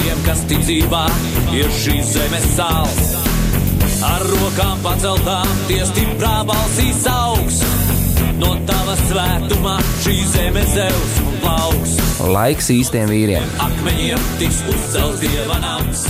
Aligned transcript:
tiem, 0.00 0.22
kas 0.26 0.44
ticībā 0.50 1.04
ir 1.56 1.68
šīs 1.74 2.14
zemes 2.14 2.46
sāls. 2.56 3.12
Ar 4.06 4.24
rokām 4.24 4.80
paceltām, 4.84 5.50
tie 5.68 5.82
stiprā 5.88 6.40
balsīs 6.48 7.04
augs. 7.10 7.60
No 8.40 8.54
tava 8.68 8.96
svētumā 9.02 9.76
šī 10.00 10.16
zeme 10.32 10.64
zeus 10.72 11.20
un 11.26 11.36
plauks. 11.44 11.98
Laiks 12.32 12.72
īstiem 12.72 13.12
vīriem. 13.12 13.54
Akmeņiem 13.66 14.26
tiks 14.40 14.64
uzcelts 14.72 15.20
dieva 15.26 15.60
nams. 15.60 16.08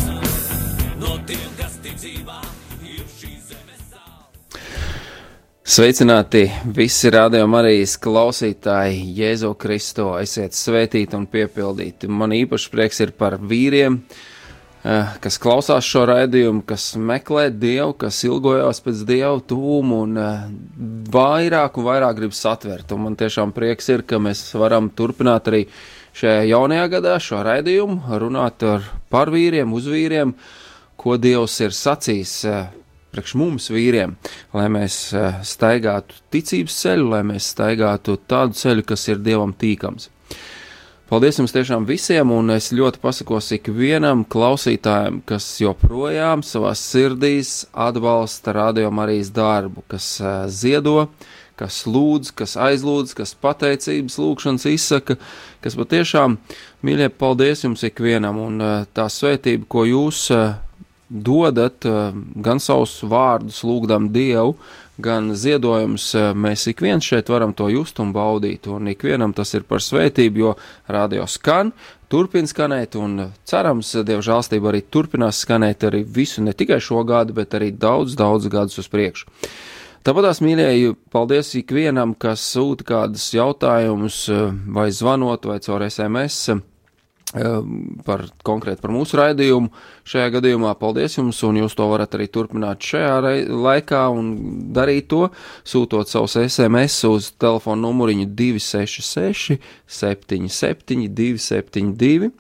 Sveicināti 5.71 6.49
visi 6.75 7.13
rādījumi 7.15 7.55
arī 7.55 7.75
klausītāji, 8.03 9.05
Jēzu 9.15 9.53
Kristo. 9.55 10.17
Esiet 10.19 10.57
svētīti 10.59 11.15
un 11.15 11.29
piepildīti. 11.31 12.09
Man 12.11 12.35
īpaši 12.35 12.73
prieks 12.73 12.99
ir 13.05 13.13
par 13.15 13.37
vīriem, 13.39 14.01
eh, 14.83 15.13
kas 15.23 15.39
klausās 15.39 15.87
šo 15.87 16.03
raidījumu, 16.11 16.65
kas 16.67 16.97
meklē 16.97 17.53
Dievu, 17.55 17.95
kas 18.03 18.19
ilgojās 18.27 18.83
pēc 18.83 19.05
Dieva 19.07 19.39
tūmu 19.39 20.01
un 20.09 20.19
eh, 20.19 20.43
vairāk 21.15 21.79
un 21.79 21.87
vairāk 21.87 22.19
grib 22.19 22.35
satvert. 22.35 22.91
Un 22.91 23.05
man 23.05 23.15
tiešām 23.15 23.55
prieks 23.55 23.93
ir, 23.95 24.03
ka 24.03 24.19
mēs 24.19 24.43
varam 24.59 24.91
turpināt 24.91 25.53
arī 25.53 25.69
šajā 26.19 26.49
jaunajā 26.51 26.91
gadā 26.99 27.15
šo 27.23 27.45
raidījumu, 27.47 28.19
runāt 28.19 28.67
ar, 28.67 28.91
par 29.09 29.31
vīriem, 29.31 29.71
uz 29.71 29.87
vīriem, 29.87 30.35
ko 30.97 31.15
Dievs 31.17 31.61
ir 31.63 31.71
sacījis 31.71 32.39
eh, 32.51 32.80
priekš 33.11 33.35
mums, 33.39 33.71
vīriem, 33.73 34.15
lai 34.55 34.69
mēs 34.73 35.01
eh, 35.17 35.41
staigātu 35.47 36.21
ticības 36.35 36.79
ceļu, 36.85 37.11
lai 37.15 37.25
mēs 37.33 37.51
staigātu 37.55 38.17
tādu 38.31 38.59
ceļu, 38.59 38.87
kas 38.93 39.09
ir 39.11 39.23
dievam 39.25 39.55
tīkams. 39.57 40.11
Paldies 41.11 41.41
jums 41.41 41.51
tiešām 41.51 41.89
visiem, 41.89 42.31
un 42.31 42.53
es 42.55 42.69
ļoti 42.71 43.01
pasakos 43.03 43.49
ikvienam 43.57 44.23
klausītājam, 44.31 45.19
kas 45.27 45.49
joprojām 45.59 46.45
savā 46.47 46.71
sirdīs 46.79 47.65
atbalsta 47.75 48.55
radio 48.55 48.93
Marijas 48.95 49.33
darbu, 49.35 49.83
kas 49.91 50.07
uh, 50.23 50.45
ziedo, 50.47 51.09
kas 51.59 51.81
lūdz, 51.91 52.31
kas 52.39 52.55
aizlūdz, 52.55 53.17
kas 53.19 53.35
pateicības 53.43 54.21
lūgšanas 54.23 54.69
izsaka, 54.71 55.19
kas 55.67 55.75
patiešām, 55.83 56.39
mīļie, 56.87 57.11
paldies 57.19 57.67
jums 57.67 57.83
ikvienam, 57.91 58.39
un 58.47 58.63
uh, 58.63 58.87
tā 58.95 59.11
svētība, 59.11 59.67
ko 59.67 59.89
jūs 59.91 60.29
dodat 61.11 61.85
uh, 61.85 62.15
gan 62.39 62.63
savus 62.63 63.01
vārdus, 63.03 63.65
lūgdam 63.67 64.09
Dievu, 64.15 64.55
gan 65.03 65.33
ziedojumus, 65.35 66.07
uh, 66.15 66.31
mēs 66.39 66.69
ik 66.71 66.83
viens 66.85 67.05
šeit 67.05 67.29
varam 67.33 67.53
to 67.57 67.67
just 67.73 67.99
un 68.01 68.13
baudīt, 68.15 68.69
un 68.71 68.93
ikvienam 68.93 69.35
tas 69.35 69.51
ir 69.59 69.67
par 69.67 69.83
svētību, 69.83 70.45
jo 70.45 70.55
radio 70.89 71.27
skan, 71.27 71.75
turpina 72.11 72.47
skanēt, 72.47 72.95
un 73.01 73.33
cerams, 73.43 73.93
Dieva 74.07 74.23
žālstība 74.23 74.71
arī 74.71 74.85
turpinās 74.87 75.43
skanēt 75.43 75.91
arī 75.91 76.05
visu, 76.07 76.45
ne 76.47 76.55
tikai 76.55 76.79
šo 76.79 77.03
gadu, 77.09 77.35
bet 77.35 77.59
arī 77.59 77.73
daudz, 77.75 78.15
daudz 78.19 78.47
gadus 78.53 78.79
uz 78.79 78.91
priekšu. 78.93 79.27
Tāpat 80.07 80.39
mīļēji, 80.41 80.95
paldies 81.13 81.51
ikvienam, 81.59 82.15
kas 82.17 82.41
sūta 82.55 82.87
kādus 82.89 83.27
jautājumus, 83.35 84.23
vai 84.73 84.89
zvanot, 84.97 85.45
vai 85.45 85.59
caur 85.61 85.85
SMS 85.85 86.55
par 87.31 88.25
konkrēti 88.47 88.83
par 88.83 88.91
mūsu 88.91 89.19
raidījumu. 89.21 89.71
Šajā 90.11 90.33
gadījumā 90.35 90.73
paldies 90.81 91.15
jums, 91.15 91.39
un 91.47 91.61
jūs 91.61 91.77
to 91.79 91.87
varat 91.91 92.17
arī 92.19 92.27
turpināt 92.33 92.83
šajā 92.83 93.47
laikā 93.47 94.03
un 94.11 94.33
darīt 94.75 95.07
to, 95.13 95.29
sūtot 95.63 96.11
savus 96.11 96.35
SMS 96.41 97.05
uz 97.07 97.31
telefonu 97.39 97.87
numuriņu 97.87 98.27
266 98.35 99.61
77 99.87 101.07
272 101.15 102.33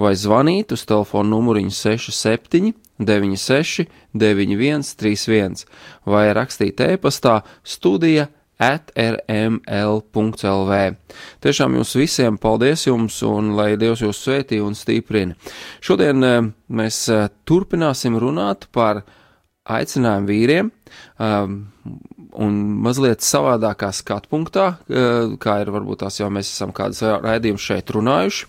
vai 0.00 0.14
zvanīt 0.16 0.72
uz 0.72 0.86
telefonu 0.88 1.36
numuriņu 1.36 1.74
67 1.76 2.72
96 2.98 3.86
91 4.16 4.96
31 4.98 5.68
vai 6.08 6.24
rakstīt 6.34 6.80
e-pastā 6.88 7.42
studija 7.62 8.30
at 8.58 8.90
rml.lv. 8.98 10.78
Tiešām 11.44 11.76
jums 11.78 11.94
visiem 11.98 12.38
paldies 12.42 12.86
jums 12.88 13.20
un 13.26 13.54
lai 13.58 13.76
Dievs 13.78 14.02
jūs 14.02 14.22
svētī 14.26 14.58
un 14.62 14.74
stiprina. 14.78 15.38
Šodien 15.84 16.26
eh, 16.26 16.40
mēs 16.68 17.04
eh, 17.14 17.28
turpināsim 17.48 18.18
runāt 18.18 18.66
par 18.74 19.04
aicinājumu 19.68 20.30
vīriem 20.30 20.70
um, 21.20 21.56
un 22.40 22.54
mazliet 22.84 23.20
savādākā 23.24 23.90
skatu 23.92 24.30
punktā, 24.32 24.68
uh, 24.88 25.34
kā 25.40 25.58
ir 25.60 25.72
varbūt 25.74 26.00
tās 26.04 26.16
jau 26.20 26.30
mēs 26.32 26.48
esam 26.54 26.72
kādas 26.76 27.02
raidījumus 27.04 27.66
šeit 27.68 27.92
runājuši. 27.92 28.48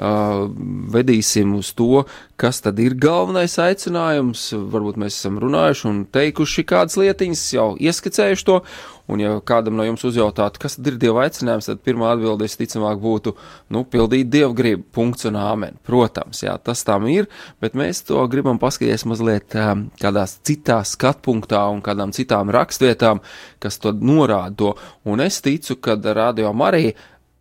Vedīsim 0.00 1.52
uz 1.58 1.74
to, 1.76 2.04
kas 2.40 2.62
tad 2.64 2.78
ir 2.80 2.94
galvenais 2.96 3.58
aicinājums. 3.60 4.46
Varbūt 4.72 5.00
mēs 5.02 5.18
esam 5.18 5.36
runājuši 5.42 5.86
un 5.90 5.98
teikuši 6.08 6.64
kādas 6.70 6.96
lietiņas, 7.00 7.44
jau 7.56 7.68
ieskicējuši 7.76 8.48
to, 8.48 8.60
Un, 9.10 9.18
ja 9.18 9.32
kādam 9.42 9.74
no 9.78 9.84
jums 9.86 10.04
uzjautātu, 10.06 10.60
kas 10.62 10.76
ir 10.78 10.94
Dieva 11.00 11.24
aicinājums, 11.26 11.66
tad 11.66 11.80
pirmā 11.86 12.12
atbilde 12.12 12.46
visticamāk 12.46 13.00
būtu, 13.02 13.32
nu, 13.74 13.82
pildīt 13.90 14.30
Dieva 14.30 14.52
gribu, 14.56 14.84
punkts 14.94 15.26
un 15.26 15.38
āmen. 15.40 15.80
Protams, 15.86 16.44
jā, 16.44 16.54
tas 16.62 16.84
tam 16.86 17.08
ir, 17.10 17.26
bet 17.62 17.74
mēs 17.78 18.04
to 18.06 18.22
gribam 18.30 18.60
paskatīties 18.62 19.06
mazliet 19.10 19.56
um, 19.58 19.88
kādās 20.00 20.36
citās 20.46 20.94
skatpunktā 20.94 21.64
un 21.72 21.82
kādām 21.82 22.14
citām 22.14 22.52
rakstvietām, 22.54 23.22
kas 23.62 23.80
to 23.82 23.94
norāda. 23.98 24.76
Un 25.08 25.24
es 25.24 25.40
ticu, 25.42 25.80
ka 25.82 25.98
Radio 26.14 26.52
Marija 26.54 26.94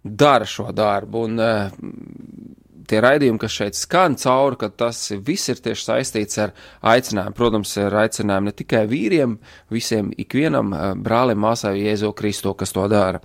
dara 0.03 0.47
šo 0.47 0.71
darbu. 0.75 1.25
Un, 1.27 1.39
uh, 1.39 2.59
tie 2.89 2.99
raidījumi, 3.03 3.39
kas 3.41 3.55
šeit 3.55 3.77
skan 3.77 4.15
cauri, 4.19 4.57
ka 4.59 4.69
tas 4.81 5.01
viss 5.25 5.51
ir 5.51 5.61
tieši 5.63 5.85
saistīts 5.85 6.39
ar 6.41 6.53
aicinājumu. 6.93 7.35
Protams, 7.37 7.75
ar 7.81 7.97
aicinājumu 8.05 8.49
ne 8.49 8.55
tikai 8.55 8.85
vīriem, 8.89 9.37
visiem 9.73 10.13
ikvienam 10.19 10.73
eh, 10.73 10.87
brālim, 10.97 11.41
māsai 11.43 11.75
Jēzu 11.77 12.13
Kristo, 12.17 12.55
kas 12.57 12.73
to 12.75 12.87
dara. 12.91 13.21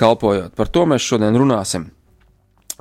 Kalpojot, 0.00 0.54
par 0.58 0.70
to 0.74 0.84
mēs 0.90 1.06
šodien 1.06 1.36
runāsim. 1.38 1.86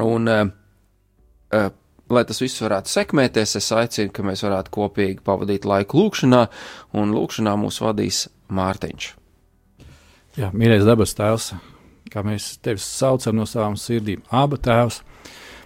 Un, 0.01 0.25
uh, 0.25 1.67
lai 2.09 2.23
tas 2.25 2.39
viss 2.41 2.63
varētu 2.65 2.89
sekmēties, 2.89 3.51
es 3.59 3.67
aicinu, 3.77 4.09
ka 4.09 4.25
mēs 4.25 4.41
varētu 4.41 4.73
kopīgi 4.73 5.21
pavadīt 5.21 5.67
laiku 5.69 5.99
lūkšanā, 6.01 6.39
un 6.97 7.13
lūkšanā 7.13 7.53
mūs 7.61 7.77
vadīs 7.85 8.23
Mārtiņš. 8.53 9.11
Jā, 10.41 10.49
mīļais 10.57 10.87
dabas 10.89 11.13
tēvs, 11.13 11.51
kā 12.13 12.21
mēs 12.25 12.57
tevi 12.63 12.81
saucam 12.81 13.39
no 13.39 13.47
savām 13.49 13.75
sirdīm, 13.79 14.21
aba 14.29 14.59
tēvs. 14.61 15.01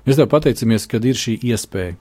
Mēs 0.08 0.20
tev 0.20 0.30
pateicamies, 0.32 0.88
kad 0.88 1.04
ir 1.06 1.20
šī 1.20 1.36
iespēja. 1.52 1.98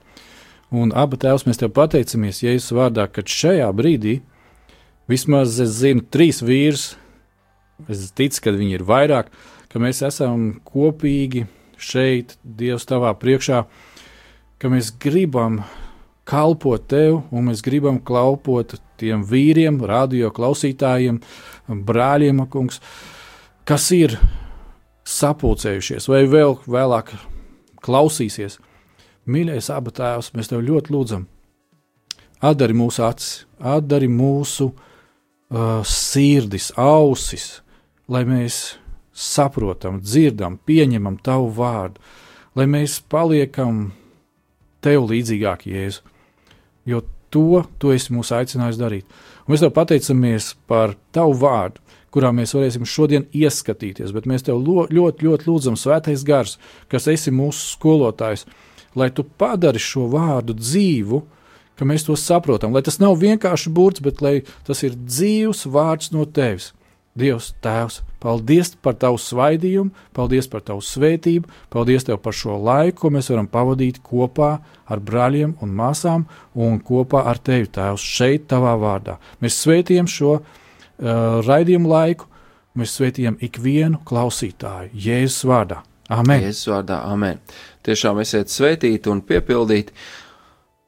Un 0.74 0.92
abi 0.94 1.18
tēvs 1.22 1.46
mēs 1.46 1.60
tev 1.62 1.72
pateicamies 1.74 2.42
Jēzus 2.42 2.74
vārdā, 2.74 3.06
ka 3.10 3.22
šajā 3.22 3.68
brīdī 3.74 4.20
vismaz 5.10 5.58
es 5.62 5.76
zinu 5.80 6.02
trīs 6.10 6.42
vīrus, 6.42 6.94
es 7.90 8.08
ticu, 8.16 8.42
ka 8.42 8.54
viņi 8.54 8.78
ir 8.78 8.86
vairāk, 8.86 9.30
ka 9.70 9.82
mēs 9.82 10.02
esam 10.06 10.56
kopīgi 10.66 11.46
šeit, 11.78 12.34
Dievs 12.42 12.88
tavā 12.88 13.12
priekšā, 13.18 13.64
ka 14.58 14.70
mēs 14.72 14.90
gribam 15.02 15.60
kalpot 16.26 16.86
tev, 16.90 17.20
un 17.30 17.50
mēs 17.50 17.62
gribam 17.62 18.00
kalpot 18.02 18.74
tiem 18.98 19.22
vīriem, 19.28 19.78
radio 19.86 20.32
klausītājiem, 20.34 21.20
brāļiem, 21.68 22.42
kungs, 22.50 22.80
kas 23.66 23.90
ir 23.94 24.16
sapulcējušies, 25.06 26.08
vai 26.10 26.24
vēl 26.30 26.56
vēlāk 26.66 27.12
klausīsies. 27.84 28.60
Mīļais 29.26 29.70
abu 29.74 29.90
tēvs, 29.94 30.32
mēs 30.38 30.50
tev 30.52 30.62
ļoti 30.62 30.92
lūdzam, 30.94 31.24
atdari 32.46 32.76
mūsu 32.78 33.02
acis, 33.06 33.30
atdari 33.58 34.06
mūsu 34.10 34.68
uh, 34.70 35.80
sirdis, 35.82 36.70
ausis, 36.78 37.60
lai 38.06 38.22
mēs 38.28 38.76
saprotam, 39.16 39.98
dzirdam, 40.04 40.60
pieņemam 40.68 41.18
tavu 41.26 41.50
vārdu, 41.56 41.98
lai 42.54 42.68
mēs 42.70 43.00
paliekam 43.10 43.88
tev 44.84 45.08
līdzīgākie, 45.10 45.74
Jēzu. 45.74 46.04
Jo 46.86 47.02
to 47.34 47.64
tu 47.82 47.90
esi 47.90 48.14
mūs 48.14 48.30
aicinājis 48.36 48.78
darīt. 48.78 49.06
Un 49.46 49.54
mēs 49.54 49.64
tev 49.64 49.72
pateicamies 49.74 50.52
par 50.70 50.94
tavu 51.16 51.34
vārdu, 51.40 51.82
kurā 52.16 52.32
mēs 52.32 52.56
varēsim 52.56 52.88
šodien 52.88 53.28
ieskatīties. 53.36 54.14
Bet 54.16 54.24
mēs 54.24 54.46
tev 54.48 54.62
ļoti, 54.64 54.96
ļoti, 54.96 55.28
ļoti 55.28 55.50
lūdzam, 55.50 55.76
Svētais 55.76 56.24
Gars, 56.24 56.56
kas 56.88 57.10
esi 57.12 57.34
mūsu 57.34 57.76
skolotājs, 57.76 58.46
lai 58.96 59.12
tu 59.12 59.26
padari 59.36 59.82
šo 59.82 60.08
vārdu 60.16 60.56
dzīvu 60.56 61.20
mēs 61.84 62.06
to 62.06 62.14
saprotam, 62.16 62.72
lai 62.72 62.80
tas 62.80 62.96
nav 63.02 63.18
vienkārši 63.20 63.68
burts, 63.68 64.00
bet 64.00 64.22
lai 64.24 64.38
tas 64.64 64.80
ir 64.86 64.96
dzīves 64.96 65.66
vārds 65.68 66.08
no 66.14 66.24
tevis. 66.24 66.72
Dievs, 67.16 67.54
Tēvs, 67.64 68.02
paldies 68.20 68.74
par 68.84 68.92
tavu 69.00 69.16
svaidījumu, 69.16 69.88
paldies 70.12 70.48
par 70.52 70.60
tavu 70.60 70.82
svētību, 70.84 71.48
paldies 71.72 72.04
tev 72.04 72.18
par 72.20 72.36
šo 72.36 72.58
laiku, 72.60 72.98
ko 73.00 73.10
mēs 73.14 73.30
varam 73.32 73.48
pavadīt 73.48 74.02
kopā 74.04 74.50
ar 74.84 75.00
brāļiem 75.00 75.54
un 75.64 75.72
māsām 75.78 76.26
un 76.52 76.76
kopā 76.84 77.24
ar 77.30 77.40
tevi, 77.40 77.70
Tēvs, 77.72 78.04
šeit, 78.04 78.44
tavā 78.52 78.74
vārdā. 78.80 79.16
Mēs 79.40 79.56
svētījam 79.64 80.10
šo 80.12 80.42
raidījumu 80.98 81.90
laiku, 81.90 82.28
mēs 82.76 82.94
svētījam 82.98 83.36
ikvienu 83.44 84.00
klausītāju 84.06 84.92
Jēzus 85.06 85.44
vārdā. 85.48 85.82
Amen. 86.12 86.44
Jēzus 86.46 86.70
vārdā, 86.70 87.02
amen. 87.10 87.42
Tiešām 87.86 88.20
esiet 88.22 88.52
svētīti 88.52 89.10
un 89.12 89.24
piepildīti. 89.26 89.94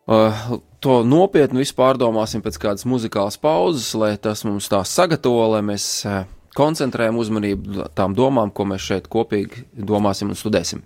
Uh, 0.09 0.59
to 0.81 1.03
nopietni 1.07 1.67
pārdomāsim 1.77 2.43
pēc 2.45 2.59
kādas 2.63 2.87
muzikālas 2.89 3.39
pauzes, 3.41 3.91
lai 3.99 4.15
tas 4.17 4.45
mums 4.47 4.71
tā 4.71 4.81
sagatavo, 4.87 5.49
lai 5.55 5.63
mēs 5.67 5.87
eh, 6.07 6.23
koncentrējam 6.59 7.19
uzmanību 7.19 7.89
tām 7.99 8.15
domām, 8.19 8.53
ko 8.55 8.69
mēs 8.69 8.87
šeit 8.87 9.11
kopīgi 9.11 9.67
domāsim 9.75 10.31
un 10.31 10.39
studēsim. 10.39 10.85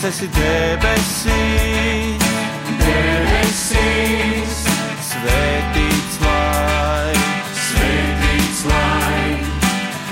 Esi 0.00 0.26
debesīs, 0.32 2.22
debesīs. 2.80 4.54
Svētīts 5.04 6.16
lai, 6.22 7.12
svētīts 7.60 8.62
lai, 8.70 9.36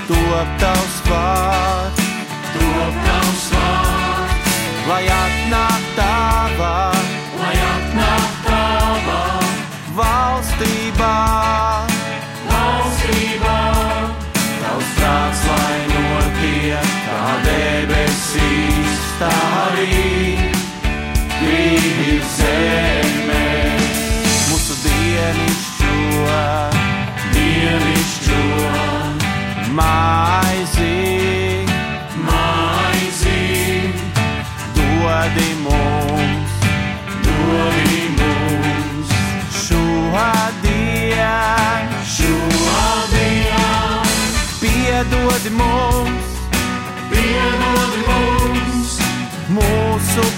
top 0.05 0.53
tavs 0.61 0.97
vārds, 1.09 2.05
top 2.53 2.99
tavs 3.07 3.47
vārds, 3.55 4.53
lai 4.91 5.03
atnāk 5.17 5.89
tavā, 5.97 6.75
lai 7.41 7.55
atnāk 7.71 8.29
tavā. 8.45 9.19
Valstībā, 9.97 11.15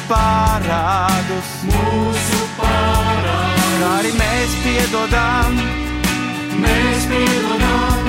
parādus, 0.08 1.50
mūsu 1.68 2.40
parādus. 2.58 3.80
Kā 3.80 3.90
arī 4.00 4.12
mēs 4.18 4.52
piedodam, 4.64 5.52
mēs 6.64 7.02
piedodam. 7.12 8.02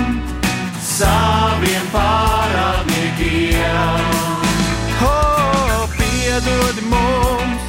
Saviem 0.95 1.87
parādniekiem. 1.91 4.05
Oh, 5.03 5.89
piedod 5.99 6.77
mums, 6.93 7.63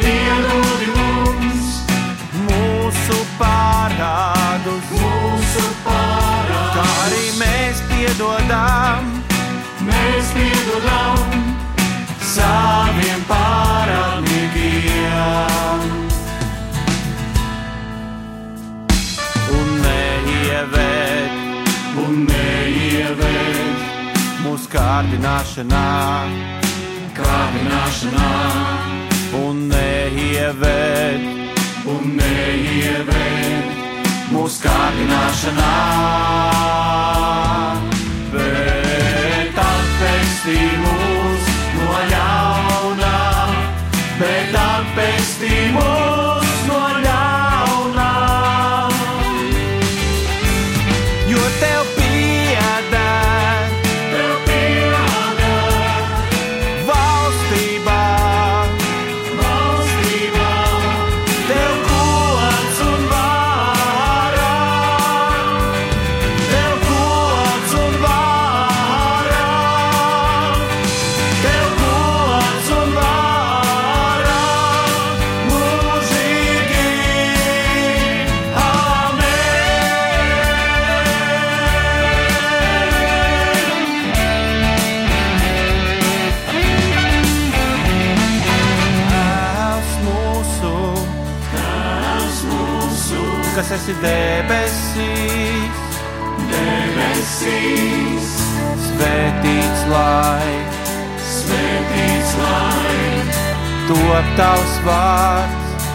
piedod 0.00 0.80
mums. 0.96 1.68
Mūsu 2.48 3.16
parādus, 3.38 4.84
mūsu 4.96 5.64
parādus. 5.86 6.74
Kā 6.74 6.86
arī 7.06 7.26
mēs 7.38 7.76
piedodam, 7.92 9.00
mēs 9.86 10.26
piedodam 10.34 11.59
saviem 12.40 13.20
parādniekiem. 13.28 15.80
Un 19.58 19.68
neievēt, 19.84 21.32
un 22.04 22.12
neievēt 22.30 23.78
mūsu 24.44 24.66
kārdināšanā, 24.76 25.86
kārdināšanā. 27.20 28.30
Un 29.40 29.56
neievēt, 29.70 31.22
un 31.86 32.02
neievēt 32.18 33.66
mūsu 34.34 34.58
kārdināšanā. 34.64 35.74
Bet 38.34 39.54
atpestī 39.66 40.58
mūs 40.82 41.29
atpestī 45.78 46.29
debesīs, 94.02 95.80
debesīs, 96.50 98.30
svētīts 98.86 99.82
lai, 99.90 100.52
svētīts 101.30 102.34
lai, 102.40 102.96
top 103.90 104.30
tavs 104.40 104.76
vārds, 104.86 105.88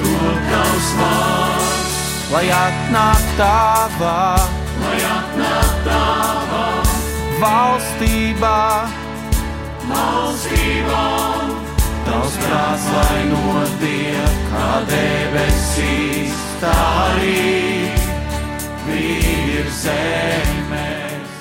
top 0.00 0.50
tavs 0.50 0.90
vārds, 1.00 1.98
lai 2.34 2.46
atnāk 2.58 3.32
tavā, 3.40 4.18
lai 4.82 4.98
atnāk 5.12 5.74
tavā 5.88 6.64
valstībā, 7.42 8.58
valstībā. 9.90 11.04
Tavs 12.02 12.34
prāts, 12.42 12.86
lai 12.90 13.20
notiek 13.30 14.40
kā 14.50 14.70
debesīs, 14.90 16.40
tā 16.62 16.78
arī 17.10 17.90
ir 18.94 19.68
zemēs. 19.82 21.36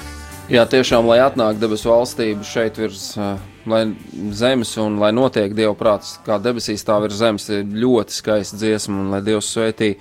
Jā, 0.52 0.66
tiešām, 0.68 1.06
lai 1.08 1.22
atnāk 1.24 1.62
debesu 1.62 1.94
valstība 1.94 2.44
šeit 2.44 2.82
virs 2.82 3.14
uh, 3.22 3.38
lai 3.66 3.96
zemes 4.32 4.74
un 4.78 4.98
lai 5.00 5.12
notiek 5.14 5.54
Dieva 5.54 5.74
prāts, 5.78 6.16
kā 6.26 6.40
debesīs 6.42 6.86
tā 6.86 6.98
virs 7.04 7.20
zemes, 7.22 7.48
ir 7.52 7.66
ļoti 7.66 8.16
skaista 8.16 8.58
dziesma 8.58 9.04
un 9.04 9.14
lai 9.14 9.22
Dievs 9.26 9.52
svētī 9.54 9.94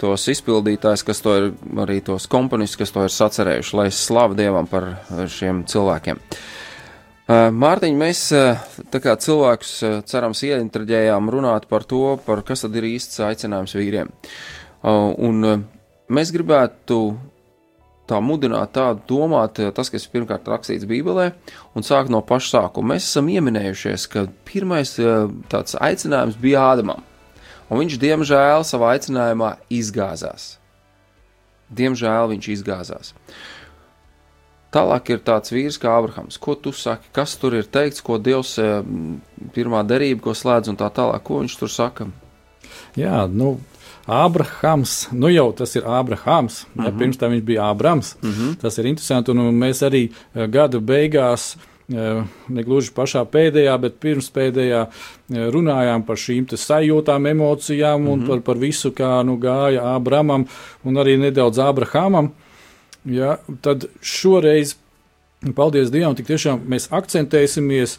tos 0.00 0.26
izpildītājus, 0.32 1.04
kas 1.06 1.22
to 1.22 1.36
ir, 1.38 1.48
arī 1.80 2.00
tos 2.04 2.26
komponistus, 2.30 2.80
kas 2.82 2.94
to 2.94 3.06
ir 3.06 3.14
sacerējuši, 3.14 3.76
lai 3.78 3.88
slavu 3.94 4.36
Dievam 4.38 4.68
par 4.70 4.90
šiem 5.30 5.64
cilvēkiem. 5.70 6.20
Mārtiņ, 7.30 7.94
mēs 7.96 8.26
tā 8.92 9.00
kā 9.00 9.14
cilvēkus 9.16 9.70
cerams 10.10 10.42
ieintraģējām 10.44 11.30
runāt 11.32 11.70
par 11.70 11.86
to, 11.88 12.18
par 12.26 12.42
kas 12.44 12.66
tad 12.66 12.74
ir 12.76 12.90
īsts 12.90 13.22
aicinājums 13.24 13.78
vīriem. 13.78 14.10
Un 14.84 15.46
mēs 16.12 16.32
gribētu 16.34 16.98
tā 18.04 18.18
mudināt 18.20 18.74
tādu 18.76 19.00
domāt, 19.08 19.60
tas, 19.72 19.88
kas 19.88 20.04
pirmkārt 20.12 20.48
rakstīts 20.50 20.84
Bībelē, 20.88 21.30
un 21.72 21.86
sāk 21.86 22.10
no 22.12 22.20
paša 22.26 22.50
sākuma. 22.58 22.92
Mēs 22.92 23.08
esam 23.08 23.30
ieminējušies, 23.32 24.06
ka 24.12 24.26
pirmais 24.44 24.92
tāds 25.52 25.78
aicinājums 25.80 26.36
bija 26.40 26.66
Ādamam, 26.74 27.00
un 27.70 27.80
viņš 27.80 27.98
diemžēl 28.02 28.68
savā 28.68 28.92
aicinājumā 28.98 29.54
izgāzās. 29.72 30.58
Diemžēl 31.74 32.34
viņš 32.34 32.50
izgāzās. 32.58 33.14
Tālāk 34.74 35.14
ir 35.14 35.20
tāds 35.24 35.52
vīrs 35.54 35.78
kā 35.78 35.92
Abrahams. 35.94 36.36
Ko 36.42 36.56
tu 36.58 36.74
saki, 36.74 37.06
kas 37.14 37.36
tur 37.38 37.54
ir 37.54 37.68
teikts, 37.70 38.02
ko 38.04 38.18
Dievs 38.18 38.56
pirmā 39.54 39.84
derība, 39.86 40.26
ko 40.26 40.34
slēdz 40.34 40.72
un 40.72 40.78
tā 40.80 40.90
tālāk, 40.92 41.22
ko 41.24 41.40
viņš 41.40 41.56
tur 41.60 41.70
saka? 41.70 42.08
Jā, 42.98 43.22
nu, 43.30 43.54
Abrahams, 44.06 45.08
nu 45.12 45.30
jau 45.32 45.52
tas 45.56 45.76
ir 45.76 45.86
Abrahams, 45.86 46.66
mm 46.66 46.80
-hmm. 46.80 46.84
ja, 46.84 46.90
mhm. 46.90 46.98
pirms 46.98 47.16
tam 47.16 47.32
viņš 47.32 47.42
bija 47.42 47.70
Abrams. 47.70 48.16
Mm 48.22 48.30
-hmm. 48.30 48.56
Tas 48.60 48.78
ir 48.78 48.86
interesanti, 48.86 49.30
un 49.30 49.38
mēs 49.38 49.82
arī 49.82 50.10
gada 50.48 50.80
beigās 50.80 51.56
ne 52.48 52.62
gluži 52.62 52.92
pašā 52.96 53.24
pēdējā, 53.28 53.74
bet 53.80 53.98
pirms 54.00 54.30
pēdējā 54.30 54.86
runājām 55.28 56.04
par 56.06 56.16
šīm 56.16 56.46
sajūtām, 56.48 57.28
emocijām 57.30 58.08
un 58.08 58.18
mm 58.18 58.24
-hmm. 58.24 58.28
par, 58.28 58.40
par 58.40 58.56
visu, 58.56 58.90
kā 58.90 59.22
nu, 59.24 59.36
gāja 59.36 59.82
Ābramam 59.96 60.46
un 60.84 60.94
arī 60.94 61.18
nedaudz 61.18 61.58
Abrahamam. 61.58 62.32
Ja, 63.04 63.36
tad 63.60 63.84
šoreiz, 64.00 64.76
paldies 65.54 65.90
Dievam, 65.90 66.14
tik 66.14 66.26
tiešām 66.26 66.60
mēs 66.68 66.88
akcentēsimies, 66.90 67.98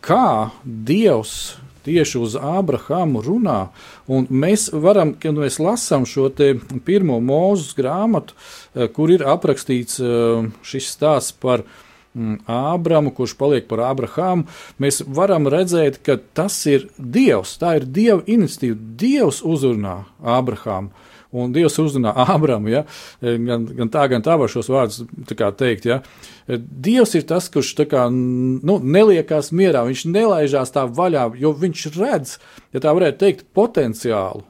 kā 0.00 0.50
Dievs 0.64 1.58
tieši 1.88 2.20
uz 2.20 2.36
Ābrahāmu 2.36 3.24
runā. 3.24 3.58
Un 4.06 4.28
mēs 4.30 4.68
varam, 4.72 5.14
kad 5.18 5.36
mēs 5.38 5.58
lasām 5.62 6.06
šo 6.08 6.28
pirmo 6.86 7.18
mūzu 7.24 7.74
grāmatu, 7.78 8.36
kur 8.94 9.12
ir 9.12 9.26
aprakstīts 9.26 9.98
šis 10.68 10.92
stāsts 10.92 11.34
par 11.40 11.64
mm, 11.64 12.44
Ābramu, 12.52 13.14
kurš 13.16 13.34
paliek 13.40 13.68
par 13.70 13.86
Ābrahāmu, 13.88 14.46
mēs 14.78 15.02
varam 15.06 15.48
redzēt, 15.50 16.02
ka 16.04 16.20
tas 16.36 16.60
ir 16.70 16.88
Dievs, 16.98 17.56
tā 17.60 17.78
ir 17.80 17.88
Dieva 17.88 18.22
iniciatīva. 18.26 18.78
Dievs 19.00 19.42
uzrunā 19.46 20.02
Ābrahāmu. 20.22 21.07
Un 21.36 21.52
Dievs 21.52 21.76
uzrunā 21.82 22.14
Ābramu, 22.34 22.70
ja? 22.72 22.84
gan, 23.20 23.66
gan 23.80 23.92
tā, 23.92 24.06
gan 24.12 24.24
tā 24.24 24.38
var 24.40 24.52
šos 24.52 24.70
vārdus 24.72 25.02
teikt. 25.58 25.88
Ja? 25.88 26.00
Dievs 26.48 27.14
ir 27.18 27.26
tas, 27.28 27.50
kurš 27.52 27.74
kā, 27.90 28.06
nu, 28.10 28.78
neliekās 28.80 29.52
mierā, 29.52 29.84
viņš 29.88 30.06
nelaižās 30.08 30.72
tā 30.72 30.86
vaļā, 30.88 31.30
jo 31.40 31.52
viņš 31.56 31.88
redz, 31.98 32.38
ja 32.72 32.84
tā 32.84 32.94
varētu 32.96 33.20
teikt, 33.24 33.50
potenciālu 33.56 34.46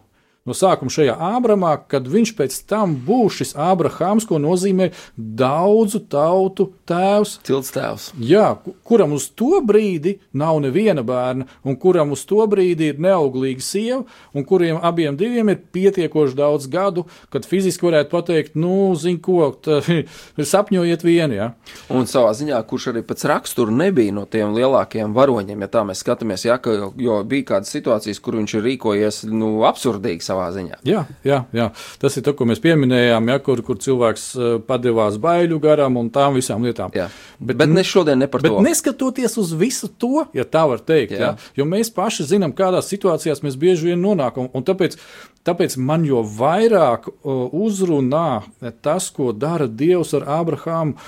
no 0.48 0.56
sākuma 0.56 0.92
šajā 0.92 1.14
Ābramā, 1.34 1.74
kad 1.90 2.08
viņš 2.08 2.34
pēc 2.38 2.56
tam 2.70 2.96
būs 3.06 3.40
šis 3.40 3.54
Ābrahāms, 3.58 4.26
ko 4.28 4.40
nozīmē 4.42 4.90
daudzu 5.16 6.00
tautu 6.10 6.70
tēvs. 6.88 7.38
Cilts 7.46 7.72
tēvs. 7.74 8.08
Jā, 8.22 8.50
kuram 8.88 9.14
uz 9.16 9.28
to 9.36 9.60
brīdi 9.64 10.18
nav 10.32 10.60
neviena 10.64 11.04
bērna, 11.06 11.48
un 11.64 11.78
kuram 11.80 12.14
uz 12.16 12.24
to 12.28 12.44
brīdi 12.50 12.92
ir 12.92 13.02
neauglīga 13.02 13.64
sieva, 13.64 14.02
un 14.34 14.46
kuriem 14.48 14.80
abiem 14.82 15.16
diviem 15.18 15.52
ir 15.52 15.60
pietiekoši 15.74 16.38
daudz 16.38 16.68
gadu, 16.70 17.06
kad 17.32 17.46
fiziski 17.48 17.88
varētu 17.88 18.12
pateikt, 18.12 18.56
nu, 18.58 18.94
zin 18.98 19.20
ko, 19.22 19.50
sapņojiet 20.52 21.04
vienu. 21.04 21.38
Ja? 21.38 21.50
Un 21.92 22.08
savā 22.10 22.32
ziņā, 22.36 22.60
kurš 22.68 22.90
arī 22.92 23.04
pēc 23.06 23.26
raksturu 23.28 23.74
nebija 23.74 24.14
no 24.14 24.24
tiem 24.30 24.54
lielākajiem 24.56 25.14
varoņiem, 25.16 25.64
ja 25.64 25.70
tā 25.72 25.84
mēs 25.88 26.02
skatāmies, 26.04 26.46
ja, 26.48 26.58
ka, 26.62 26.74
jo 26.96 27.18
bija 27.28 27.48
kādas 27.54 27.72
situācijas, 27.74 28.22
kur 28.22 28.38
viņš 28.38 28.56
ir 28.58 28.66
rīkojies, 28.68 29.22
nu, 29.32 29.50
absurdīgi 29.68 30.24
savā 30.24 30.37
savā 30.38 30.48
ziņā. 30.54 30.78
Jā, 30.86 31.02
jā, 31.26 31.42
jā. 31.54 31.68
tas 32.00 32.16
ir 32.16 32.24
tas, 32.26 32.36
ko 32.38 32.46
mēs 32.48 32.60
pieminējām, 32.62 33.30
ja, 33.32 33.38
kur, 33.42 33.62
kur 33.66 33.78
cilvēks 33.82 34.26
eh, 34.36 34.54
padevās 34.66 35.18
baiļu 35.22 35.58
garam 35.62 35.98
un 36.00 36.10
tām 36.14 36.38
visām 36.38 36.64
lietām. 36.66 36.92
Jā. 36.94 37.08
Bet, 37.38 37.58
bet 37.58 37.70
ne 37.72 37.84
šodien 37.86 38.18
ne 38.18 38.28
par 38.30 38.44
to. 38.44 38.60
Neskatoties 38.64 39.36
uz 39.40 39.52
visu 39.58 39.88
to, 39.88 40.26
ja 40.36 40.46
tā 40.46 40.66
var 40.70 40.82
teikt, 40.82 41.16
jā. 41.16 41.32
Jā, 41.32 41.50
jo 41.58 41.68
mēs 41.68 41.90
paši 41.94 42.28
zinām, 42.28 42.54
kādās 42.56 42.90
situācijās 42.92 43.42
mēs 43.44 43.58
bieži 43.58 43.90
vien 43.90 44.02
nonākam. 44.02 44.50
Un 44.54 44.66
tāpēc, 44.66 44.98
tāpēc 45.46 45.78
man 45.80 46.06
jo 46.08 46.22
vairāk 46.22 47.10
uh, 47.10 47.48
uzrunā 47.52 48.44
tas, 48.84 49.10
ko 49.14 49.32
dara 49.32 49.68
Dievs 49.68 50.14
ar 50.18 50.28
Abrahāmu, 50.40 50.98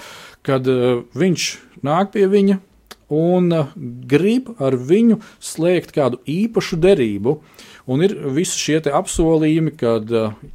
kad 0.47 0.65
viņš 0.65 1.47
nāk 1.85 2.15
pie 2.15 2.25
viņa 2.31 2.61
un 3.13 3.51
grib 4.09 4.55
ar 4.63 4.77
viņu 4.79 5.19
slēgt 5.43 5.91
kādu 5.93 6.21
īpašu 6.31 6.79
derību. 6.81 7.35
Uh, 7.37 7.67
Un 7.89 8.05
ir 8.05 8.15
visi 8.37 8.59
šie 8.61 8.79
apsolījumi, 8.93 9.75
ka 9.81 9.97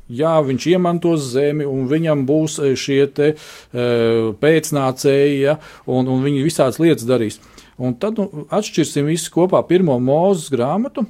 jā, 0.08 0.36
viņš 0.46 0.70
iemantos 0.76 1.32
zemi 1.34 1.66
un 1.66 1.90
viņam 1.90 2.26
būs 2.30 2.60
šie 2.78 3.02
te, 3.16 3.34
pēcnācēji, 3.74 5.42
ja, 5.42 5.60
un, 5.86 6.10
un 6.12 6.26
viņi 6.26 6.46
visādas 6.46 6.82
lietas 6.82 7.08
darīs. 7.10 7.42
Un 7.82 7.98
tad 8.00 8.20
nu, 8.22 8.46
atšķirsim 8.54 9.10
visu 9.10 9.32
kopā 9.34 9.60
pirmo 9.68 9.98
mūzes 10.00 10.52
grāmatu. 10.54 11.06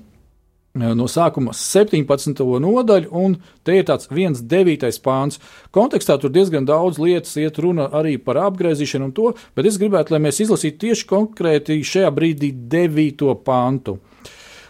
No 0.76 1.06
sākuma 1.08 1.54
17. 1.56 2.42
nodaļu, 2.60 3.08
un 3.16 3.38
te 3.64 3.78
ir 3.80 3.86
tāds 3.88 4.10
viens 4.12 4.42
devītais 4.44 4.98
pāns. 5.00 5.40
Kontekstā 5.72 6.18
tur 6.20 6.34
diezgan 6.36 6.68
daudz 6.68 7.00
lietas 7.00 7.38
iet 7.40 7.62
runa 7.64 7.86
arī 7.96 8.18
par 8.20 8.42
apgriezīšanu 8.50 9.08
un 9.08 9.14
to, 9.16 9.32
bet 9.56 9.70
es 9.70 9.80
gribētu, 9.80 10.12
lai 10.12 10.26
mēs 10.26 10.42
izlasītu 10.44 10.82
tieši 10.84 11.08
konkrēti 11.08 11.80
šajā 11.80 12.12
brīdī 12.18 12.52
devīto 12.52 13.32
pāntu. 13.48 14.02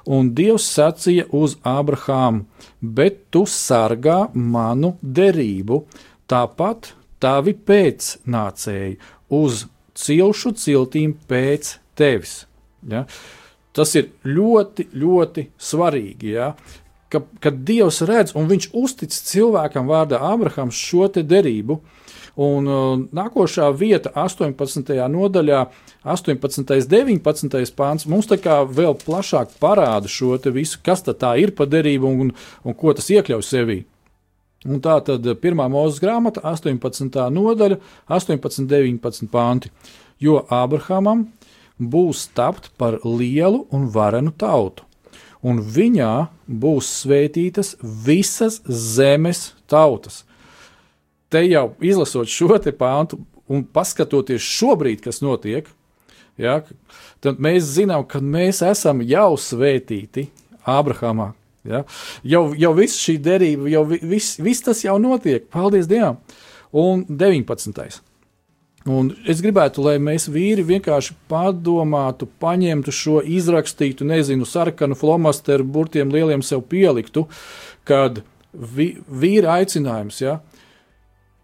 Un 0.06 0.30
Dievs 0.38 0.68
sacīja 0.70 1.26
uz 1.34 1.56
Abrahāmu: 1.66 2.46
Bet 2.82 3.26
tu 3.34 3.46
sargā 3.50 4.28
manu 4.34 4.96
derību, 5.02 5.82
tāpat 6.30 6.92
tavi 7.22 7.56
pēcnācēji 7.58 9.00
uz 9.34 9.66
cilšu 9.98 10.54
ciltīm 10.62 11.16
pēc 11.30 11.76
tevis. 11.98 12.44
Ja? 12.90 13.06
Tas 13.76 13.96
ir 13.98 14.12
ļoti, 14.28 14.90
ļoti 14.96 15.50
svarīgi. 15.58 16.36
Ja? 16.36 16.54
Ka, 17.12 17.24
kad 17.42 17.64
Dievs 17.68 18.02
redz 18.08 18.36
un 18.38 18.50
viņš 18.52 18.70
uztic 18.78 19.16
cilvēkam 19.16 19.90
vārdā 19.90 20.22
Abrahams 20.22 20.78
šo 20.78 21.08
derību, 21.16 21.80
Un 22.36 22.68
uh, 22.68 23.00
nākošā 23.16 23.70
vieta, 23.80 24.12
18. 24.12 24.90
nodaļā, 25.08 25.62
18. 26.04 26.64
un 26.68 26.88
19. 26.92 27.76
pāns, 27.78 28.04
mums 28.12 28.28
tā 28.28 28.36
kā 28.44 28.58
vēl 28.68 28.98
plašāk 29.00 29.56
parāda 29.62 30.12
šo 30.12 30.36
visu, 30.52 30.82
kas 30.84 31.06
tā 31.08 31.32
ir 31.40 31.56
pa 31.56 31.64
derību 31.64 32.12
un, 32.12 32.34
un 32.64 32.76
ko 32.76 32.92
tas 32.94 33.08
iekļauj 33.08 33.46
sevī. 33.48 33.78
Un 34.66 34.82
tā 34.84 34.98
tad 35.06 35.24
pirmā 35.40 35.70
mūzes 35.72 36.02
grāmata, 36.04 36.44
18. 36.44 37.08
nodaļa, 37.32 37.80
18, 38.12 38.68
19 38.68 39.32
panti. 39.32 39.72
Jo 40.20 40.42
Abrahamam 40.52 41.30
būs 41.80 42.28
tapt 42.36 42.72
par 42.76 43.00
lielu 43.06 43.64
un 43.72 43.88
varenu 43.96 44.36
tautu, 44.36 44.84
un 45.40 45.64
viņā 45.64 46.28
būs 46.48 46.92
svētītas 47.04 47.76
visas 47.80 48.60
zemes 48.68 49.54
tautas 49.72 50.26
te 51.36 51.44
jau 51.50 51.70
izlasot 51.84 52.32
šo 52.32 52.56
pāntu 52.80 53.20
un 53.52 53.66
paskatoties 53.68 54.42
šobrīd, 54.42 55.04
kas 55.04 55.22
notiek, 55.22 55.68
ja, 56.42 56.62
tad 57.22 57.42
mēs 57.44 57.68
zinām, 57.76 58.08
ka 58.08 58.24
mēs 58.24 58.64
esam 58.66 59.04
jau 59.06 59.36
svētīti 59.38 60.30
Ābrahamā. 60.66 61.34
Ja? 61.66 61.84
Jau, 62.26 62.48
jau 62.58 62.74
viss 62.78 63.02
šī 63.02 63.18
derība, 63.22 63.70
jau 63.74 63.84
viss, 63.86 64.40
viss 64.42 64.66
tas 64.66 64.84
jau 64.86 64.98
notiek. 65.02 65.48
Paldies 65.54 65.90
Dievam! 65.90 66.22
Un 66.76 67.06
19. 67.10 68.02
Un 68.86 69.08
es 69.26 69.40
gribētu, 69.42 69.82
lai 69.82 69.96
mēs 69.98 70.28
vīri 70.30 70.62
vienkārši 70.66 71.16
padomātu, 71.32 72.28
paņemtu 72.42 72.94
šo 72.94 73.22
izrakstītu, 73.24 74.06
nezinu, 74.06 74.46
sarkanu 74.46 74.98
flomasteru, 75.00 75.66
burtiem 75.66 76.12
lieliem 76.14 76.44
sev 76.46 76.62
pieliktu, 76.70 77.26
kad 77.88 78.22
vi, 78.54 78.92
vīra 79.10 79.58
aicinājums, 79.62 80.22
ja, 80.22 80.38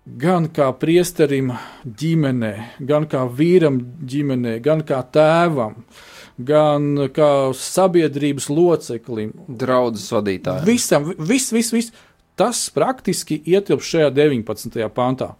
gan 0.06 0.48
kā 0.54 0.72
priesterim 0.78 1.52
ģimenē, 1.86 2.54
gan 2.88 3.06
kā 3.10 3.26
vīram 3.30 3.80
ģimenē, 4.02 4.58
gan 4.64 4.82
kā 4.88 5.02
tēvam, 5.14 5.84
gan 6.38 7.08
kā 7.14 7.32
sabiedrības 7.58 8.50
loceklim. 8.50 9.34
Draudzes 9.48 10.10
vadītājiem. 10.14 10.66
Visam, 10.66 11.12
viss, 11.20 11.54
viss, 11.54 11.74
viss. 11.76 11.94
Tas 12.40 12.64
praktiski 12.74 13.38
ietilpst 13.46 13.92
šajā 13.94 14.10
19. 14.16 14.82
pantā. 14.96 15.36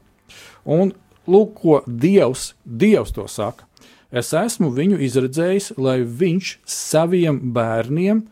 Un 0.68 0.92
lūk, 1.26 1.56
ko 1.58 1.82
Dievs, 1.88 2.52
Dievs 2.66 3.16
to 3.16 3.26
saka. 3.32 3.66
Es 4.12 4.34
esmu 4.36 4.70
viņu 4.76 5.00
izredzējis, 5.08 5.72
lai 5.80 6.02
viņš 6.04 6.58
saviem 6.68 7.40
bērniem 7.56 8.26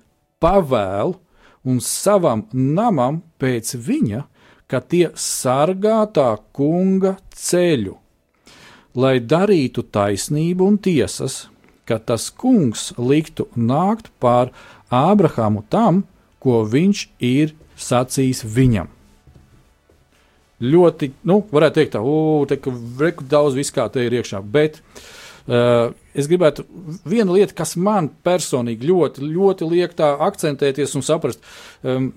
pavēl 0.43 1.15
un 1.63 1.79
savam 1.83 2.43
namam 2.51 3.21
pēc 3.39 3.77
viņa, 3.79 4.25
ka 4.69 4.81
tie 4.85 5.09
sargā 5.17 6.03
tā 6.13 6.29
kunga 6.53 7.15
ceļu, 7.35 7.95
lai 8.99 9.17
darītu 9.19 9.85
taisnību 9.89 10.67
un 10.69 10.77
tiesas, 10.77 11.47
ka 11.89 11.97
tas 11.97 12.29
kungs 12.29 12.91
liktu 12.97 13.49
nākt 13.57 14.11
pār 14.21 14.53
Ābrahāmu 14.93 15.63
tam, 15.69 16.03
ko 16.41 16.63
viņš 16.65 17.03
ir 17.21 17.53
sacījis 17.79 18.43
viņam. 18.45 18.89
Ļoti, 20.59 21.11
nu, 21.29 21.39
varētu 21.53 21.79
teikt, 21.79 21.93
tā, 21.95 22.01
ugh, 22.03 22.43
te 22.49 22.57
ka 22.59 22.73
reku 22.99 23.25
daudz 23.31 23.55
viskā 23.55 23.85
te 23.93 24.03
ir 24.03 24.17
iekšā, 24.17 24.41
bet 24.43 24.81
uh, 24.81 25.93
es 26.11 26.27
gribētu 26.27 26.65
vienu 27.07 27.37
lietu, 27.37 27.55
kas 27.55 27.77
man 27.79 28.09
personīgi 28.27 28.89
ļoti, 28.89 29.23
ļoti 29.23 29.69
liek 29.71 29.95
tā 29.95 30.11
akcentēties 30.27 30.97
un 30.99 31.05
saprast. 31.05 31.45
Um, 31.79 32.11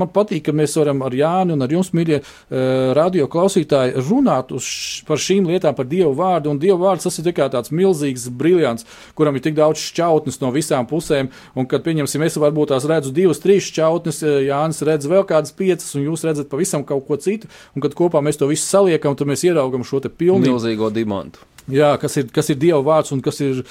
man 0.00 0.10
patīk, 0.14 0.44
ka 0.46 0.54
mēs 0.56 0.76
varam 0.78 1.02
ar 1.06 1.14
Jāni 1.16 1.54
un 1.56 1.64
ar 1.64 1.72
jums, 1.72 1.92
mīļie, 1.96 2.20
uh, 2.22 2.92
radio 2.96 3.28
klausītāji, 3.32 3.96
runāt 4.08 4.52
š, 4.56 5.04
par 5.08 5.20
šīm 5.22 5.48
lietām, 5.50 5.76
par 5.78 5.88
Dievu 5.90 6.12
vārdu. 6.18 6.52
Un 6.52 6.60
Dievu 6.62 6.78
vārds 6.84 7.08
tas 7.08 7.18
ir 7.20 7.28
tikai 7.28 7.48
tāds 7.52 7.72
milzīgs 7.74 8.28
briljants, 8.30 8.86
kuram 9.18 9.38
ir 9.38 9.44
tik 9.46 9.58
daudz 9.58 9.82
šķautnes 9.90 10.40
no 10.42 10.52
visām 10.54 10.88
pusēm. 10.90 11.32
Un, 11.56 11.68
kad, 11.70 11.84
pieņemsim, 11.86 12.24
es 12.26 12.38
varbūt 12.40 12.74
tās 12.74 12.86
redzu 12.88 13.14
divas, 13.16 13.42
trīs 13.42 13.68
šķautnes, 13.72 14.22
Jānis 14.46 14.84
redz 14.86 15.10
vēl 15.10 15.26
kādas 15.28 15.54
piecas, 15.56 15.92
un 15.98 16.06
jūs 16.08 16.24
redzat 16.26 16.50
pavisam 16.52 16.86
kaut 16.86 17.06
ko 17.08 17.18
citu. 17.20 17.50
Un, 17.74 17.84
kad 17.84 17.96
kopā 17.98 18.22
mēs 18.24 18.40
to 18.40 18.48
visu 18.50 18.66
saliekam, 18.68 19.16
tad 19.18 19.30
mēs 19.30 19.44
ieraugam 19.46 19.86
šo 19.86 20.02
te 20.04 20.12
pilnīgi 20.12 20.54
milzīgo 20.54 20.90
dimantu. 20.94 21.44
Jā, 21.72 21.96
kas 21.98 22.14
ir, 22.20 22.28
kas 22.30 22.52
ir 22.52 22.58
Dieva 22.62 22.78
vārds 22.86 23.10
un 23.14 23.22
kas 23.24 23.40
ir 23.42 23.64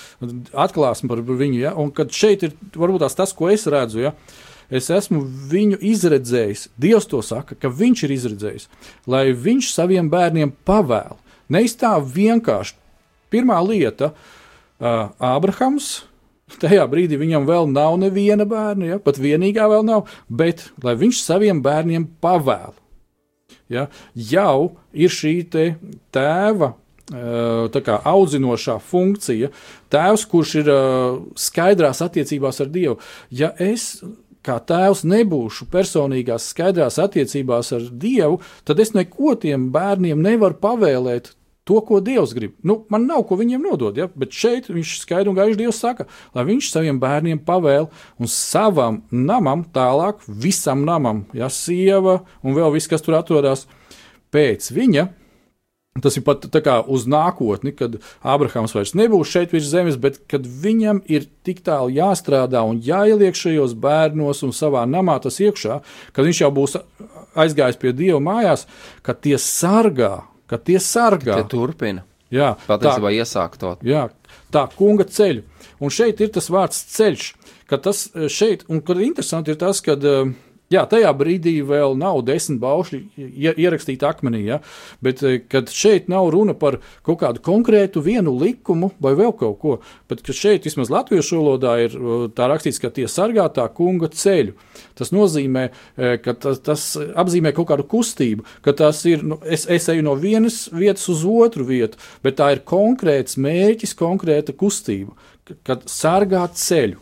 atklāsme 0.51 1.07
par 1.11 1.21
viņu. 1.23 1.61
Ja? 1.61 1.71
Un 1.79 1.93
kad 1.95 2.11
šeit 2.11 2.43
ir 2.43 2.55
varbūt 2.75 3.07
tas, 3.15 3.31
ko 3.35 3.47
es 3.51 3.63
redzu. 3.71 4.01
Ja? 4.03 4.11
Es 4.69 4.89
esmu 4.93 5.21
viņu 5.51 5.79
izredzējis. 5.85 6.69
Dievs 6.81 7.09
to 7.11 7.21
saka, 7.25 7.57
ka 7.59 7.69
viņš 7.69 8.05
ir 8.05 8.15
izredzējis, 8.15 8.69
lai 9.09 9.27
viņš 9.33 9.71
saviem 9.73 10.09
bērniem 10.11 10.55
pavēl. 10.65 11.19
Neizstāv 11.51 12.07
vienkārši. 12.15 12.77
Pirmā 13.33 13.59
lieta, 13.65 14.13
uh, 14.13 15.11
Ābrahams. 15.19 16.05
Tajā 16.61 16.83
brīdī 16.87 17.17
viņam 17.17 17.47
vēl 17.49 17.69
nav 17.73 17.95
neviena 17.97 18.45
bērna, 18.45 18.85
ja? 18.93 18.97
pat 19.01 19.17
vienīgā 19.17 19.65
vēl 19.69 19.81
nav, 19.85 20.09
bet 20.29 20.67
lai 20.85 20.93
viņš 20.99 21.21
saviem 21.25 21.61
bērniem 21.65 22.05
pavēl. 22.21 22.75
Ja? 23.73 23.87
Jau 24.13 24.75
ir 24.93 25.09
šī 25.09 25.39
tēva 25.49 26.75
kā 27.05 27.97
audzinošā 28.09 28.79
funkcija, 28.81 29.51
tēvs, 29.93 30.25
kurš 30.29 30.53
ir 30.61 30.69
skaidrās 31.37 32.01
attiecībās 32.01 32.61
ar 32.61 32.71
Dievu. 32.73 32.97
Ja 33.29 33.53
es 33.59 34.03
kā 34.45 34.59
tēvs 34.61 35.03
nebūšu 35.09 35.67
personīgās 35.73 36.51
skaidrās 36.51 36.99
attiecībās 37.01 37.73
ar 37.75 37.87
Dievu, 37.91 38.39
tad 38.67 38.81
es 38.83 38.93
neko 38.95 39.35
tiem 39.41 39.71
bērniem 39.73 40.21
nevaru 40.21 40.59
pavēlēt. 40.61 41.33
To, 41.65 41.79
ko 41.81 41.97
Dievs 41.97 42.35
grib. 42.37 42.51
Nu, 42.61 42.83
man 42.93 43.07
nav 43.09 43.23
ko 43.25 43.39
viņiem 43.39 43.63
nodot, 43.65 43.95
ja? 43.97 44.05
bet 44.05 44.35
šeit 44.37 44.67
viņš 44.69 44.99
skaidri 45.01 45.31
un 45.31 45.37
gaiši 45.39 45.57
Dievs 45.63 45.79
saka, 45.81 46.05
lai 46.37 46.43
viņš 46.45 46.67
saviem 46.69 46.99
bērniem 47.01 47.39
pavēl 47.41 47.87
un 48.21 48.29
savam 48.29 48.99
namam, 49.09 49.63
tālāk 49.73 50.21
visam 50.29 50.85
namam, 50.85 51.23
ja 51.33 51.49
sieva 51.49 52.19
un 52.45 52.53
vēl 52.53 52.69
viss, 52.77 52.91
kas 52.91 53.01
tur 53.01 53.17
atrodas, 53.17 53.65
pēc 54.29 54.69
viņa 54.77 55.07
Tas 56.03 56.17
ir 56.19 56.25
pat 56.27 56.43
tā 56.51 56.59
kā 56.59 56.73
uz 56.91 57.05
nākotni, 57.07 57.71
kad 57.71 57.93
Ābrahāms 58.19 58.73
vairs 58.75 58.91
nebūs 58.99 59.29
šeit 59.31 59.53
virs 59.55 59.69
zemes, 59.71 59.95
bet 59.95 60.17
kad 60.27 60.43
viņam 60.43 60.99
ir 61.07 61.29
tik 61.47 61.61
tālu 61.63 61.93
jāstrādā 61.95 62.65
un 62.67 62.81
jāieliek 62.83 63.37
šajos 63.39 63.77
bērnos 63.79 64.43
un 64.43 64.51
savā 64.51 64.81
namā 64.91 65.15
tas 65.23 65.39
iekšā, 65.39 65.77
kad 66.11 66.27
viņš 66.27 66.41
jau 66.43 66.49
būs 66.57 66.75
aizgājis 67.39 67.79
pie 67.79 67.93
Dieva 67.95 68.19
mājās, 68.19 68.65
ka 69.07 69.15
tie 69.15 69.37
sargā, 69.39 70.25
ka 70.51 70.59
tie 70.59 70.81
sargā. 70.83 71.39
Tie 71.39 71.47
turpina. 71.55 72.03
Jā, 72.33 72.57
patiesībā 72.67 73.13
iesākt 73.15 73.61
to. 73.63 73.77
Jā, 73.87 74.09
tā 74.51 74.65
kunga 74.75 75.07
ceļu. 75.07 75.45
Un 75.79 75.95
šeit 75.95 76.19
ir 76.19 76.35
tas 76.35 76.51
vārds 76.51 76.81
ceļš, 76.91 77.29
ka 77.71 77.79
tas 77.87 78.09
šeit, 78.35 78.67
un 78.67 78.83
kad 78.83 78.99
interesanti 78.99 79.55
ir 79.55 79.63
tas, 79.63 79.79
kad 79.85 80.03
uh, 80.03 80.27
Jā, 80.73 80.81
tajā 80.89 81.11
brīdī 81.13 81.59
vēl 81.61 81.93
nav 81.99 82.23
desmit 82.25 82.57
baušļi 82.63 82.99
ierakstīti 83.53 84.05
akmenī, 84.07 84.39
ja? 84.47 84.55
bet 85.05 85.21
eh, 85.21 85.37
kad 85.45 85.69
šeit 85.69 86.07
nav 86.09 86.31
runa 86.33 86.55
par 86.57 86.79
kaut 87.05 87.19
kādu 87.21 87.43
konkrētu 87.45 88.01
vienu 88.01 88.33
likumu 88.41 88.89
vai 89.01 89.13
vēl 89.19 89.35
kaut 89.37 89.59
ko, 89.61 89.75
bet 90.09 90.23
šeit 90.25 90.65
vismaz 90.65 90.89
latviešu 90.89 91.37
valodā 91.37 91.75
ir 91.83 91.97
tā 92.33 92.47
rakstīts, 92.49 92.81
ka 92.81 92.89
tie 92.95 93.05
sargā 93.11 93.45
tā 93.53 93.67
kunga 93.77 94.09
ceļu. 94.09 94.55
Tas 94.97 95.13
nozīmē, 95.13 95.67
eh, 95.69 96.17
ka 96.25 96.33
tas, 96.33 96.63
tas 96.65 96.87
apzīmē 96.97 97.53
kaut 97.53 97.69
kādu 97.69 97.85
kustību, 97.91 98.47
ka 98.65 98.73
tas 98.73 99.03
ir, 99.05 99.21
nu, 99.21 99.37
es, 99.45 99.67
es 99.69 99.85
eju 99.93 100.07
no 100.09 100.17
vienas 100.17 100.63
vietas 100.73 101.05
uz 101.13 101.21
otru 101.29 101.69
vietu, 101.69 102.01
bet 102.25 102.41
tā 102.41 102.55
ir 102.55 102.65
konkrēts 102.65 103.37
mērķis, 103.37 103.93
konkrēta 104.01 104.57
kustība 104.57 105.13
kad 105.65 105.83
sargāt 105.91 106.57
ceļu. 106.57 107.01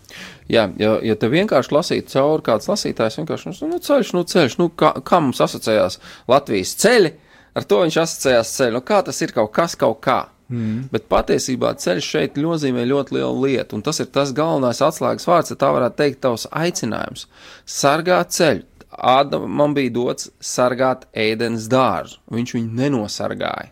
Jā, 0.52 0.68
ja, 0.80 0.98
ja 1.06 1.16
te 1.20 1.30
vienkārši 1.32 1.72
lasītu 1.72 2.12
cauri 2.18 2.44
kāds 2.44 2.68
lasītājs, 2.68 3.20
vienkārši 3.22 3.52
nu, 3.52 3.70
nu, 3.72 3.80
ceļš, 3.84 4.14
nu, 4.18 4.24
ceļš, 4.28 4.58
nu, 4.60 4.70
kā, 4.80 4.92
kā 5.08 5.22
mums 5.24 5.40
asociējās 5.44 6.00
Latvijas 6.32 6.76
ceļi, 6.84 7.14
ar 7.56 7.68
to 7.70 7.80
viņš 7.86 8.00
asociējās 8.04 8.54
ceļu. 8.58 8.78
Nu, 8.78 8.84
kā 8.86 9.00
tas 9.08 9.22
ir 9.24 9.36
kaut 9.36 9.54
kas, 9.56 9.78
kaut 9.80 10.02
kā. 10.04 10.20
Mm. 10.52 10.90
Bet 10.92 11.08
patiesībā 11.10 11.72
ceļš 11.80 12.10
šeit 12.16 12.38
nozīmē 12.38 12.84
ļoti 12.90 13.16
lielu 13.16 13.46
lietu, 13.48 13.78
un 13.78 13.86
tas 13.86 14.02
ir 14.04 14.10
tas 14.14 14.34
galvenais 14.36 14.84
atslēgas 14.84 15.28
vārds, 15.30 15.54
ja 15.54 15.58
tā 15.60 15.72
varētu 15.74 16.00
teikt, 16.02 16.22
tavs 16.26 16.46
aicinājums. 16.52 17.28
Sargāt 17.66 18.36
ceļu. 18.36 18.68
Ādamam 18.94 19.74
bija 19.74 19.90
dots 19.90 20.28
sargāt 20.44 21.08
ēdienas 21.18 21.66
dārzu, 21.72 22.20
viņš 22.30 22.52
viņu 22.54 22.76
nenosargāja, 22.78 23.72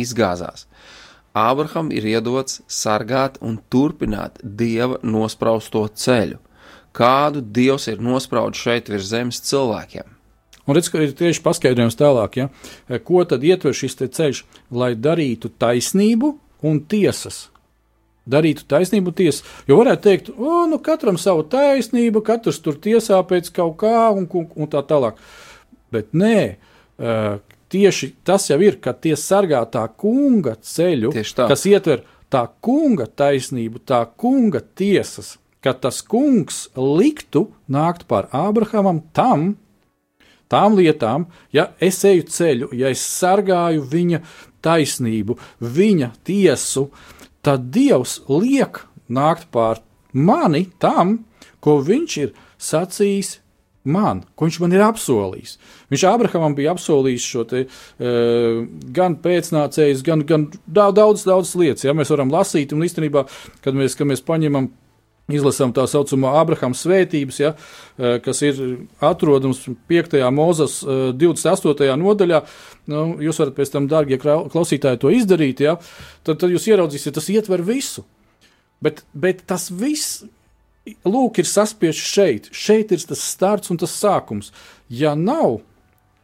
izgāzās. 0.00 0.64
Ābraham 1.34 1.88
ir 1.90 2.04
iedots 2.06 2.60
sargāt 2.70 3.40
un 3.42 3.56
turpināt 3.70 4.38
dieva 4.42 5.00
nospraustu 5.02 5.82
ceļu, 5.90 6.38
kādu 6.94 7.42
dievs 7.42 7.88
ir 7.90 8.02
nospraudis 8.02 8.62
šeit 8.62 8.90
virs 8.92 9.08
zemes 9.10 9.40
cilvēkiem. 9.42 10.06
Un 10.64 10.78
redz, 10.78 10.88
ka 10.88 11.02
ir 11.02 11.12
tieši 11.12 11.42
paskaidrojums 11.44 11.98
tālāk, 11.98 12.38
ja? 12.38 12.46
ko 13.04 13.24
tad 13.28 13.42
ietver 13.44 13.74
šis 13.76 13.98
ceļš, 13.98 14.44
lai 14.72 14.94
darītu 14.94 15.50
taisnību 15.60 16.30
un 16.64 16.78
tiesas. 16.88 17.48
Darītu 18.30 18.64
taisnību 18.70 19.12
tiesu. 19.12 19.42
Jo 19.68 19.76
varētu 19.82 20.06
teikt, 20.06 20.30
o, 20.38 20.62
nu 20.70 20.78
katram 20.80 21.18
savu 21.20 21.42
taisnību, 21.52 22.22
katrs 22.24 22.62
tur 22.64 22.78
tiesā 22.80 23.18
pēc 23.28 23.50
kaut 23.58 23.76
kā 23.82 24.06
un, 24.14 24.24
un, 24.24 24.46
un 24.54 24.70
tā 24.72 24.80
tālāk. 24.86 25.18
Bet 25.92 26.14
nē, 26.16 26.38
tieši 27.74 28.12
tas 28.26 28.46
jau 28.50 28.60
ir, 28.62 28.78
ka 28.78 28.94
tie 28.94 29.16
sargā 29.18 29.64
tā 29.70 29.84
kunga 29.98 30.54
ceļu, 30.62 31.10
kas 31.34 31.66
ietver 31.66 32.04
tā 32.30 32.46
kunga 32.62 33.06
taisnību, 33.06 33.82
tā 33.86 34.04
kunga 34.20 34.62
tiesas, 34.78 35.36
ka 35.64 35.74
tas 35.74 36.00
kungs 36.06 36.68
liktu 36.76 37.48
nākt 37.70 38.06
par 38.10 38.28
Ābrahamam 38.34 39.02
tam, 39.16 39.54
tām 40.52 40.78
lietām, 40.78 41.26
ja 41.54 41.70
es 41.82 42.02
eju 42.06 42.26
ceļu, 42.30 42.70
ja 42.78 42.92
es 42.94 43.02
sargāju 43.02 43.84
viņa 43.90 44.22
taisnību, 44.64 45.38
viņa 45.60 46.10
tiesu, 46.24 46.88
tad 47.44 47.70
Dievs 47.74 48.20
liek 48.28 48.84
nākt 49.08 49.50
pār 49.52 49.82
mani 50.12 50.66
tam, 50.78 51.24
ko 51.60 51.80
viņš 51.84 52.18
ir 52.22 52.34
sacījis 52.60 53.38
man, 53.84 54.22
ko 54.34 54.48
viņš 54.48 54.60
man 54.62 54.74
ir 54.74 54.84
apsolījis. 54.86 55.56
Viņš 55.92 56.04
Abrahamam 56.08 56.56
bija 56.56 56.74
apsolījis 56.74 57.26
šo 57.32 57.44
te, 57.48 57.64
uh, 57.66 58.62
gan 58.96 59.18
pēcnācējus, 59.24 60.04
gan, 60.06 60.24
gan 60.28 60.48
daudz, 60.66 61.26
daudz, 61.28 61.54
lietas. 61.60 61.84
Ja? 61.86 61.96
Mēs 61.96 62.12
varam 62.14 62.32
lasīt, 62.32 62.72
un 62.74 62.86
īstenībā, 62.86 63.26
kad 63.64 63.76
mēs, 63.76 63.98
kad 63.98 64.10
mēs 64.10 64.24
paņemam. 64.24 64.72
Izlasām 65.32 65.70
tā 65.72 65.86
saucamo 65.88 66.34
Abrahama 66.36 66.76
svētības, 66.76 67.38
ja, 67.40 67.54
kas 67.96 68.42
ir 68.44 68.58
atrodams 69.00 69.62
5. 69.88 70.18
mūzes 70.36 70.74
28. 71.16 71.86
nodaļā. 71.96 72.42
Nu, 72.92 73.06
jūs 73.24 73.40
varat 73.40 73.56
pēc 73.56 73.72
tam, 73.72 73.86
darbie 73.88 74.18
klausītāji, 74.20 75.00
to 75.00 75.14
izdarīt. 75.16 75.64
Ja, 75.64 75.78
tad, 76.28 76.42
tad 76.42 76.52
jūs 76.52 76.68
ieraudzīsiet, 76.68 77.16
tas 77.16 77.30
ietver 77.32 77.64
visu. 77.64 78.04
Bet, 78.84 79.00
bet 79.16 79.40
tas 79.48 79.70
viss 79.72 80.26
lūk, 80.86 81.40
ir 81.40 81.48
saspiests 81.48 82.12
šeit. 82.14 82.50
Šeit 82.52 82.92
ir 82.92 83.04
tas 83.08 83.22
starts 83.24 83.72
un 83.72 83.80
tas 83.80 83.94
sākums. 83.96 84.52
Ja 84.88 85.14
nav, 85.14 85.60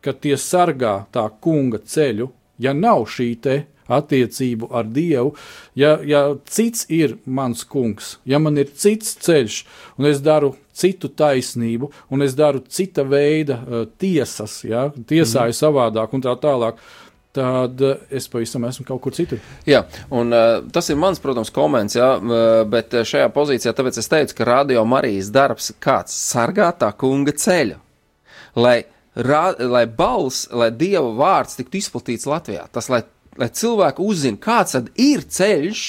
ka 0.04 0.12
tie 0.12 0.36
sargā 0.40 1.04
tā 1.12 1.26
kunga 1.40 1.80
ceļu, 1.80 2.30
ja 2.60 2.74
nav 2.76 3.06
šī 3.08 3.34
te 3.40 3.56
attiecību 3.90 4.68
ar 4.70 4.86
Dievu, 4.86 5.34
ja, 5.74 5.96
ja 6.06 6.22
cits 6.46 6.86
ir 6.92 7.16
mans 7.26 7.64
kungs, 7.66 8.18
ja 8.28 8.38
man 8.38 8.58
ir 8.60 8.70
cits 8.70 9.16
ceļš, 9.24 9.56
un 9.98 10.06
es 10.10 10.22
daru 10.22 10.54
citu 10.80 11.10
taisnību, 11.10 11.90
un 12.14 12.22
es 12.22 12.36
daru 12.38 12.62
cita 12.70 13.02
veida 13.04 13.58
uh, 13.58 13.84
tiesas, 14.00 14.60
ja, 14.64 14.88
tiesāju 14.94 15.52
mm. 15.52 15.58
savādāk 15.58 16.14
un 16.16 16.24
tā 16.24 16.36
tālāk, 16.40 16.78
tad 17.36 17.82
es 18.10 18.26
pavisam 18.30 18.64
esmu 18.66 18.84
kaut 18.88 19.02
kur 19.04 19.14
citur. 19.14 19.40
Jā, 19.68 19.84
un 20.14 20.34
uh, 20.34 20.58
tas 20.74 20.90
ir 20.90 20.98
mans, 20.98 21.20
protams, 21.22 21.52
komments, 21.54 21.96
jā, 21.98 22.08
uh, 22.18 22.62
bet 22.70 22.96
šajā 23.06 23.30
pozīcijā 23.34 23.74
tāpēc 23.76 24.00
es 24.02 24.10
teicu, 24.10 24.36
ka 24.38 24.48
radio 24.48 24.84
Marijas 24.88 25.30
darbs 25.34 25.70
kāds 25.82 26.16
sargā 26.16 26.72
tā 26.80 26.90
kunga 26.98 27.34
ceļu, 27.36 27.78
lai, 28.58 28.80
rā, 29.14 29.44
lai 29.62 29.86
balss, 29.86 30.48
lai 30.50 30.72
Dieva 30.74 31.14
vārds 31.20 31.58
tiktu 31.60 31.78
izplatīts 31.80 32.28
Latvijā, 32.30 32.66
tas, 32.74 32.90
lai, 32.92 33.04
lai 33.38 33.50
cilvēki 33.62 34.06
uzzina, 34.06 34.40
kāds 34.42 34.78
tad 34.78 34.90
ir 34.98 35.26
ceļš. 35.26 35.84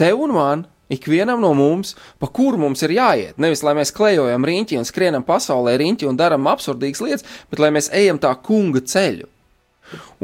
Tev 0.00 0.24
un 0.24 0.32
man, 0.34 0.64
ikvienam 0.94 1.42
no 1.42 1.52
mums, 1.58 1.94
pa 2.18 2.30
kuru 2.30 2.60
mums 2.64 2.82
ir 2.86 2.96
jāiet. 2.96 3.38
Nevis 3.40 3.64
lai 3.66 3.76
mēs 3.78 3.94
klejojam 3.94 4.46
riņķi 4.48 4.80
un 4.80 4.88
skrienam 4.88 5.26
pasaulē 5.26 5.76
riņķi 5.80 6.08
un 6.10 6.18
darām 6.20 6.50
absurdīgas 6.50 7.04
lietas, 7.04 7.28
bet 7.50 7.62
lai 7.62 7.72
mēs 7.74 7.92
ejam 7.94 8.20
tā 8.22 8.32
kunga 8.46 8.84
ceļu. 8.84 9.30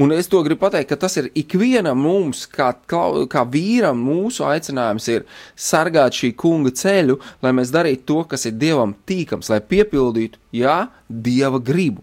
Un 0.00 0.12
es 0.16 0.28
to 0.30 0.40
gribu 0.42 0.64
pateikt, 0.64 0.88
ka 0.88 0.96
tas 1.02 1.16
ir 1.20 1.28
ikvienam 1.36 2.00
mums, 2.00 2.46
kā, 2.48 2.70
kā 2.88 3.42
vīram, 3.54 4.00
mūsu 4.00 4.46
aicinājums 4.48 5.08
ir 5.12 5.26
sargāt 5.54 6.16
šī 6.16 6.32
kunga 6.40 6.72
ceļu, 6.74 7.18
lai 7.44 7.52
mēs 7.56 7.72
darītu 7.74 8.06
to, 8.08 8.20
kas 8.32 8.48
ir 8.48 8.56
dievam 8.58 8.96
tīkams, 9.06 9.52
lai 9.52 9.60
piepildītu, 9.60 10.40
jā, 10.56 10.86
dieva 11.08 11.60
gribu 11.60 12.02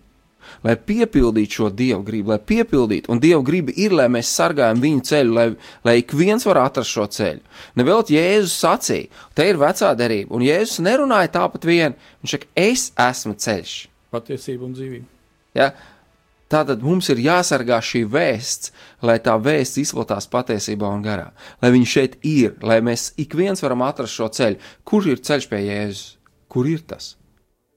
lai 0.65 0.75
piepildītu 0.89 1.59
šo 1.59 1.69
dievu 1.73 2.03
gribu, 2.07 2.33
lai 2.33 2.39
piepildītu, 2.39 3.11
un 3.13 3.21
dievu 3.23 3.43
griba 3.47 3.75
ir, 3.75 3.95
lai 3.97 4.07
mēs 4.13 4.31
sargājam 4.37 4.81
viņu 4.83 5.03
ceļu, 5.09 5.35
lai, 5.37 5.47
lai 5.87 5.97
ik 6.01 6.15
viens 6.17 6.47
var 6.47 6.61
atrast 6.65 6.93
šo 6.93 7.07
ceļu. 7.17 7.43
Nevēl 7.79 8.05
Jēzus 8.13 8.55
sacīja, 8.61 9.11
te 9.35 9.49
ir 9.49 9.59
vecā 9.61 9.91
derība, 9.97 10.35
un 10.37 10.45
Jēzus 10.45 10.81
nerunāja 10.85 11.33
tāpat 11.39 11.67
vien, 11.67 11.99
viņš 12.23 12.37
saka, 12.37 12.51
es 12.55 12.89
esmu 13.09 13.37
ceļš. 13.43 13.77
Patiesība 14.15 14.67
un 14.67 14.73
dzīvība. 14.77 15.07
Ja? 15.57 15.71
Tātad 16.47 16.79
mums 16.79 17.09
ir 17.11 17.19
jāsargā 17.19 17.81
šī 17.83 18.05
vēsts, 18.07 18.71
lai 19.03 19.17
tā 19.19 19.33
vēsts 19.35 19.81
izplatās 19.81 20.29
patiesībā 20.31 20.87
un 20.95 21.03
garā. 21.03 21.33
Lai 21.59 21.73
viņš 21.75 21.95
šeit 21.97 22.15
ir, 22.23 22.53
lai 22.63 22.79
mēs 22.79 23.09
ik 23.19 23.35
viens 23.35 23.63
varam 23.63 23.83
atrast 23.83 24.15
šo 24.15 24.29
ceļu. 24.31 24.61
Kur 24.87 25.09
ir 25.11 25.19
ceļš 25.19 25.49
pie 25.51 25.59
Jēzus? 25.65 26.05
Kur 26.47 26.69
ir 26.71 26.85
tas? 26.87 27.17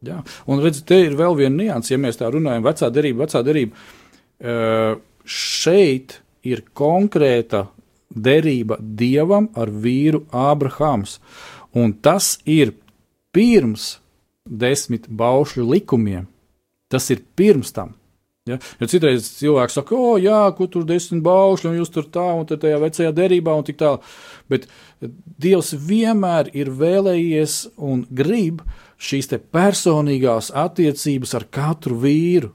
Jā, 0.01 0.23
un 0.49 0.63
redziet, 0.65 0.87
te 0.89 0.97
ir 1.05 1.13
vēl 1.19 1.35
viena 1.37 1.59
nianses, 1.59 1.93
ja 1.93 2.01
mēs 2.01 2.17
tā 2.17 2.31
runājam, 2.33 2.65
vecā 2.65 2.89
derība, 2.89 3.27
vecā 3.27 3.43
derība. 3.45 3.77
Šeit 5.29 6.17
ir 6.49 6.63
konkrēta 6.73 7.67
derība 8.09 8.79
dievam 8.81 9.51
ar 9.53 9.69
vīru 9.69 10.25
Ābrahāms, 10.33 11.19
un 11.77 11.93
tas 12.01 12.39
ir 12.49 12.73
pirms 13.37 13.99
desmit 14.49 15.05
baušļu 15.05 15.69
likumiem. 15.69 16.25
Tas 16.91 17.13
ir 17.13 17.21
pirms 17.37 17.71
tam. 17.77 17.93
Ja? 18.49 18.57
Jo 18.81 18.89
citreiz 18.89 19.29
cilvēks 19.37 19.77
saka, 19.77 19.95
o, 19.95 20.17
jā, 20.19 20.41
ko 20.57 20.65
tur 20.67 20.89
desmit 20.89 21.21
baušļi, 21.23 21.71
un 21.71 21.83
jūs 21.83 21.93
tur 21.93 22.09
tā, 22.09 22.25
un 22.41 22.49
tajā 22.49 22.81
vecajā 22.81 23.13
derībā, 23.15 23.53
un 23.53 23.69
tik 23.69 23.79
tālāk. 23.85 24.09
Bet 24.51 24.65
Dievs 25.41 25.75
vienmēr 25.77 26.49
ir 26.57 26.73
vēlējies 26.81 27.67
un 27.85 28.03
grib, 28.11 28.65
uh, 28.65 28.90
šīs 29.01 29.31
personīgās 29.53 30.53
attiecības 30.53 31.37
ar 31.39 31.47
katru 31.51 31.99
vīru. 32.03 32.55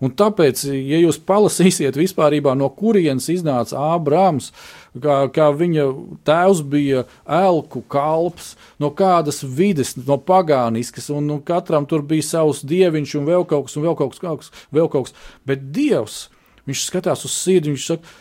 Un 0.00 0.14
tāpēc, 0.16 0.62
ja 0.72 0.96
jūs 0.96 1.18
palasīsiet 1.28 1.96
vispār 1.98 2.38
no 2.56 2.70
kurienes 2.72 3.28
iznāca 3.28 3.76
Ābrams, 3.92 4.48
kā, 4.96 5.28
kā 5.28 5.50
viņa 5.52 5.84
tēvs 6.24 6.62
bija 6.64 7.04
elku 7.28 7.82
kalps, 7.82 8.54
no 8.80 8.88
kādas 8.96 9.42
vides, 9.44 9.92
no 10.00 10.16
pagāniskas, 10.16 11.10
un 11.12 11.28
nu, 11.28 11.38
katram 11.44 11.84
tur 11.84 12.00
bija 12.00 12.24
savs 12.24 12.64
dieviņš, 12.64 13.14
un 13.20 13.28
vēl 13.28 13.44
kaut 13.44 13.68
kas, 13.68 13.76
un 13.76 13.84
vēl 13.84 13.98
kaut 14.00 14.16
kas, 14.16 14.24
kaut 14.24 14.40
kas, 14.40 14.50
vēl 14.72 14.88
kaut 14.88 15.10
kas. 15.10 15.16
Bet 15.44 15.68
Dievs, 15.76 16.30
viņš 16.64 16.88
skatās 16.88 17.28
uz 17.28 17.36
sirdi, 17.36 17.74
viņš 17.74 17.92
saka, 17.92 18.16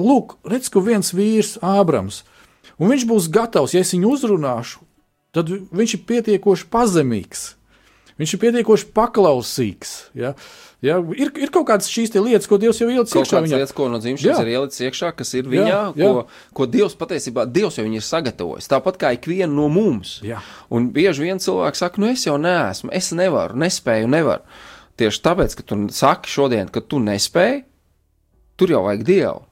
lūk, 0.00 0.38
redz, 0.48 0.72
ka 0.72 0.80
viens 0.80 1.12
vīrs, 1.12 1.58
Ābrams, 1.60 2.22
un 2.80 2.88
viņš 2.88 3.04
būs 3.10 3.28
gatavs, 3.36 3.76
ja 3.76 3.84
es 3.84 3.92
viņu 3.92 4.16
uzrunāšu, 4.16 4.87
tad 5.38 5.52
viņš 5.78 5.94
ir 5.96 6.04
pietiekoši 6.08 6.68
pazemīgs. 6.72 7.44
Viņš 8.18 8.32
ir 8.34 8.40
pietiekoši 8.42 8.88
paklausīgs. 8.96 9.92
Ja? 10.18 10.32
Ja, 10.82 10.98
ir, 11.14 11.30
ir 11.38 11.50
kaut 11.54 11.66
kādas 11.66 11.90
šīs 11.90 12.12
lietas, 12.14 12.46
ko 12.50 12.58
Dievs 12.62 12.78
jau 12.78 12.86
ielicis 12.90 13.14
iekšā. 13.18 13.40
Viņam 13.42 13.58
lietas, 13.58 13.74
ko 13.74 13.88
no 13.90 13.98
dzimšanas 14.02 14.42
ir 14.44 14.50
ielicis 14.52 14.84
iekšā, 14.86 15.10
kas 15.18 15.32
ir 15.34 15.48
viņā, 15.50 15.66
jā, 15.66 15.80
jā. 15.98 16.10
Ko, 16.14 16.22
ko 16.54 16.66
Dievs 16.70 16.94
patiesībā 16.98 17.48
Dievs 17.50 17.80
jau 17.80 17.86
ir 17.86 18.04
sagatavojis. 18.06 18.70
Tāpat 18.70 19.00
kā 19.02 19.10
ikvienu 19.16 19.50
no 19.54 19.66
mums. 19.74 20.20
Jā. 20.26 20.38
Un 20.70 20.90
bieži 20.94 21.26
vien 21.26 21.42
cilvēks 21.42 21.82
saka, 21.82 22.02
nu 22.02 22.10
es 22.10 22.22
jau 22.26 22.36
neesmu, 22.42 22.92
es 22.94 23.10
nevaru, 23.10 23.58
nespēju, 23.58 24.10
nevaru. 24.14 24.62
Tieši 24.98 25.22
tāpēc, 25.26 25.58
ka 25.58 25.66
tu 25.66 25.80
saki 25.94 26.30
šodien, 26.30 26.70
ka 26.74 26.82
tu 26.82 27.02
nespēji, 27.02 27.64
tur 28.58 28.74
jau 28.74 28.86
vajag 28.86 29.06
Dievu 29.06 29.44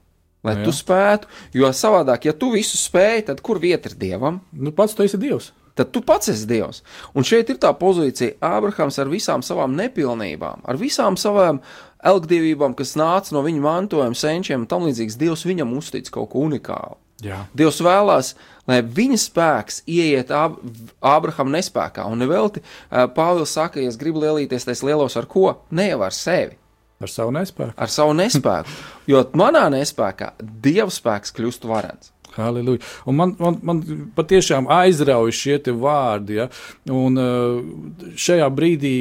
lai 0.46 0.52
jā. 0.60 0.62
tu 0.62 0.70
spētu. 0.70 1.26
Jo 1.58 1.72
savādāk, 1.74 2.28
ja 2.28 2.34
tu 2.38 2.52
visu 2.54 2.78
spēj, 2.78 3.24
tad 3.32 3.40
kur 3.42 3.58
vieta 3.58 3.90
ir 3.90 3.96
dievam? 3.98 4.38
Nu, 4.54 4.70
pats 4.70 4.94
tu 4.94 5.02
esi 5.02 5.18
dievs 5.18 5.50
tad 5.76 5.92
tu 5.94 6.02
pats 6.04 6.32
esi 6.32 6.48
Dievs. 6.50 6.82
Un 7.14 7.26
šeit 7.26 7.50
ir 7.52 7.60
tā 7.62 7.72
pozīcija, 7.76 8.38
Ābrahams 8.44 8.98
ar 9.02 9.10
visām 9.12 9.44
savām 9.46 9.76
nepilnībām, 9.78 10.64
ar 10.66 10.80
visām 10.80 11.18
savām 11.20 11.62
elgdevībām, 12.06 12.76
kas 12.78 12.96
nāca 12.98 13.34
no 13.36 13.42
viņa 13.46 13.64
mantojuma, 13.64 14.18
senčiem 14.18 14.64
un 14.64 14.70
tam 14.70 14.86
līdzīgs, 14.88 15.18
Dievs 15.20 15.46
viņam 15.48 15.76
uztic 15.78 16.10
kaut 16.12 16.32
ko 16.32 16.46
unikālu. 16.46 16.98
Jā. 17.24 17.46
Dievs 17.56 17.78
vēlās, 17.80 18.34
lai 18.68 18.82
viņa 18.84 19.16
spēks 19.22 19.80
ieiet 19.88 20.28
Āb 20.36 20.58
Ābrahama 21.00 21.54
nespējā, 21.54 22.04
un 22.04 22.20
nevelti 22.20 22.60
Pāvils 22.90 23.54
saka, 23.56 23.80
ja 23.80 23.88
es 23.88 23.96
gribu 24.00 24.20
lielīties, 24.20 24.68
tas 24.68 24.84
lielos 24.84 25.16
ar 25.16 25.28
ko? 25.30 25.48
Ne 25.72 25.88
jau 25.88 26.02
ar 26.04 26.12
sevi. 26.12 26.58
Ar 26.96 27.12
savu 27.12 27.32
nespēku. 27.36 27.74
Ar 27.76 27.92
savu 27.92 28.14
nespēku. 28.16 28.76
jo 29.10 29.20
manā 29.36 29.66
nespējā 29.72 30.30
Dieva 30.40 30.92
spēks 30.92 31.34
kļūst 31.36 31.66
varants. 31.68 32.12
Halleluja. 32.38 32.82
Un 33.08 33.18
man, 33.18 33.34
man, 33.42 33.58
man 33.66 33.82
patiešām 34.16 34.70
aizrauja 34.72 35.34
šie 35.34 35.58
vārdi. 35.72 36.40
Ja? 36.40 36.48
Un 36.92 37.20
uh, 37.20 38.14
šajā 38.18 38.48
brīdī, 38.54 38.96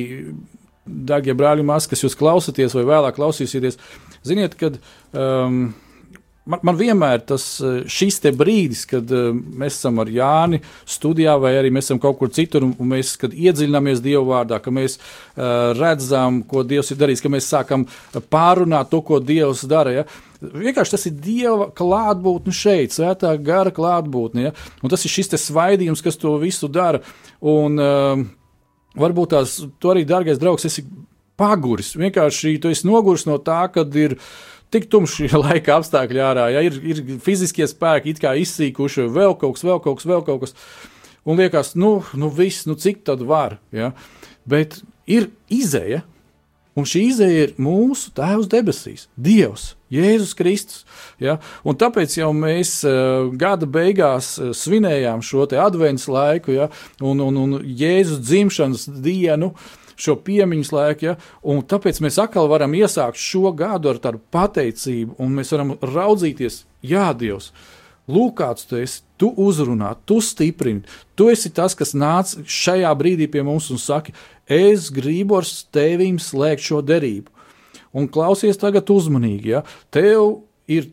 darbie 0.86 1.36
brāļi, 1.38 1.65
māsas, 1.65 1.89
kas 1.91 2.06
jūs 2.06 2.17
klausāties 2.19 2.76
vai 2.78 2.86
vēlāk 2.91 3.17
klausīsieties, 3.17 3.82
ziniet, 4.26 4.60
kad. 4.60 4.80
Um, 5.15 5.74
man, 6.49 6.62
man 6.65 6.77
vienmēr 6.79 7.23
tas 7.29 7.45
uh, 7.63 7.81
šis 7.89 8.21
brīdis, 8.38 8.86
kad 8.89 9.12
uh, 9.13 9.31
mēs 9.34 9.79
esam 9.79 9.99
ar 10.03 10.12
Jāni 10.12 10.62
studijā, 10.89 11.36
vai 11.41 11.55
arī 11.60 11.71
mēs 11.73 11.89
esam 11.89 12.01
kaut 12.01 12.19
kur 12.19 12.31
citur, 12.34 12.67
un, 12.67 12.75
mēs 12.91 13.15
iedziļināmies 13.29 14.03
Dieva 14.05 14.23
vārdā, 14.29 14.60
ka 14.63 14.73
mēs 14.73 14.97
uh, 14.99 15.73
redzam, 15.77 16.43
ko 16.47 16.63
Dievs 16.67 16.93
ir 16.93 17.01
darījis, 17.01 17.23
ka 17.25 17.34
mēs 17.34 17.49
sākam 17.51 17.88
pārunāt 18.29 18.91
to, 18.93 19.01
ko 19.05 19.19
Dievs 19.23 19.65
dara. 19.69 19.99
Ja? 20.01 20.05
Vienkārši 20.41 20.95
tas 20.97 21.10
ir 21.10 21.17
Dieva 21.25 21.69
klātbūtne 21.75 22.53
šeit, 22.55 22.95
svētā 22.95 23.34
gara 23.41 23.73
klātbūtne. 23.73 24.49
Ja? 24.49 24.55
Un 24.84 24.93
tas 24.93 25.05
ir 25.05 25.13
šis 25.13 25.34
svaidījums, 25.47 26.03
kas 26.05 26.19
to 26.21 26.38
visu 26.41 26.69
dara. 26.71 27.01
Un, 27.45 27.81
uh, 27.81 28.25
varbūt 28.99 29.36
tās, 29.36 29.60
tu 29.79 29.91
arī, 29.91 30.05
dārgais 30.08 30.39
draugs, 30.41 30.67
esi 30.67 30.86
paguris. 31.39 31.93
Vienkārši 31.99 32.55
tu 32.63 32.71
esi 32.71 32.88
noguris 32.88 33.25
no 33.27 33.38
tā, 33.43 33.65
ka 33.71 33.84
ir 33.99 34.17
tik 34.73 34.89
tumšs 34.91 35.36
laika 35.45 35.80
apstākļi 35.80 36.23
ārā, 36.23 36.49
ja 36.56 36.65
ir, 36.65 36.80
ir 36.82 37.04
fiziskie 37.23 37.67
spēki 37.69 38.15
it 38.15 38.23
kā 38.23 38.36
izsīkuši, 38.41 39.10
vēl 39.13 39.38
kaut 39.41 39.58
kas, 39.58 39.67
vēl 39.67 39.82
kaut 39.84 40.01
kas, 40.01 40.10
vēl 40.10 40.25
kaut 40.28 40.43
kas. 40.45 40.58
Un 41.25 41.39
liekas, 41.41 41.73
nu, 41.80 41.97
nu 42.13 42.30
viss, 42.30 42.67
nu 42.69 42.78
cik 42.78 43.01
tad 43.08 43.23
var. 43.25 43.58
Ja? 43.73 43.95
Bet 44.45 44.78
ir 45.10 45.32
izēja, 45.49 46.04
Un 46.75 46.84
šī 46.84 47.06
izēja 47.08 47.43
ir 47.45 47.51
mūsu 47.62 48.12
Tēvs 48.15 48.49
debesīs, 48.51 49.06
Dievs, 49.15 49.69
Jēzus 49.95 50.34
Kristus. 50.36 50.82
Ja? 51.23 51.38
Un 51.63 51.78
tāpēc 51.80 52.17
jau 52.17 52.34
mēs 52.36 52.82
uh, 52.84 53.32
gada 53.32 53.67
beigās 53.69 54.34
uh, 54.41 54.51
svinējām 54.51 55.23
šo 55.23 55.47
adventu 55.63 56.12
laiku 56.12 56.51
ja? 56.51 56.67
un, 56.99 57.23
un, 57.23 57.39
un 57.45 57.56
Jēzus 57.63 58.19
dzimšanas 58.28 58.89
dienu. 59.06 59.54
Šo 59.95 60.17
piemiņas 60.25 60.71
laiku, 60.75 61.10
ja, 61.10 61.15
un 61.47 61.63
tāpēc 61.63 62.01
mēs 62.03 62.19
atkal 62.21 62.49
varam 62.51 62.73
iesākt 62.75 63.19
šo 63.21 63.53
gadu 63.55 63.93
ar 63.93 64.01
tādu 64.03 64.19
pateicību, 64.34 65.15
un 65.23 65.36
mēs 65.39 65.53
varam 65.55 65.75
raudzīties, 65.81 66.63
Jā, 66.86 67.10
Dievs, 67.17 67.51
Lūk, 68.05 68.36
kāds 68.38 68.67
tu 68.69 68.77
esi, 68.77 68.99
tu 69.17 69.31
uzrunā, 69.41 69.95
tu 70.05 70.19
stiprini. 70.21 70.84
Tu 71.17 71.31
esi 71.34 71.49
tas, 71.49 71.73
kas 71.73 71.95
nāca 71.97 72.43
šajā 72.45 72.91
brīdī 72.99 73.25
pie 73.34 73.41
mums 73.41 73.71
un 73.73 73.81
saka, 73.81 74.13
es 74.45 74.91
gribu 74.93 75.39
ar 75.39 75.47
tevīm 75.73 76.19
slēgt 76.21 76.67
šo 76.67 76.84
derību. 76.86 77.31
Un 77.97 78.05
klausies 78.12 78.60
tagad 78.62 78.91
uzmanīgi, 78.93 79.55
ja 79.55 79.63
tev 79.89 80.43
ir 80.69 80.91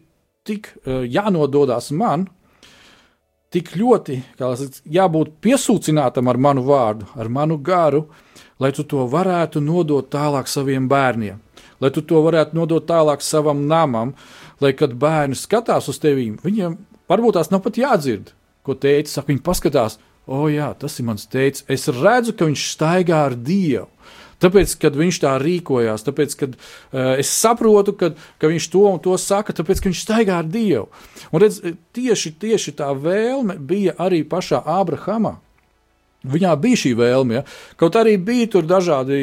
tik 0.49 0.71
uh, 0.73 1.03
jānododas 1.05 1.91
man, 1.93 2.31
tik 3.53 3.75
ļoti 3.77 4.23
jābūt 4.89 5.37
piesūcinātam 5.45 6.33
ar 6.33 6.41
manu 6.41 6.65
vārdu, 6.65 7.11
ar 7.13 7.29
manu 7.29 7.59
garu, 7.61 8.07
lai 8.63 8.71
tu 8.77 8.87
to 8.87 9.09
varētu 9.11 9.63
nodot 9.65 10.07
tālāk 10.13 10.51
saviem 10.51 10.87
bērniem, 10.91 11.43
lai 11.83 11.91
tu 11.91 12.05
to 12.07 12.23
varētu 12.23 12.57
nodot 12.57 12.87
tālāk 12.87 13.25
savam 13.27 13.67
namam, 13.67 14.15
lai 14.63 14.73
kad 14.79 14.95
bērni 14.95 15.39
skatās 15.39 15.91
uz 15.91 15.99
tevīm, 16.03 16.39
viņiem 16.45 16.79
varbūt 17.11 17.41
tās 17.41 17.51
nav 17.51 17.65
pat 17.67 17.83
jādzird, 17.83 18.31
ko 18.63 18.79
teicis, 18.79 19.19
saka, 19.19 19.33
viņi 19.33 19.45
paskatās, 19.45 19.99
O, 20.23 20.47
jā, 20.47 20.69
tas 20.79 20.95
ir 21.01 21.07
mans 21.09 21.25
teicis. 21.27 21.65
Es 21.71 21.89
redzu, 21.91 22.35
ka 22.37 22.47
viņš 22.47 22.67
staigā 22.77 23.25
ar 23.27 23.35
Dievu. 23.35 23.89
Tāpēc, 24.43 24.75
kad 24.83 24.97
viņš 24.99 25.19
tā 25.23 25.37
rīkojās, 25.39 26.03
tāpēc, 26.03 26.33
kad 26.39 26.55
uh, 26.57 27.13
es 27.23 27.31
saprotu, 27.31 27.95
kad, 27.95 28.17
ka 28.43 28.51
viņš 28.51 28.67
to 28.73 28.83
un 28.91 28.99
to 29.03 29.15
saka, 29.21 29.55
tāpēc, 29.55 29.83
ka 29.83 29.91
viņš 29.91 30.01
staigā 30.03 30.41
ar 30.43 30.49
Dievu. 30.51 30.89
Un 31.31 31.43
redz, 31.45 31.61
tieši, 31.95 32.35
tieši 32.43 32.75
tā 32.81 32.91
vēlme 32.91 33.55
bija 33.59 33.95
arī 34.03 34.25
pašā 34.27 34.65
Ābrahamā. 34.67 35.37
Viņā 36.23 36.53
bija 36.63 36.79
šī 36.79 36.93
vēlme, 36.99 37.41
ja? 37.41 37.43
kaut 37.81 37.97
arī 37.99 38.15
bija 38.23 38.47
tur 38.55 38.67
dažādi 38.69 39.17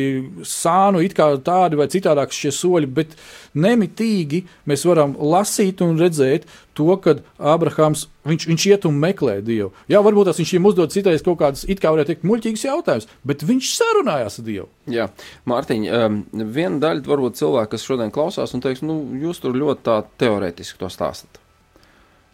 sānu, 0.44 1.00
it 1.06 1.16
kā 1.16 1.30
tādi 1.44 1.80
vai 1.80 1.88
citādāki 1.92 2.36
šie 2.36 2.52
soļi, 2.58 2.90
bet 2.92 3.16
nemitīgi 3.56 4.42
mēs 4.68 4.84
varam 4.90 5.16
lasīt 5.16 5.80
un 5.86 5.96
redzēt 6.00 6.50
to, 6.76 6.90
ka 7.00 7.16
Abrahams 7.40 8.06
viņš, 8.28 8.48
viņš 8.52 8.68
iet 8.70 8.88
un 8.90 9.00
meklē 9.00 9.40
Dievu. 9.46 9.72
Jā, 9.92 10.04
varbūt 10.04 10.30
tas 10.30 10.40
viņš 10.40 10.54
viņam 10.56 10.70
uzdod 10.74 10.96
citais 10.96 11.24
kaut 11.24 11.40
kādas, 11.40 11.66
it 11.72 11.80
kā 11.80 11.92
varētu 11.96 12.14
teikt, 12.14 12.28
muļķīgas 12.28 12.68
jautājumas, 12.68 13.10
bet 13.32 13.48
viņš 13.48 13.74
sarunājās 13.80 14.40
ar 14.42 14.50
Dievu. 14.52 14.70
Jā, 14.92 15.10
Mārtiņ, 15.50 15.92
um, 15.96 16.24
viena 16.56 16.84
daļa 16.84 17.08
varbūt 17.08 17.40
cilvēki, 17.40 17.76
kas 17.76 17.88
šodien 17.88 18.16
klausās 18.16 18.56
un 18.56 18.66
teiks, 18.66 18.84
nu, 18.84 19.02
jūs 19.24 19.40
tur 19.44 19.56
ļoti 19.56 19.88
tā 19.88 20.02
teorētiski 20.20 20.84
to 20.84 20.92
stāstat. 20.92 21.40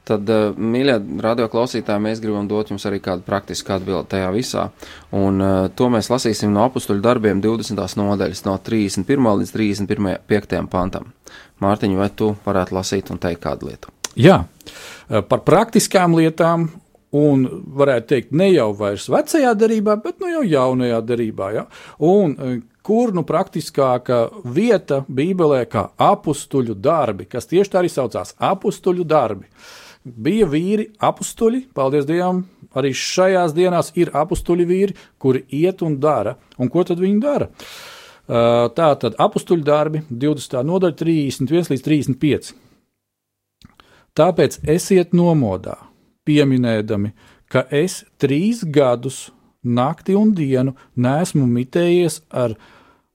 Tad, 0.05 0.29
uh, 0.29 0.53
mīļie 0.53 0.99
radioklausītāji, 1.23 2.03
mēs 2.03 2.19
gribam 2.21 2.45
dot 2.49 2.69
jums 2.69 2.83
arī 2.85 2.99
kādu 3.01 3.25
praktisku 3.25 3.73
atbildi 3.73 4.11
tajā 4.11 4.27
visā. 4.35 4.67
Un 5.17 5.41
uh, 5.41 5.53
to 5.73 5.87
mēs 5.89 6.11
lasīsim 6.11 6.51
no 6.53 6.67
apakstuļu 6.67 7.01
darbiem 7.01 7.41
20. 7.41 7.81
nodaļas, 7.97 8.43
no 8.45 8.53
31. 8.61 9.29
līdz 9.41 9.53
35. 9.55 10.59
pantam. 10.69 11.09
Mārtiņ, 11.63 11.95
vai 11.97 12.11
tu 12.13 12.35
varētu 12.45 12.77
lasīt 12.77 13.09
un 13.09 13.21
teikt 13.23 13.41
kādu 13.47 13.71
lietu? 13.71 13.93
Jā, 14.13 14.43
uh, 14.45 15.23
par 15.25 15.41
praktiskām 15.47 16.17
lietām. 16.19 16.69
Un 17.15 17.45
varētu 17.79 18.09
teikt, 18.09 18.33
ne 18.35 18.49
jau 18.49 18.73
vairs 18.75 19.05
vecajā 19.07 19.53
darbā, 19.55 19.93
bet 20.03 20.17
nu 20.19 20.27
jau 20.33 20.41
jaunajā 20.43 20.97
darbā. 21.07 21.47
Ja? 21.55 21.63
Un 22.03 22.33
kur 22.83 23.13
nu 23.15 23.23
praktiskāka 23.23 24.17
vieta 24.43 24.97
Bībelē, 25.07 25.61
kā 25.71 25.85
apstuļu 25.95 26.75
darbi, 26.75 27.29
kas 27.31 27.47
tieši 27.47 27.71
tā 27.71 27.79
arī 27.79 27.93
saucās- 27.93 28.35
apstuļu 28.51 29.07
darbi. 29.07 29.47
Uh, 29.47 29.84
bija 30.05 30.47
vīri, 30.49 30.89
apstuļi, 31.01 31.65
paldies 31.75 32.05
Dievam, 32.07 32.43
arī 32.77 32.93
šajās 32.95 33.55
dienās 33.55 33.91
ir 33.97 34.11
apstuļi 34.15 34.65
vīri, 34.69 34.97
kuri 35.17 35.43
iet 35.57 35.81
un 35.85 35.97
dara. 35.99 36.35
Un 36.61 36.69
ko 36.71 36.85
tad 36.87 37.01
viņi 37.01 37.21
dara? 37.23 37.49
Uh, 38.25 38.67
tā 38.73 38.89
tad 39.01 39.17
apstuļu 39.21 39.65
darbi, 39.65 40.01
20. 40.09 40.61
nodaļa, 40.65 40.97
31 41.01 41.73
līdz 41.73 41.85
35. 41.85 42.53
Tāpēc 44.15 44.61
esiet 44.71 45.13
nomodā, 45.13 45.75
pieminēdami, 46.25 47.11
ka 47.51 47.65
es 47.69 48.03
trīs 48.21 48.63
gadus, 48.63 49.29
nakti 49.65 50.15
un 50.17 50.31
dienu, 50.37 50.75
nesmu 50.95 51.45
mitējies 51.49 52.21
ar 52.29 52.55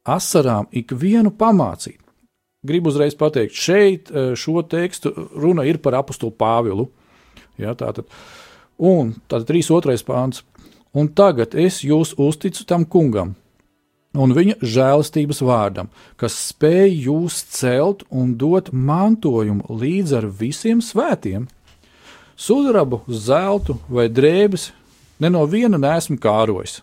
asarām 0.06 0.68
ikvienu 0.74 1.32
pamācīt 1.38 1.99
gribu 2.66 2.90
uzreiz 2.92 3.16
pateikt, 3.18 3.56
šeit 3.56 4.10
eh, 4.10 4.32
šo 4.36 4.62
tekstu 4.62 5.12
runa 5.34 5.66
ir 5.68 5.80
par 5.82 5.98
apakstu 6.00 6.30
Pāvilu. 6.30 6.88
Ja, 7.60 7.74
tātad, 7.76 8.08
un 8.78 9.14
tad 9.28 9.48
3.2. 9.48 9.98
pāns. 10.06 10.44
Un 10.96 11.06
tagad 11.14 11.54
es 11.54 11.84
jūs 11.86 12.16
uzticu 12.18 12.64
tam 12.66 12.82
kungam 12.82 13.36
un 14.18 14.34
viņa 14.34 14.58
žēlastības 14.66 15.42
vārdam, 15.46 15.90
kas 16.18 16.34
spēj 16.50 16.96
jūs 17.06 17.40
celt 17.54 18.02
un 18.10 18.34
dot 18.38 18.72
mantojumu 18.72 19.70
līdz 19.70 20.16
ar 20.18 20.26
visiem 20.40 20.82
svētiem. 20.82 21.46
Sudrabu, 22.40 23.02
zeltu 23.06 23.78
vai 23.88 24.08
drēbes 24.08 24.70
ne 25.20 25.30
no 25.30 25.44
viena 25.46 25.78
nesmu 25.78 26.18
kārojis. 26.18 26.80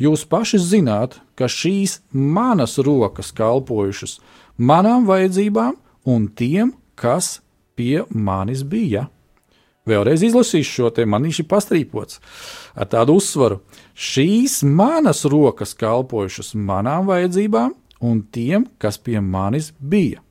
Jūs 0.00 0.24
paši 0.26 0.58
zināt, 0.58 1.20
ka 1.38 1.46
šīs 1.46 2.00
manas 2.10 2.78
rokas 2.82 3.30
kalpojušas, 3.36 4.18
manām 4.58 5.06
vajadzībām 5.08 5.76
un 6.08 6.28
tiem, 6.28 6.74
kas 6.94 7.40
pie 7.76 8.04
manis 8.10 8.62
bija. 8.62 9.08
Vēlreiz 9.88 10.22
izlasīšu 10.22 10.72
šo 10.76 10.90
te 10.94 11.04
man 11.08 11.24
viņš 11.26 11.40
ir 11.42 11.48
pastrīpots 11.50 12.20
ar 12.78 12.86
tādu 12.90 13.16
uzsvaru. 13.18 13.58
Šīs 13.98 14.60
manas 14.62 15.24
rokas 15.26 15.74
kalpojušas 15.78 16.54
manām 16.54 17.08
vajadzībām 17.10 17.72
un 18.06 18.22
tiem, 18.34 18.68
kas 18.78 18.98
pie 18.98 19.18
manis 19.20 19.72
bija. 19.78 20.22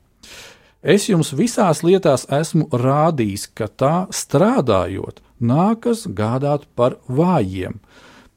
Es 0.82 1.06
jums 1.06 1.30
visās 1.36 1.84
lietās 1.86 2.24
esmu 2.32 2.66
rādījis, 2.72 3.46
ka 3.54 3.68
tā 3.68 3.94
strādājot, 4.10 5.20
nākas 5.38 6.08
gādāt 6.10 6.64
par 6.74 6.96
vājiem, 7.06 7.76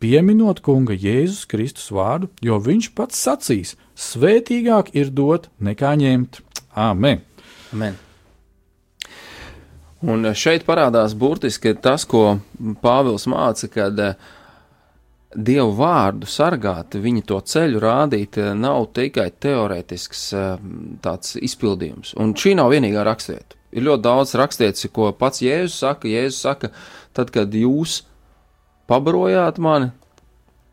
pieminot 0.05 0.61
kunga 0.61 0.93
Jēzus 0.93 1.47
Kristus 1.49 1.89
vārdu, 1.93 2.29
jo 2.45 2.59
viņš 2.61 2.91
pats 2.97 3.21
sacīs: 3.25 3.73
Svētīgāk 3.97 4.93
ir 4.93 5.09
dot 5.09 5.49
nekā 5.57 5.95
ņemt. 5.97 6.41
Āmen! 6.77 7.23
Amen. 7.73 7.95
Un 10.05 10.29
šeit 10.37 10.67
parādās 10.67 11.15
burtiski 11.17 11.73
tas, 11.81 12.05
ko 12.05 12.37
Pāvils 12.83 13.25
māca, 13.31 13.69
kad 13.71 14.01
eh, 14.03 14.17
Dievu 15.35 15.73
vārdu 15.79 16.29
sargāt, 16.29 16.99
viņa 17.01 17.23
to 17.27 17.39
ceļu 17.53 17.81
rādīt, 17.81 18.37
eh, 18.37 18.53
nav 18.53 18.91
tikai 18.93 19.31
teorētisks 19.41 20.25
eh, 20.37 20.67
tāds 21.01 21.39
izpildījums. 21.41 22.13
Un 22.21 22.35
šī 22.37 22.53
nav 22.59 22.75
vienīgā 22.75 23.07
rakstieta. 23.07 23.57
Ir 23.75 23.87
ļoti 23.89 24.05
daudz 24.05 24.35
rakstietas, 24.37 24.85
ko 24.93 25.09
pats 25.17 25.41
Jēzus 25.41 25.81
saka. 25.81 26.11
Jēzus 26.11 26.43
saka, 26.45 26.69
tad, 27.17 27.33
kad 27.33 27.55
jūs 27.57 28.03
pabarojāt 28.89 29.61
mani, 29.61 29.91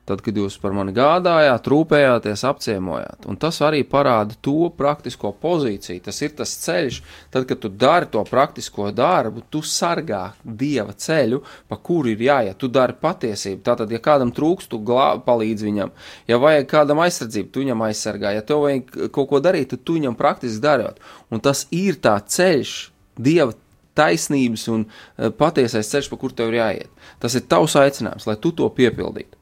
tad, 0.09 0.23
kad 0.25 0.37
jūs 0.37 0.57
par 0.61 0.75
mani 0.75 0.93
gādājāt, 0.95 1.69
rūpējāties, 1.71 2.43
apciemojāt. 2.49 3.27
Un 3.31 3.39
tas 3.41 3.61
arī 3.65 3.83
parāda 3.87 4.35
to 4.43 4.67
praktisko 4.77 5.31
pozīciju. 5.43 6.03
Tas 6.03 6.19
ir 6.25 6.35
tas 6.39 6.55
ceļš, 6.65 6.99
tad, 7.33 7.47
kad 7.49 7.63
tu 7.63 7.71
dari 7.71 8.11
to 8.13 8.25
praktisko 8.27 8.91
darbu, 8.97 9.45
tu 9.53 9.63
sargā 9.63 10.25
dieva 10.43 10.97
ceļu, 10.99 11.43
pa 11.71 11.79
kuru 11.79 12.13
ir 12.13 12.27
jāiet. 12.27 12.59
Tu 12.59 12.71
dari 12.73 12.99
patiesību. 12.99 13.63
Tātad, 13.67 13.95
ja 13.95 14.03
kādam 14.03 14.35
trūkst, 14.35 14.73
tu 14.73 14.83
glā, 14.83 15.13
palīdz 15.23 15.67
viņam. 15.69 15.95
Ja 16.31 16.41
vajag 16.43 16.69
kādam 16.75 17.03
aizsardzību, 17.07 17.53
tu 17.53 17.65
viņam 17.65 17.87
aizsargā. 17.89 18.35
Ja 18.37 18.47
tev 18.47 18.67
vajag 18.67 19.13
kaut 19.15 19.31
ko 19.31 19.43
darīt, 19.45 19.71
tad 19.73 19.87
tu 19.87 20.01
viņam 20.01 20.19
praktiski 20.19 20.65
darot. 20.65 20.99
Un 21.31 21.43
tas 21.45 21.69
ir 21.71 22.03
tā 22.03 22.19
ceļš, 22.21 22.75
dieva 23.23 23.55
taisnības 23.99 24.67
un 24.73 24.87
eh, 24.87 25.31
patiesais 25.37 25.93
ceļš, 25.93 26.11
pa 26.13 26.19
kur 26.21 26.35
tev 26.37 26.53
ir 26.53 26.61
jāiet. 26.63 27.07
Tas 27.23 27.37
ir 27.39 27.47
tavs 27.49 27.77
aicinājums, 27.81 28.29
lai 28.29 28.39
tu 28.41 28.55
to 28.57 28.69
piepildītu. 28.73 29.39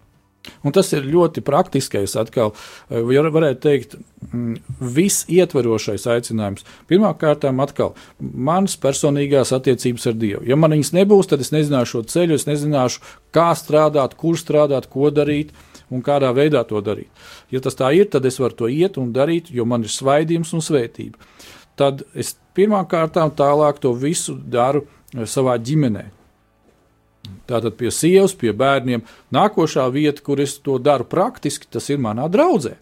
Un 0.65 0.73
tas 0.73 0.89
ir 0.97 1.05
ļoti 1.05 1.43
praktiskais, 1.45 2.15
atkal, 2.19 2.55
eh, 2.89 3.01
ja 3.15 3.23
varētu 3.23 3.61
teikt, 3.61 3.97
mm, 4.33 4.57
visietverošais 4.81 6.07
aicinājums. 6.09 6.65
Pirmkārt, 6.89 7.45
atkal, 7.45 7.95
manas 8.21 8.77
personīgās 8.77 9.53
attiecības 9.53 10.07
ar 10.07 10.15
Dievu. 10.15 10.47
Ja 10.49 10.57
man 10.57 10.73
viņas 10.73 10.95
nebūs, 10.97 11.29
tad 11.29 11.41
es 11.41 11.53
nezināšu 11.53 11.93
šo 11.93 12.03
ceļu, 12.09 12.35
es 12.35 12.47
nezināšu, 12.47 13.01
kā 13.33 13.53
strādāt, 13.53 14.17
kur 14.17 14.35
strādāt, 14.35 14.89
ko 14.89 15.11
darīt 15.11 15.51
un 15.91 16.03
kādā 16.03 16.33
veidā 16.35 16.67
to 16.67 16.81
darīt. 16.81 17.09
Ja 17.51 17.61
tas 17.61 17.75
tā 17.75 17.93
ir, 17.95 18.07
tad 18.07 18.25
es 18.25 18.39
varu 18.39 18.55
to 18.55 18.67
iet 18.67 18.97
un 18.97 19.13
darīt, 19.13 19.51
jo 19.51 19.65
man 19.65 19.83
ir 19.83 19.93
svaidījums 19.93 20.55
un 20.55 20.61
svētība. 20.61 21.17
Tad 21.77 22.03
es 22.15 22.37
pirmkārt 22.61 23.17
tālāk 23.17 23.81
to 23.81 23.95
visu 23.97 24.37
daru 24.37 24.85
eh, 24.85 25.25
savā 25.25 25.57
ģimenē. 25.57 26.11
Tātad 27.51 27.75
pie 27.79 27.91
sievas, 27.93 28.35
pie 28.39 28.53
bērniem. 28.57 29.03
Nākošā 29.35 29.89
vieta, 29.93 30.23
kur 30.25 30.41
es 30.41 30.57
to 30.63 30.79
daru 30.79 31.05
praktiski, 31.09 31.69
tas 31.71 31.89
ir 31.91 32.01
manā 32.03 32.29
draudzē. 32.31 32.77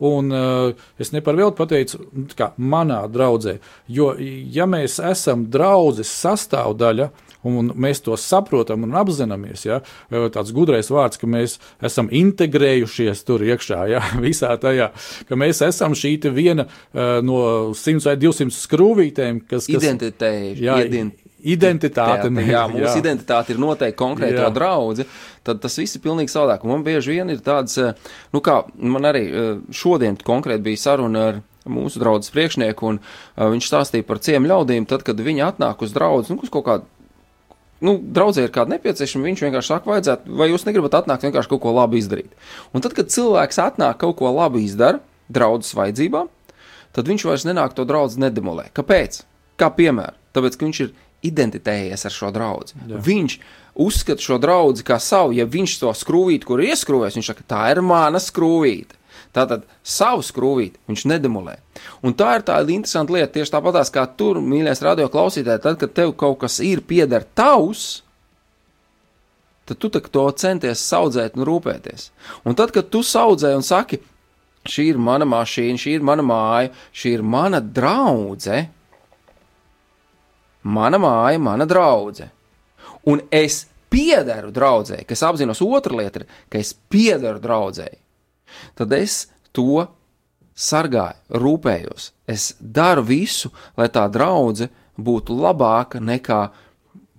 Un 0.00 0.32
uh, 0.32 0.70
es 0.96 1.10
neparvēlti 1.12 1.58
pateicu, 1.58 1.98
nu, 2.16 2.24
kā 2.32 2.54
manā 2.56 3.02
draudzē, 3.12 3.58
jo, 3.92 4.14
ja 4.48 4.64
mēs 4.64 4.96
esam 5.04 5.42
draudzes 5.52 6.08
sastāvdaļa, 6.22 7.10
un 7.46 7.72
mēs 7.74 8.02
to 8.04 8.16
saprotam 8.20 8.84
un 8.86 8.96
apzināmies, 9.00 9.64
ja, 9.68 9.80
tāds 10.10 10.52
gudrais 10.56 10.90
vārds, 10.92 11.20
ka 11.20 11.30
mēs 11.30 11.58
esam 11.86 12.10
integrējušies 12.12 13.24
tur 13.28 13.44
iekšā, 13.46 13.80
ja, 13.92 14.04
visā 14.26 14.52
tajā, 14.60 14.90
ka 15.28 15.40
mēs 15.40 15.62
esam 15.66 15.96
šī 15.96 16.16
viena 16.34 16.66
uh, 16.66 17.18
no 17.24 17.40
100 17.76 18.06
vai 18.10 18.16
200 18.20 18.56
skrūvītēm, 18.56 19.44
kas. 19.46 19.66
kas 19.66 19.82
identitēji, 19.82 20.54
jā, 20.64 20.78
ident 20.86 21.26
identitāte. 21.40 22.28
Jā, 22.40 22.46
jā, 22.46 22.64
mūsu 22.74 22.86
jā. 22.86 22.96
identitāte 23.00 23.54
ir 23.54 23.60
noteikti 23.62 23.98
konkrēto 23.98 24.48
draugu, 24.54 25.06
tad 25.46 25.62
tas 25.62 25.78
viss 25.80 25.96
ir 25.96 26.04
pilnīgi 26.04 26.32
savādāk. 26.32 26.66
Man 26.68 26.84
bieži 26.86 27.16
vien 27.16 27.32
ir 27.32 27.42
tāds, 27.44 27.76
eh, 27.80 27.96
nu 28.34 28.42
kā 28.44 28.62
man 28.76 29.08
arī 29.08 29.24
eh, 29.28 29.50
šodien 29.74 30.18
konkrēti 30.20 30.66
bija 30.68 30.84
saruna 30.88 31.26
ar 31.30 31.42
mūsu 31.70 32.00
draugu 32.00 32.24
priekšnieku, 32.34 32.88
un 32.88 32.98
viņš 33.36 33.66
stāstīja 33.68 34.06
par 34.08 34.18
ciemu 34.24 34.48
ļaudīm, 34.48 34.86
tad, 34.88 35.04
kad 35.06 35.20
viņi 35.20 35.44
atnāk 35.44 35.84
uz 35.84 35.92
draugu, 35.94 36.24
nu, 36.32 36.40
uz 36.42 36.52
kaut 36.52 36.66
kādu. 36.66 36.88
Nu, 37.80 37.94
draudzē 37.96 38.44
ir 38.44 38.52
kāda 38.52 38.74
nepieciešama, 38.74 39.24
viņš 39.30 39.42
vienkārši 39.46 39.72
saka, 39.72 39.88
vajadzētu, 39.88 40.34
vai 40.36 40.50
jūs 40.50 40.66
negribat 40.66 40.98
atnākt 40.98 41.24
vienkārši 41.24 41.48
kaut 41.54 41.62
ko 41.64 41.72
labi 41.72 42.00
izdarīt. 42.02 42.34
Un 42.76 42.84
tad, 42.84 42.92
kad 42.96 43.12
cilvēks 43.12 43.60
atnāk 43.62 44.02
kaut 44.02 44.18
ko 44.18 44.32
labi 44.36 44.66
izdara, 44.66 45.00
draudzes 45.32 45.72
vajadzībām, 45.78 46.28
tad 46.96 47.08
viņš 47.08 47.24
vairs 47.28 47.46
nenāk 47.48 47.76
to 47.76 47.86
draugu 47.88 48.20
nedemolē. 48.20 48.68
Kāpēc? 48.76 49.22
Kā 49.60 49.70
piemēram, 49.72 50.18
tāpēc, 50.36 50.60
ka 50.60 50.68
viņš 50.68 50.82
ir 50.84 50.92
identitējies 51.30 52.06
ar 52.08 52.14
šo 52.14 52.30
draugu. 52.34 52.76
Viņš 53.08 53.36
uzskata 53.80 54.24
šo 54.24 54.38
draugu 54.40 54.84
kā 54.86 55.00
savu, 55.00 55.34
ja 55.36 55.48
viņš 55.48 55.76
to 55.82 55.92
skrūvīti, 55.96 56.48
kur 56.48 56.60
ir 56.60 56.74
ieskrūvējis, 56.74 57.18
viņš 57.20 57.32
saka, 57.32 57.48
tā 57.48 57.64
ir 57.72 57.82
mana 57.84 58.20
skrūvīte. 58.20 58.99
Tātad 59.36 59.62
savu 59.86 60.24
skrūvīti 60.26 60.80
viņš 60.90 61.06
nedemolē. 61.06 61.56
Un 62.02 62.16
tā 62.18 62.32
ir 62.38 62.44
tāda 62.48 62.72
interesanta 62.74 63.14
lieta, 63.14 63.32
tieši 63.36 63.54
tāpatās 63.54 63.92
kā 63.94 64.02
tur, 64.18 64.40
mīļais 64.42 64.82
radio 64.82 65.06
klausītāji, 65.12 65.62
tad, 65.62 65.78
kad 65.78 65.94
tev 65.94 66.16
kaut 66.18 66.40
kas 66.42 66.58
ir 66.66 66.82
pieder 66.82 67.22
tavs, 67.38 68.02
tad 69.70 69.78
tu 69.78 69.90
to 69.90 70.24
centies 70.34 70.82
audzēt 70.98 71.38
un 71.38 71.46
rūpēties. 71.46 72.10
Un 72.42 72.58
tad, 72.58 72.74
kad 72.74 72.90
tu 72.90 73.04
audzē 73.06 73.54
un 73.54 73.62
saki, 73.62 74.00
šī 74.66 74.90
ir 74.90 74.98
mana 74.98 75.28
mašīna, 75.30 75.78
šī 75.78 75.94
ir 76.00 76.04
mana 76.10 76.26
māja, 76.26 76.74
šī 76.90 77.14
ir 77.20 77.22
mana 77.22 77.62
draudzene, 77.62 78.66
mana 80.66 80.98
māja, 81.00 81.38
mana 81.38 81.70
draudzene, 81.70 82.32
un 83.08 83.22
es 83.30 83.62
piederu 83.90 84.50
draudzēji, 84.54 85.06
kas 85.08 85.22
apzinos 85.26 85.62
otru 85.64 86.02
lietu, 86.02 86.26
ka 86.50 86.58
es 86.58 86.74
piederu 86.74 87.40
draudzēji, 87.42 87.99
tad 88.78 88.92
es 88.96 89.24
to 89.56 89.86
sargāju, 90.54 91.18
rūpējos. 91.40 92.10
Es 92.28 92.54
daru 92.60 93.04
visu, 93.06 93.50
lai 93.78 93.88
tā 93.92 94.06
draudzene 94.12 94.70
būtu 95.00 95.36
labāka 95.40 96.00
nekā 96.00 96.40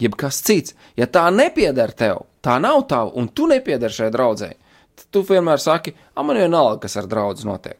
jebkas 0.02 0.42
cits. 0.46 0.76
Ja 0.98 1.08
tā 1.08 1.28
nepieder 1.34 1.94
tev, 1.98 2.26
tā 2.46 2.58
nav 2.62 2.86
tava, 2.90 3.14
un 3.18 3.30
tu 3.30 3.48
nepieder 3.50 3.94
šai 3.94 4.12
draudzēji, 4.14 4.58
tad 4.98 5.08
tu 5.14 5.24
vienmēr 5.26 5.62
saki, 5.62 5.96
ah, 6.16 6.26
man 6.26 6.40
vienalga, 6.42 6.84
kas 6.86 6.98
ar 7.02 7.10
draugu 7.10 7.48
notiek. 7.48 7.80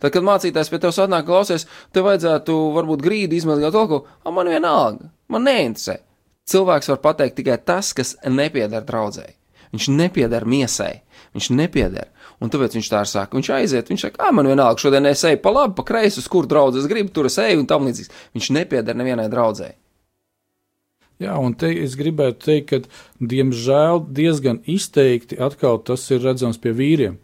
Tad, 0.00 0.14
kad 0.14 0.24
mācītājs 0.24 0.70
pie 0.72 0.78
tevis 0.80 1.00
atnāk, 1.02 1.26
klausies, 1.28 1.66
tev 1.92 2.06
vajadzētu 2.08 2.54
varbūt 2.76 3.02
grīdu 3.04 3.36
izmazgāt 3.36 3.74
kaut 3.76 3.90
ko, 3.90 3.98
ah, 4.24 4.32
man 4.32 4.48
vienalga, 4.48 5.10
man 5.28 5.44
neinteresē. 5.48 6.00
Cilvēks 6.50 6.88
var 6.90 7.02
pateikt 7.04 7.36
tikai 7.38 7.60
tas, 7.62 7.92
kas 7.94 8.16
nepieder 8.26 8.82
draudzēji. 8.86 9.36
Viņš 9.70 9.86
nepieder 9.94 10.46
miesai, 10.48 11.02
viņš 11.36 11.50
nepieder. 11.54 12.08
Un 12.40 12.48
tāpēc 12.48 12.78
viņš 12.78 12.88
tā 12.88 13.02
saka, 13.04 13.36
viņš 13.36 13.50
aiziet, 13.52 13.90
viņš 13.92 14.06
saka, 14.06 14.22
ah, 14.24 14.32
man 14.32 14.48
vienalga, 14.48 14.80
šodien 14.80 15.08
es 15.10 15.26
eju 15.28 15.42
pa 15.44 15.52
labi, 15.52 15.76
pa 15.76 15.84
kreisi, 15.84 16.22
uz 16.22 16.28
kur 16.32 16.48
draudzes 16.48 16.88
gribu, 16.88 17.12
tur 17.12 17.28
es 17.28 17.36
eju 17.42 17.60
un 17.60 17.68
tam 17.68 17.84
līdzīgs. 17.84 18.12
Viņš 18.36 18.50
nepieder 18.56 18.96
nevienai 18.96 19.28
draudzēji. 19.32 19.76
Jā, 21.20 21.34
un 21.36 21.52
te 21.52 21.68
es 21.82 21.98
gribētu 22.00 22.46
teikt, 22.46 22.70
ka 22.70 23.26
diemžēl 23.32 24.06
diezgan 24.16 24.62
izteikti 24.64 25.36
atkal 25.36 25.82
tas 25.84 26.06
ir 26.08 26.22
redzams 26.24 26.56
pie 26.62 26.72
vīriem. 26.76 27.18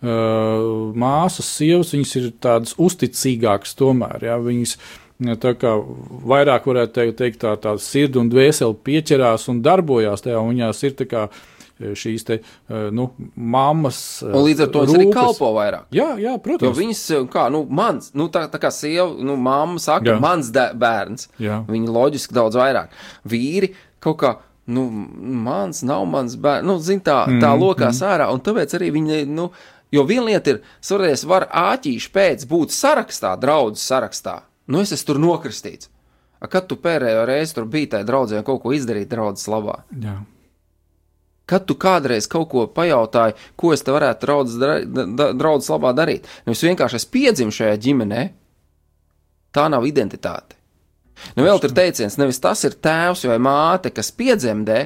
Uh, 0.00 0.90
māsas, 0.96 1.48
sievas, 1.56 1.94
viņas 1.94 2.12
ir 2.20 2.26
tādas 2.42 2.74
uzticīgākas 2.80 3.72
tomēr. 3.80 4.26
Jā, 4.28 4.36
viņas 4.44 4.76
tā 5.40 5.54
kā 5.60 5.72
vairāk 6.28 6.68
varētu 6.68 7.12
teikt, 7.16 7.40
tā, 7.40 7.54
tā 7.60 7.74
sirds 7.80 8.20
un 8.20 8.28
dvēseli 8.32 8.76
pieķerās 8.84 9.48
un 9.52 9.60
darbojās 9.64 10.24
tajā, 10.24 10.40
un 10.40 10.54
viņās 10.54 10.84
ir 10.84 10.96
tā 11.00 11.08
kā 11.08 11.26
šīs 11.80 12.26
te, 12.26 12.38
nu, 12.94 13.08
mammas. 13.34 14.00
Un 14.26 14.44
līdz 14.46 14.66
ar 14.66 14.72
to 14.74 14.84
viņi 14.84 14.98
arī 14.98 15.08
kalpo 15.14 15.52
vairāk. 15.56 15.88
Jā, 15.96 16.12
jā 16.20 16.36
protams. 16.42 16.68
Jo 16.68 16.74
viņas, 16.76 17.02
kā, 17.32 17.46
nu, 17.52 17.64
mans, 17.80 18.12
nu, 18.18 18.28
tā, 18.32 18.44
tā 18.52 18.60
kā 18.62 18.72
sieva, 18.74 19.08
nu, 19.24 19.38
mamma 19.40 19.80
saka, 19.82 20.12
jā. 20.12 20.20
mans 20.22 20.52
bērns. 20.52 21.30
Jā. 21.40 21.62
Viņi 21.70 21.90
loģiski 21.96 22.36
daudz 22.36 22.58
vairāk. 22.60 22.94
Vīri 23.28 23.74
kaut 24.02 24.20
kā. 24.22 24.36
Nu, 24.70 24.84
mans 24.86 25.80
nav 25.82 26.04
mans 26.06 26.36
bērns, 26.38 26.66
nu, 26.68 26.76
zin, 26.84 27.00
tā, 27.02 27.24
tā 27.26 27.48
mm, 27.50 27.58
lokās 27.58 27.98
mm. 27.98 28.06
ārā, 28.06 28.28
un 28.30 28.42
tāpēc 28.44 28.76
arī 28.78 28.92
viņi, 28.94 29.24
nu, 29.26 29.48
jo 29.90 30.04
viena 30.06 30.28
lieta 30.28 30.52
ir, 30.52 30.60
svarēs, 30.84 31.24
var 31.26 31.48
āķīši 31.48 32.12
pēc 32.14 32.44
būt 32.46 32.76
sarakstā, 32.76 33.32
draudzes 33.40 33.88
sarakstā, 33.90 34.36
nu, 34.70 34.84
es 34.84 34.92
esmu 34.94 35.08
tur 35.08 35.20
nokristīts. 35.24 35.90
A, 36.40 36.48
kad 36.48 36.68
tu 36.70 36.78
pērējo 36.80 37.24
reizi 37.28 37.56
tur 37.56 37.66
biji 37.68 37.90
tajā 37.96 38.06
draudzē 38.08 38.44
kaut 38.46 38.62
ko 38.62 38.76
izdarīt 38.76 39.10
draudzes 39.10 39.48
labā? 39.50 39.80
Jā. 40.04 40.20
Kad 41.50 41.66
tu 41.66 41.74
kādreiz 41.80 42.28
kaut 42.30 42.48
ko 42.52 42.66
pajautāji, 42.70 43.34
ko 43.58 43.72
es 43.74 43.82
te 43.82 43.94
varētu 43.94 44.26
draudzes, 44.26 44.86
draudzes 45.34 45.72
labā 45.72 45.90
darīt, 45.98 46.28
nevis 46.46 46.62
vienkārši 46.68 47.00
es 47.00 47.08
piedzimu 47.10 47.54
šajā 47.54 47.80
ģimenē, 47.88 48.22
tā 49.56 49.66
nav 49.72 49.88
identitāte. 49.88 50.54
Nu, 51.34 51.44
vēl 51.44 51.58
tur 51.60 51.74
teiciens, 51.76 52.16
nevis 52.20 52.40
tas 52.40 52.62
ir 52.64 52.78
tēvs 52.80 53.26
vai 53.28 53.40
māte, 53.42 53.90
kas 53.92 54.12
piedzemdē, 54.16 54.78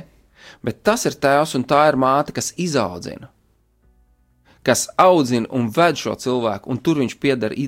bet 0.64 0.83
tas 0.87 1.05
ir 1.07 1.20
tēvs 1.20 1.55
un 1.61 1.68
tā 1.68 1.85
ir 1.92 2.00
māte, 2.00 2.35
kas 2.35 2.55
izaudzina 2.59 3.34
kas 4.64 4.87
audzina 5.00 5.48
un 5.55 5.68
ved 5.74 5.98
šo 6.00 6.14
cilvēku, 6.20 6.70
un 6.72 6.81
tur 6.85 7.00
viņš 7.03 7.16
pieder 7.20 7.53
e, 7.53 7.66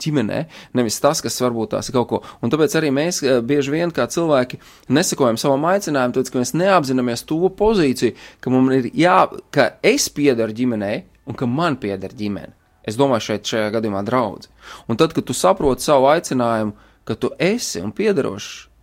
ģimenē, 0.00 0.40
nevis 0.76 1.00
tas, 1.02 1.22
kas 1.24 1.40
varbūt 1.42 1.72
tās 1.74 1.88
ir 1.88 1.96
kaut 1.96 2.10
ko. 2.10 2.20
Un 2.44 2.52
tāpēc 2.52 2.76
arī 2.78 2.92
mēs 2.94 3.22
e, 3.24 3.38
bieži 3.44 3.72
vien 3.74 3.94
kā 3.94 4.06
cilvēki 4.10 4.60
nesakojam 4.92 5.40
savam 5.40 5.64
aicinājumam, 5.70 6.16
tāpēc, 6.16 6.32
ka 6.32 6.42
mēs 6.42 6.54
neapzināmies 6.60 7.24
to 7.28 7.40
pozīciju, 7.58 8.16
ka 8.44 8.52
mums 8.52 8.76
ir 8.80 8.90
jā, 8.98 9.16
ka 9.54 9.72
es 9.84 10.10
piederu 10.12 10.54
ģimenei 10.56 11.04
un 11.24 11.38
ka 11.38 11.48
man 11.48 11.80
pieder 11.80 12.12
ģimene. 12.12 12.52
Es 12.84 12.98
domāju, 13.00 13.30
šeit 13.30 13.48
šajā 13.48 13.70
gadījumā 13.78 14.02
draudz. 14.04 14.50
Un 14.92 15.00
tad, 15.00 15.14
kad 15.16 15.24
tu 15.24 15.32
saproti 15.32 15.86
savu 15.86 16.10
aicinājumu, 16.12 16.74
ka 17.08 17.16
tu 17.16 17.30
esi 17.40 17.80
un 17.80 17.94
piederošs 17.96 18.73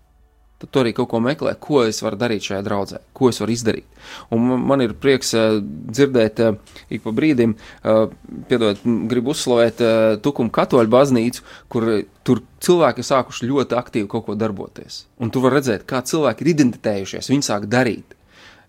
tad 0.62 0.72
tu 0.72 0.82
arī 0.84 0.94
kaut 0.98 1.10
ko 1.12 1.22
meklē, 1.24 1.56
ko 1.60 1.82
es 1.88 2.02
varu 2.06 2.20
darīt 2.22 2.46
šajā 2.48 2.62
draudzē, 2.66 3.02
ko 3.18 3.32
es 3.32 3.42
varu 3.42 3.56
izdarīt. 3.56 3.88
Un 4.34 4.46
man 4.70 4.84
ir 4.86 4.96
prieks 5.02 5.34
uh, 5.38 5.58
dzirdēt 5.62 6.42
uh, 6.46 6.78
ik 6.94 7.04
pa 7.06 7.16
brīdim, 7.18 7.58
uh, 7.58 8.06
piedod, 8.50 8.80
gribu 9.12 9.34
uzslavēt 9.36 9.82
Tukumu 10.22 10.54
katoļu 10.54 10.92
baznīcu, 10.92 11.44
kur 11.72 11.88
tur 12.28 12.44
cilvēki 12.62 13.06
sākuši 13.06 13.50
ļoti 13.50 13.78
aktīvi 13.78 14.10
kaut 14.12 14.28
ko 14.28 14.38
darboties. 14.38 15.06
Un 15.22 15.34
tu 15.34 15.42
vari 15.44 15.60
redzēt, 15.60 15.86
kā 15.90 16.04
cilvēki 16.06 16.46
ir 16.46 16.52
identitējušies, 16.56 17.32
viņi 17.32 17.48
sāk 17.48 17.70
darīt. 17.72 18.18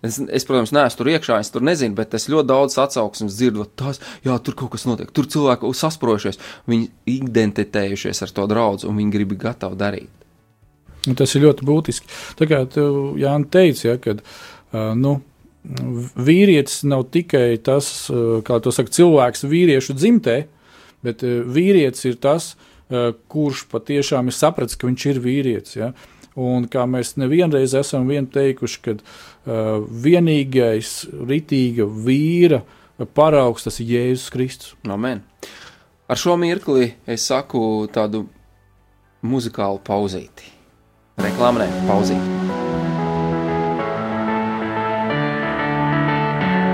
Es, 0.02 0.18
es, 0.18 0.46
protams, 0.48 0.72
neesmu 0.74 0.98
tur 0.98 1.10
iekšā, 1.12 1.36
es 1.44 1.52
tur 1.54 1.62
nezinu, 1.62 1.94
bet 1.94 2.16
es 2.18 2.26
ļoti 2.32 2.48
daudz 2.50 2.74
atsauksmes 2.82 3.36
dzirdu, 3.36 3.68
tās, 3.78 4.00
jā, 4.26 4.34
tur 4.42 4.56
kaut 4.58 4.72
kas 4.74 4.86
notiek, 4.88 5.12
tur 5.14 5.28
cilvēki 5.30 5.70
sasprojušies, 5.78 6.40
viņi 6.70 6.88
identitējušies 7.20 8.24
ar 8.26 8.34
to 8.34 8.48
draugu 8.50 8.90
un 8.90 8.98
viņi 8.98 9.14
grib 9.14 9.36
gatavi 9.38 9.78
darīt. 9.78 10.21
Un 11.10 11.18
tas 11.18 11.34
ir 11.34 11.42
ļoti 11.46 11.66
būtiski. 11.66 12.08
Tā 12.38 12.46
kā 12.46 12.62
Jānis 13.18 13.50
teica, 13.50 13.86
ja, 13.88 13.98
ka 13.98 14.16
uh, 14.18 14.92
nu, 14.98 15.16
vīrietis 15.62 16.82
nav 16.90 17.06
tikai 17.14 17.56
tas, 17.62 18.10
kā 18.46 18.58
to 18.62 18.72
saka, 18.74 18.90
cilvēks 18.90 19.46
vīriešu 19.46 19.94
dzimtē, 19.94 20.36
bet 21.06 21.22
vīrietis 21.22 22.06
ir 22.10 22.18
tas, 22.22 22.52
kurš 23.30 23.66
patiešām 23.70 24.28
ir 24.28 24.36
sapratis, 24.36 24.76
ka 24.78 24.88
viņš 24.88 25.06
ir 25.10 25.20
vīrietis. 25.22 25.76
Ja. 25.78 25.92
Un 26.38 26.66
kā 26.72 26.84
mēs 26.88 27.14
nevienreiz 27.20 27.74
esam 27.78 28.08
vien 28.08 28.26
teikuši, 28.26 28.78
ka 28.84 28.96
uh, 28.96 29.82
vienīgais 29.84 30.94
ritīga 31.28 31.86
vīra 31.86 32.62
paraugs 33.14 33.66
tas 33.66 33.80
ir 33.82 33.92
Jēzus 33.92 34.32
Kristus. 34.32 34.74
Amen. 34.88 35.22
Ar 36.08 36.18
šo 36.18 36.36
mirkli 36.40 36.92
es 37.06 37.26
saku 37.28 37.86
tādu 37.92 38.26
muzikālu 39.22 39.80
pauzīti. 39.84 40.50
Reklāmē 41.20 41.66
pauzīt. 41.84 42.24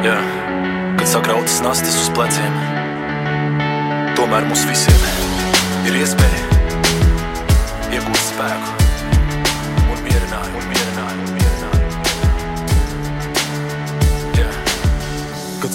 Jā, 0.07 0.16
kad 1.01 1.07
sakrautas 1.11 1.59
nastas 1.64 1.98
uz 1.98 2.11
pleciem, 2.14 2.59
tomēr 4.18 4.46
mums 4.46 4.66
visiem 4.70 5.07
ir 5.90 6.03
iespēja 6.05 6.44
iegūt 7.98 8.27
spēku 8.31 8.78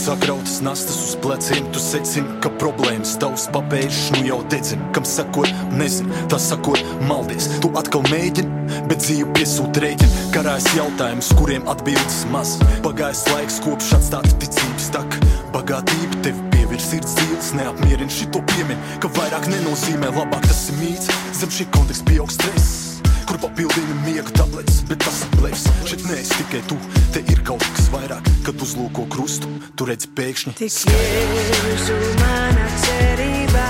sakrautas 0.04 0.62
nastas 0.62 0.98
uz 0.98 1.16
pleciem, 1.16 1.64
tu 1.72 1.80
secini, 1.80 2.28
ka 2.44 2.50
problēmas 2.60 3.14
tavs 3.22 3.46
papēžs 3.56 4.10
nu 4.18 4.24
jau 4.28 4.40
dedzina. 4.52 4.84
Kam 4.96 5.06
sakot, 5.08 5.48
nezinu, 5.80 6.12
tas 6.32 6.50
sakot, 6.52 6.82
maldies. 7.08 7.48
Tu 7.64 7.72
atkal 7.80 8.04
mēģini, 8.12 8.84
bet 8.90 9.00
dzīve 9.06 9.32
piesūta 9.38 9.86
rēķina. 9.86 10.28
Karājas 10.36 10.68
jautājums, 10.76 11.32
kuriem 11.40 11.68
atbildes 11.72 12.24
maz. 12.34 12.58
Pagājis 12.84 13.24
laiks, 13.32 13.60
kopš 13.64 13.94
atstāta 14.00 14.36
ticības 14.44 14.90
tak. 14.98 15.20
Bagātība 15.56 16.24
tevi 16.26 16.48
pievirs 16.52 16.90
sirds 16.92 17.16
dzīves, 17.20 17.54
neapmierina 17.60 18.12
šito 18.12 18.44
piemin, 18.54 18.82
ka 19.00 19.12
vairāk 19.20 19.48
nenozīmē 19.56 20.12
labāk 20.18 20.50
tas 20.50 20.66
ir 20.74 20.82
mīts. 20.84 21.14
Zem 21.40 21.54
šī 21.62 21.72
konteksta 21.72 22.12
pieaug 22.12 22.34
stress 22.34 22.93
kur 23.28 23.40
papildina 23.42 23.98
miega 24.06 24.32
tabletes, 24.38 24.82
bet 24.90 25.04
tas 25.06 25.24
ir 25.26 25.36
blefs. 25.40 25.68
Šeit 25.90 26.06
neesi 26.10 26.40
tikai 26.42 26.64
tu, 26.70 26.80
te 27.16 27.24
ir 27.34 27.44
kaut 27.48 27.66
kas 27.76 27.90
vairāk, 27.94 28.32
kad 28.48 28.66
uzlūko 28.66 29.08
krustu, 29.14 29.52
tu 29.78 29.90
redz 29.90 30.10
pēkšņi. 30.18 30.56
Tik 30.62 30.82
jēzu 30.94 32.00
mana 32.22 32.72
cerībā, 32.88 33.70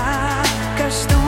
kas 0.80 1.04
tumsas 1.08 1.23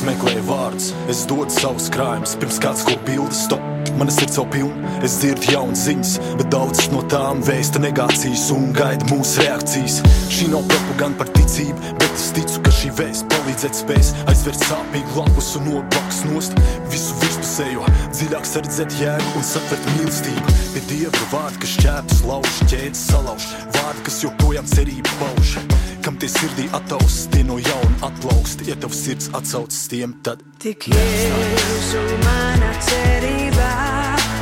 Es 0.00 0.06
meklēju 0.08 0.42
vārdus, 0.48 0.84
es 1.12 1.18
dodu 1.28 1.52
savus 1.52 1.90
krājumus, 1.92 2.30
pirms 2.40 2.56
kāds 2.62 2.86
ko 2.88 2.94
bildi 3.04 3.36
stop. 3.36 3.60
Mana 4.00 4.08
sirds 4.14 4.38
jau 4.38 4.46
pilna, 4.48 4.92
es 5.04 5.18
dzirdu 5.20 5.50
jaunas 5.52 5.82
ziņas, 5.84 6.12
bet 6.38 6.48
daudzas 6.54 6.86
no 6.88 7.02
tām 7.12 7.42
vēsta 7.44 7.82
negācijas 7.84 8.46
un 8.54 8.70
gaida 8.72 9.04
mūsu 9.10 9.42
reakcijas. 9.44 9.98
Šī 10.32 10.48
nav 10.54 10.64
propaganda 10.70 11.20
par 11.20 11.28
ticību, 11.34 11.92
bet 12.00 12.16
es 12.16 12.30
ticu, 12.32 12.62
ka 12.64 12.72
šī 12.78 12.94
vēsts 12.96 13.28
palīdzēt 13.34 13.76
spēs 13.76 14.14
aizvērt 14.32 14.64
sāpīgu 14.70 15.20
lapus 15.20 15.50
un 15.60 15.68
noplaks 15.68 16.22
nost 16.30 16.56
visu 16.88 17.20
virspusējo, 17.20 17.84
dziļāk 18.14 18.48
sardzēt 18.54 18.96
jēgu 19.02 19.34
un 19.36 19.46
satvert 19.50 19.92
mīlestību. 19.98 20.56
Pie 20.78 20.86
dieva 20.94 21.28
vārdi, 21.34 21.60
kas 21.66 21.76
šķērtus 21.76 22.24
lauž, 22.30 22.56
ķēdes 22.72 23.04
salauž, 23.12 23.52
vārdi, 23.76 24.08
kas 24.08 24.22
joprojām 24.24 24.72
cerību 24.78 25.18
pauž. 25.20 25.58
Kam 26.00 26.16
tie 26.16 26.30
sirdī 26.32 26.64
ataus, 26.72 27.26
tie 27.28 27.42
no 27.44 27.58
jauna 27.60 28.08
atplaukst, 28.08 28.62
ja 28.64 28.76
tev 28.80 28.94
sirds 28.96 29.28
atsaucas 29.36 29.82
tiem, 29.92 30.14
tad 30.24 30.40
Tik 30.60 30.88
jēzu 30.88 32.04
mana 32.24 32.72
cerībā, 32.88 33.68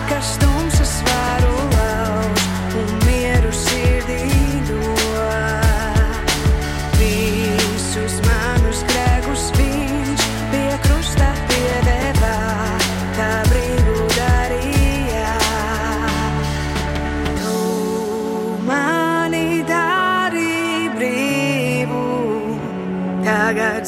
kas 0.07 0.37
tumsas 0.39 0.68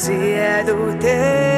tagad 0.01 0.65
ziedu 0.65 1.50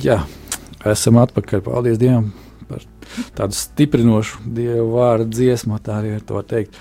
Jā, 0.00 0.22
esam 0.88 1.18
atpakaļ. 1.20 1.60
Paldies 1.66 1.98
Dievam 2.00 2.30
par 2.70 2.84
tādu 3.36 3.56
stiprinošu 3.58 4.38
Dieva 4.56 4.86
vārdu 4.88 5.34
dziesmu, 5.34 5.76
tā 5.84 5.98
arī 6.00 6.14
var 6.14 6.22
to 6.28 6.40
teikt. 6.54 6.78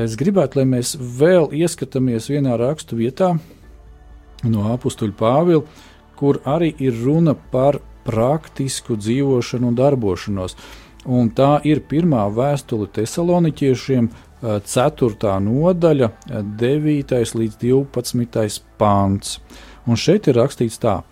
Es 0.00 0.14
gribētu, 0.16 0.60
lai 0.60 0.64
mēs 0.70 0.94
vēl 0.96 1.50
ieskatāmies 1.52 2.30
vienā 2.32 2.56
rakstu 2.56 2.96
vietā 2.96 3.34
no 4.48 4.64
apakstuļa 4.72 5.16
Pāvila, 5.18 5.66
kur 6.16 6.40
arī 6.48 6.72
ir 6.80 6.96
runa 7.04 7.36
par 7.36 7.82
praktisku 8.06 8.96
dzīvošanu 8.96 9.68
un 9.68 9.76
darbošanos. 9.78 10.56
Un 11.04 11.28
tā 11.36 11.58
ir 11.68 11.84
pirmā 11.84 12.24
vēstule 12.32 12.88
Thessaloniķiešiem, 12.96 14.08
4. 14.44 15.34
nodaļa, 15.44 16.10
9. 16.64 17.18
līdz 17.40 17.60
12. 17.60 18.62
pāns. 18.80 19.40
Un 19.84 20.00
šeit 20.00 20.32
ir 20.32 20.40
rakstīts 20.40 20.80
tā: 20.80 21.02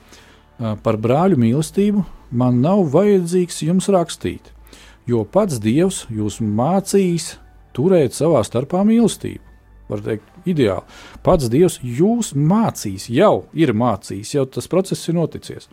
Par 0.63 0.99
brāļu 1.03 1.39
mīlestību 1.43 2.05
man 2.39 2.61
nav 2.63 2.85
vajadzīgs 2.93 3.63
jums 3.67 3.89
rakstīt, 3.91 4.53
jo 5.11 5.25
pats 5.27 5.59
Dievs 5.63 6.05
jūs 6.13 6.39
mācīs 6.39 7.33
turēt 7.75 8.15
savā 8.15 8.45
starpā 8.47 8.85
mīlestību. 8.87 9.43
Var 9.91 10.03
teikt, 10.07 10.29
ideāli. 10.49 10.87
Pats 11.27 11.51
Dievs 11.53 11.81
jūs 11.83 12.31
mācīs, 12.39 13.09
jau 13.11 13.49
ir 13.53 13.75
mācījis, 13.77 14.35
jau 14.37 14.45
tas 14.49 14.71
process 14.71 15.11
ir 15.11 15.19
noticis. 15.19 15.67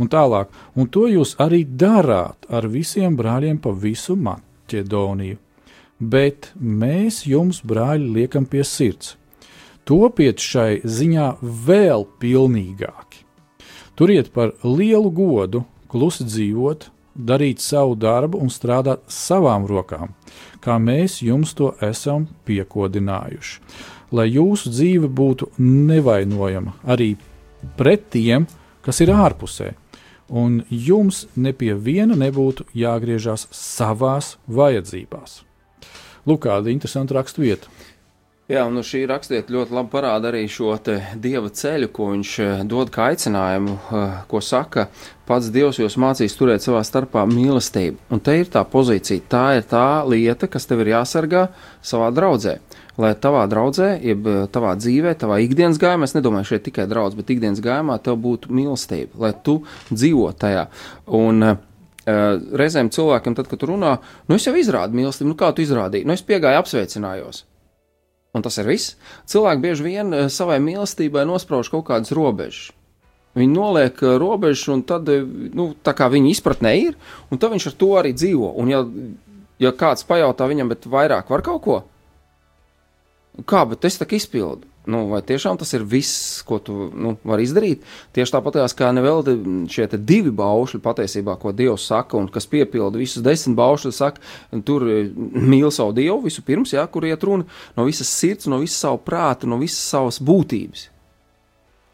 Un 0.00 0.08
tālāk, 0.10 0.48
un 0.74 0.88
to 0.88 1.04
jūs 1.12 1.36
arī 1.42 1.62
darāt 1.68 2.48
ar 2.48 2.66
visiem 2.72 3.18
brāļiem 3.18 3.60
pa 3.62 3.74
visu 3.76 4.16
Maķedoniju. 4.16 5.38
Bet 6.00 6.50
mēs 6.58 7.22
jums, 7.28 7.60
brāļi, 7.62 8.08
liekam 8.16 8.48
pie 8.50 8.64
sirds. 8.66 9.14
Topiet 9.84 10.40
šai 10.40 10.80
ziņā 10.80 11.28
vēl 11.42 12.08
pilnīgāki. 12.18 13.13
Turiet 13.94 14.32
par 14.34 14.52
lielu 14.64 15.10
godu, 15.14 15.62
klusi 15.86 16.24
dzīvot, 16.26 16.88
darīt 17.14 17.62
savu 17.62 17.94
darbu 17.94 18.40
un 18.42 18.50
strādāt 18.50 19.04
savām 19.06 19.68
rokām, 19.70 20.10
kā 20.58 20.80
mēs 20.82 21.20
jums 21.22 21.54
to 21.54 21.70
esam 21.78 22.26
piekodinājuši. 22.48 23.60
Lai 24.14 24.26
jūsu 24.30 24.70
dzīve 24.74 25.08
būtu 25.10 25.52
nevainojama 25.62 26.74
arī 26.90 27.14
pret 27.78 28.10
tiem, 28.10 28.48
kas 28.82 29.00
ir 29.00 29.14
ārpusē, 29.14 29.72
un 30.28 30.62
jums 30.70 31.24
ne 31.36 31.54
pie 31.54 31.74
viena 31.74 32.18
nebūtu 32.18 32.66
jāgriežas 32.74 33.46
savās 33.54 34.34
vajadzībās. 34.46 35.42
Lūk, 36.26 36.46
kāda 36.46 36.72
interesanta 36.72 37.14
raksturvieta. 37.18 37.68
Jā, 38.44 38.66
nu 38.68 38.82
šī 38.84 39.06
rakstiet 39.08 39.48
ļoti 39.48 39.72
labi 39.72 39.88
parāda 39.88 40.28
arī 40.28 40.42
šo 40.52 40.74
dieva 41.16 41.48
ceļu, 41.48 41.86
ko 41.96 42.10
viņš 42.10 42.32
eh, 42.44 42.50
dod 42.68 42.90
kā 42.92 43.06
aicinājumu, 43.14 43.76
eh, 43.80 44.18
ko 44.28 44.42
saka 44.44 44.90
pats 45.24 45.46
Dievs 45.48 45.78
jūs 45.80 45.94
mācīs 45.96 46.36
turēt 46.36 46.60
savā 46.60 46.82
starpā 46.84 47.22
mīlestību. 47.30 48.02
Un 48.12 48.20
te 48.20 48.34
ir 48.36 48.50
tā 48.52 48.60
pozīcija, 48.68 49.24
tā 49.32 49.44
ir 49.56 49.64
tā 49.70 49.86
lieta, 50.04 50.44
kas 50.52 50.68
tev 50.68 50.82
ir 50.84 50.90
jāsargā 50.92 51.46
savā 51.80 52.10
draudzē. 52.12 52.58
Lai 53.00 53.14
tavā 53.16 53.46
draudzē, 53.48 53.88
jeb 54.04 54.28
eh, 54.28 54.42
tavā 54.52 54.74
dzīvē, 54.76 55.14
tavā 55.24 55.40
ikdienas 55.46 55.80
gājumā, 55.80 56.04
es 56.04 56.14
nedomāju 56.18 56.50
šeit 56.52 56.66
tikai 56.68 56.84
draudz, 56.90 57.16
bet 57.16 57.32
ikdienas 57.32 57.64
gājumā 57.64 57.96
tev 58.04 58.20
būtu 58.28 58.52
mīlestība, 58.52 59.24
lai 59.24 59.32
tu 59.40 59.62
dzīvo 59.88 60.28
tajā. 60.36 60.66
Un, 61.16 61.54
reizēm 62.04 62.92
cilvēkam, 62.92 63.32
tad, 63.40 63.48
kad 63.48 63.64
runā, 63.64 63.96
nu 64.28 64.36
es 64.36 64.44
jau 64.44 64.52
izrādu 64.60 65.00
mīlestību, 65.00 65.32
nu 65.32 65.40
kā 65.40 65.48
tu 65.56 65.64
izrādīji, 65.64 66.04
nu 66.04 66.12
es 66.12 66.26
piegāju, 66.28 66.60
apsveicinājos. 66.60 67.46
Un 68.34 68.42
tas 68.42 68.56
ir 68.58 68.66
viss. 68.66 68.96
Cilvēki 69.30 69.62
bieži 69.62 69.86
vien 69.86 70.10
eh, 70.14 70.26
savai 70.32 70.58
mīlestībai 70.62 71.22
nosprauž 71.28 71.70
kaut 71.70 71.86
kādas 71.90 72.14
robežas. 72.16 72.72
Viņi 73.38 73.54
noliek 73.54 74.02
eh, 74.02 74.16
robežas, 74.18 74.66
un 74.74 74.82
tad, 74.86 75.08
eh, 75.10 75.22
nu, 75.54 75.70
tā 75.86 75.94
kā 75.96 76.10
viņa 76.10 76.32
izpratnē 76.32 76.74
ir, 76.80 76.98
un 77.30 77.38
tad 77.38 77.54
viņš 77.54 77.70
ar 77.70 77.78
to 77.78 77.90
arī 78.00 78.14
dzīvo. 78.16 78.50
Un, 78.58 78.72
ja, 78.74 78.82
ja 79.62 79.74
kāds 79.78 80.06
pajautā 80.08 80.50
viņam, 80.50 80.74
bet 80.74 80.90
vairāk 80.90 81.30
var 81.30 81.46
kaut 81.46 81.62
ko, 81.64 81.80
kā, 83.46 83.62
bet 83.70 83.86
es 83.86 84.00
tā 84.00 84.08
izpildu. 84.10 84.66
Nu, 84.84 85.06
vai 85.08 85.22
tiešām 85.24 85.56
tas 85.56 85.70
ir 85.72 85.84
viss, 85.88 86.42
ko 86.44 86.58
tu 86.60 86.90
nu, 86.92 87.14
vari 87.24 87.46
izdarīt? 87.46 87.86
Tieši 88.12 88.34
tāpat 88.34 88.58
kā 88.76 88.90
nevēl 88.92 89.22
šie 89.72 89.86
divi 89.96 90.32
baušļi 90.34 90.82
patiesībā, 90.84 91.38
ko 91.40 91.54
Dievs 91.56 91.86
saka, 91.88 92.18
un 92.20 92.28
kas 92.28 92.44
piepilda 92.52 93.00
visus 93.00 93.24
desmit 93.24 93.56
baušļus, 93.56 94.00
saka, 94.02 94.20
tur 94.68 94.84
mīl 94.84 95.72
savu 95.72 95.96
Dievu 95.96 96.20
vispirms, 96.26 96.76
jā, 96.76 96.84
kur 96.84 97.08
iet 97.08 97.24
runa 97.24 97.48
no 97.78 97.88
visas 97.88 98.12
sirds, 98.12 98.50
no 98.50 98.60
visas 98.60 98.82
savu 98.84 99.00
prāta, 99.00 99.48
no 99.48 99.56
visas 99.62 99.80
savas 99.88 100.20
būtības 100.20 100.90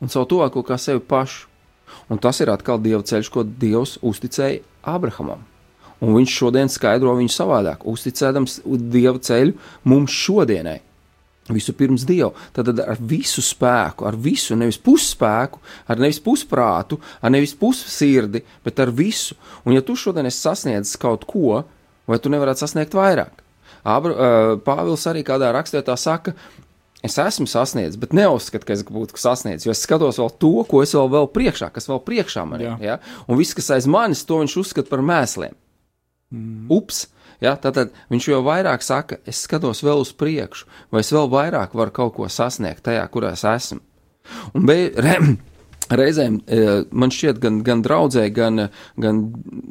un 0.00 0.10
savu 0.10 0.28
tuvāko 0.32 0.64
kā 0.66 0.78
sevi 0.80 1.02
pašu. 1.04 1.48
Un 2.10 2.18
tas 2.22 2.38
ir 2.42 2.50
atkal 2.50 2.78
Dieva 2.82 3.02
ceļš, 3.06 3.30
ko 3.34 3.44
Dievs 3.44 3.96
uzticēja 4.06 4.62
Abrahamam. 4.86 5.42
Un 6.00 6.14
viņš 6.16 6.36
šodien 6.40 6.70
skaidro 6.72 7.12
viņu 7.18 7.32
savādāk, 7.34 7.82
uzticēdams 7.86 8.60
Dieva 8.64 9.18
ceļu 9.20 9.56
mums 9.90 10.14
šodienai. 10.14 10.78
Vispirms 11.54 12.04
Dievu, 12.08 12.30
tad 12.56 12.70
ar 12.78 13.00
visu 13.00 13.42
spēku, 13.44 14.06
ar 14.08 14.16
visu, 14.20 14.56
nevis 14.58 14.78
pusspēku, 14.82 15.60
ar 15.90 16.00
nevis 16.00 16.20
pusprātu, 16.22 17.00
ar 17.20 17.34
nevis 17.34 17.56
pussirdi, 17.58 18.44
bet 18.66 18.80
ar 18.82 18.92
visu. 18.94 19.36
Un, 19.64 19.74
ja 19.76 19.84
tu 19.84 19.96
šodien 19.98 20.28
esi 20.30 20.42
sasniedzis 20.44 21.00
kaut 21.00 21.26
ko, 21.28 21.62
vai 22.10 22.18
tu 22.22 22.32
nevarētu 22.32 22.64
sasniegt 22.64 22.96
vairāk? 22.96 23.44
Abra, 23.86 24.12
uh, 24.12 24.56
Pāvils 24.64 25.06
arī 25.08 25.22
kādā 25.24 25.50
rakstā 25.56 25.82
saka, 25.96 26.34
es 27.06 27.16
esmu 27.18 27.48
sasniedzis, 27.48 27.98
bet 28.00 28.12
neuzskatu, 28.16 28.66
ka 28.68 28.76
es 28.76 28.84
būtu 28.84 29.16
sasniedzis, 29.20 29.66
jo 29.66 29.72
es 29.72 29.84
skatos 29.86 30.20
vēl 30.20 30.34
to, 30.42 30.52
ko 30.68 30.82
es 30.84 30.92
vēl 30.96 31.08
vēl 31.14 31.30
priekšā, 31.32 31.70
kas 31.72 31.88
vēl 31.88 32.02
priekšā 32.04 32.44
man 32.48 32.60
ir. 32.64 32.74
Ja? 32.84 32.98
Un 33.26 33.40
viss, 33.40 33.56
kas 33.56 33.72
aiz 33.76 33.88
manis, 33.88 34.26
to 34.28 34.42
viņš 34.42 34.58
uzskata 34.60 34.92
par 34.92 35.04
mēsliem. 35.06 35.56
Mm. 36.30 36.68
Ups! 36.76 37.06
Ja, 37.40 37.54
tātad 37.56 37.94
viņš 38.12 38.30
jau 38.32 38.40
vairāk 38.44 38.84
saka, 38.84 39.20
es 39.28 39.44
skatos 39.46 39.80
vēl 39.84 40.02
uz 40.02 40.12
priekšu, 40.16 40.66
vai 40.92 41.04
es 41.04 41.12
vēl 41.14 41.30
vairāk 41.32 41.76
varu 41.76 41.94
kaut 41.96 42.16
ko 42.18 42.28
sasniegt 42.28 42.84
tajā, 42.84 43.06
kurā 43.12 43.32
es 43.36 43.46
esmu. 43.48 43.80
Un 44.54 44.66
be, 44.68 44.76
re, 45.00 45.16
reizēm 46.00 46.40
eh, 46.46 46.82
man 46.92 47.12
šķiet, 47.14 47.40
gan, 47.42 47.60
gan 47.66 47.82
draudzē, 47.84 48.26
gan, 48.34 48.66
gan 49.00 49.22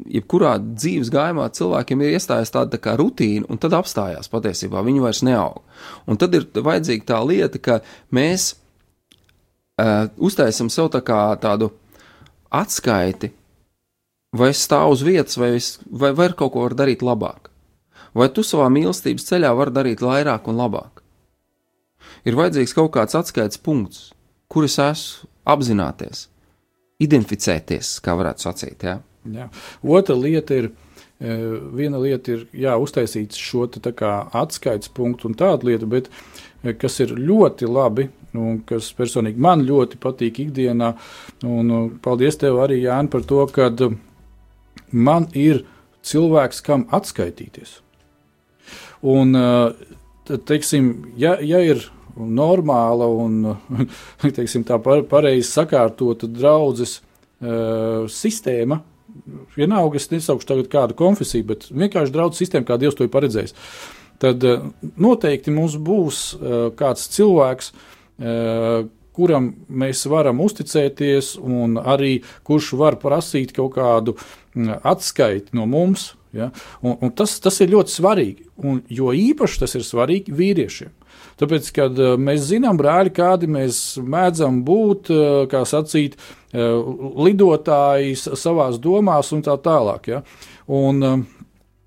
jebkurā 0.09 0.55
dzīves 0.65 1.11
gājumā 1.13 1.45
cilvēkiem 1.55 2.01
ir 2.03 2.17
iestājies 2.17 2.53
tāda 2.55 2.75
tā 2.75 2.81
kā 2.83 2.95
rutīna, 2.99 3.47
un 3.49 3.61
tad 3.61 3.77
apstājās 3.77 4.31
patiesībā, 4.33 4.83
viņi 4.85 5.03
vairs 5.05 5.21
neaug. 5.27 5.61
Un 6.09 6.19
tad 6.19 6.35
ir 6.35 6.49
vajadzīga 6.55 7.11
tā 7.13 7.21
lieta, 7.23 7.61
ka 7.61 7.79
mēs 8.15 8.51
uh, 9.79 10.09
uztaisam 10.17 10.71
sev 10.73 10.89
tā 10.95 11.03
kā 11.05 11.21
tādu 11.41 11.71
atskaiti, 12.49 13.31
vai 14.35 14.51
es 14.53 14.65
stāvu 14.65 14.97
uz 14.97 15.05
vietas, 15.05 15.37
vai, 15.39 15.53
es, 15.59 15.77
vai, 15.85 16.11
vai 16.17 16.31
kaut 16.33 16.53
ko 16.53 16.65
var 16.65 16.75
darīt 16.77 17.05
labāk. 17.05 17.48
Vai 18.17 18.29
tu 18.33 18.43
savā 18.45 18.69
mīlestības 18.73 19.27
ceļā 19.29 19.51
vari 19.57 19.75
darīt 19.75 20.01
vairāk 20.03 20.49
un 20.49 20.59
labāk? 20.59 21.03
Ir 22.27 22.37
vajadzīgs 22.39 22.73
kaut 22.75 22.91
kāds 22.95 23.17
atskaites 23.17 23.61
punkts, 23.61 24.09
kur 24.49 24.65
es 24.65 24.77
esmu, 24.81 25.29
apzināties, 25.49 26.27
identificēties, 27.01 27.95
kā 28.05 28.13
varētu 28.17 28.45
sacīt. 28.45 28.85
Ja? 28.85 28.99
Jā. 29.33 29.47
Otra 29.81 30.15
lieta 30.17 30.57
ir, 30.57 30.69
e, 31.21 31.37
viena 31.75 32.01
lieta 32.01 32.35
ir 32.35 32.45
jā, 32.53 32.75
uztaisīt 32.81 33.37
šo 33.37 33.67
atskaites 33.69 34.91
punktu 34.93 35.29
un 35.29 35.37
tādu 35.39 35.69
lietu, 35.69 35.89
bet 35.89 36.09
e, 36.63 36.73
kas 36.73 36.99
ir 37.05 37.15
ļoti 37.17 37.69
labi 37.69 38.09
un 38.37 38.61
kas 38.67 38.91
personīgi 38.93 39.41
man 39.41 39.65
ļoti 39.65 39.97
patīk 40.01 40.43
ikdienā, 40.45 40.93
un 41.49 41.75
e, 41.75 41.81
paldies 42.03 42.37
tev 42.41 42.61
arī, 42.61 42.83
Jāni, 42.85 43.09
par 43.09 43.25
to, 43.25 43.45
ka 43.53 43.71
man 44.91 45.29
ir 45.33 45.65
cilvēks, 46.05 46.61
kam 46.65 46.87
atskaitīties. 46.95 47.79
Un, 49.01 49.35
tad, 50.27 50.43
teiksim, 50.49 50.89
ja, 51.19 51.37
ja 51.39 51.61
ir 51.63 51.85
normāla 52.19 53.07
un 53.07 53.53
teiksim, 54.37 54.65
tā 54.67 54.79
pareizi 54.83 55.47
sakārtota 55.47 56.27
draudzes 56.27 56.99
uh, 56.99 58.09
sistēma, 58.11 58.81
vienalga, 59.55 59.99
es 59.99 60.09
nesaukšu 60.11 60.49
tagad 60.49 60.69
kādu 60.71 60.97
konfesiju, 60.99 61.47
bet 61.53 61.69
vienkārši 61.71 62.13
draudzes 62.15 62.43
sistēma, 62.43 62.67
kā 62.67 62.79
Dievs 62.81 62.99
to 62.99 63.07
ir 63.07 63.13
paredzējis, 63.13 63.55
tad 64.19 64.43
uh, 64.47 64.67
noteikti 64.99 65.55
mums 65.55 65.79
būs 65.79 66.23
kāds 66.79 67.07
cilvēks, 67.15 67.71
kuram 69.19 69.49
mēs 69.67 70.05
varam 70.11 70.39
uzticēties, 70.43 71.33
un 71.39 71.79
arī 71.79 72.19
kurš 72.47 72.73
var 72.79 72.99
prasīt 73.01 73.53
kaut 73.55 73.73
kādu 73.75 74.15
atskaiti 74.55 75.55
no 75.57 75.67
mums, 75.69 76.13
Ja? 76.31 76.51
Un, 76.81 76.97
un 77.01 77.11
tas, 77.15 77.39
tas 77.41 77.57
ir 77.63 77.71
ļoti 77.73 77.93
svarīgi. 77.93 78.47
Un, 78.61 78.83
jo 78.93 79.13
īpaši 79.15 79.63
tas 79.63 79.75
ir 79.79 79.85
svarīgi 79.85 80.35
vīriešiem. 80.35 80.91
Tāpēc, 81.39 81.71
kad 81.73 81.97
uh, 81.97 82.13
mēs 82.21 82.43
zinām, 82.51 82.77
brāļi, 82.79 83.13
kādi 83.15 83.49
mēs 83.49 83.79
mēdzam 84.03 84.61
būt, 84.67 85.09
uh, 85.15 85.25
kā 85.51 85.63
sacīt, 85.67 86.19
uh, 86.19 86.85
lidotāji 87.25 88.13
savā 88.19 88.69
domās 88.77 89.33
un 89.35 89.43
tā 89.45 89.55
tālāk. 89.63 90.11
Ja? 90.11 90.21
Un, 90.69 91.25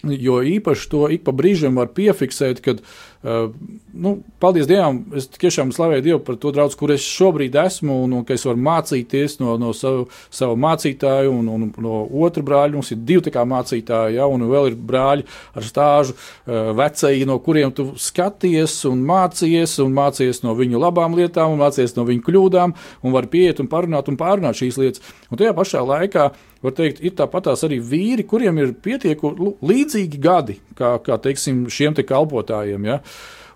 jo 0.02 0.40
īpaši 0.42 0.88
to 0.90 1.06
ik 1.14 1.22
pa 1.28 1.36
brīžam 1.36 1.78
var 1.78 1.92
piefiksēt, 1.94 2.64
kad 2.64 2.82
uh, 2.82 3.11
Uh, 3.22 3.52
nu, 3.94 4.16
paldies 4.42 4.66
Dievam, 4.66 4.96
es 5.14 5.28
tiešām 5.30 5.70
slavēju 5.70 6.02
Dievu 6.02 6.20
par 6.26 6.34
to 6.42 6.50
draugu, 6.50 6.74
kur 6.80 6.90
es 6.90 7.04
šobrīd 7.06 7.54
esmu, 7.60 8.00
un, 8.02 8.16
un 8.18 8.24
ka 8.26 8.34
es 8.34 8.42
varu 8.48 8.58
mācīties 8.58 9.36
no, 9.38 9.54
no 9.62 9.70
savu, 9.78 10.08
savu 10.26 10.56
mācītāju, 10.58 11.30
un, 11.30 11.50
un 11.52 11.68
no 11.84 12.00
otra 12.24 12.42
brāļa. 12.42 12.74
Mums 12.74 12.90
ir 12.90 13.04
divi 13.06 13.22
tādi 13.28 13.46
mācītāji, 13.52 14.18
ja, 14.18 14.26
un 14.26 14.42
vēl 14.50 14.72
ir 14.72 14.78
brāļi 14.90 15.26
ar 15.54 15.68
stāžu, 15.68 16.16
uh, 16.18 16.72
vecēji, 16.82 17.28
no 17.30 17.38
kuriem 17.44 17.70
tu 17.70 17.92
skaties 17.94 18.80
un 18.90 19.06
mācies, 19.06 19.78
un 19.84 19.94
mācies 19.94 20.42
no 20.42 20.56
viņu 20.58 20.82
labām 20.82 21.14
lietām, 21.14 21.54
un 21.54 21.62
mācies 21.62 21.94
no 21.94 22.08
viņu 22.08 22.26
kļūdām, 22.26 22.74
un 23.06 23.14
var 23.14 23.30
pieiet 23.30 23.62
un 23.62 23.70
parunāt 23.70 24.10
un 24.10 24.18
pārunāt 24.18 24.58
šīs 24.58 24.82
lietas. 24.82 25.14
Un 25.30 25.38
tajā 25.38 25.54
pašā 25.54 25.86
laikā 25.86 26.32
var 26.62 26.74
teikt, 26.78 27.02
ir 27.02 27.14
tāpatās 27.18 27.64
arī 27.66 27.80
vīri, 27.82 28.26
kuriem 28.28 28.60
ir 28.62 28.74
pietiekami 28.84 29.54
līdzīgi 29.62 30.20
gadi, 30.22 30.58
kā, 30.78 30.94
kā 31.04 31.18
teiksim, 31.22 31.64
šiem 31.72 31.96
te 31.98 32.06
kalpotājiem. 32.06 32.86
Ja? 32.90 33.00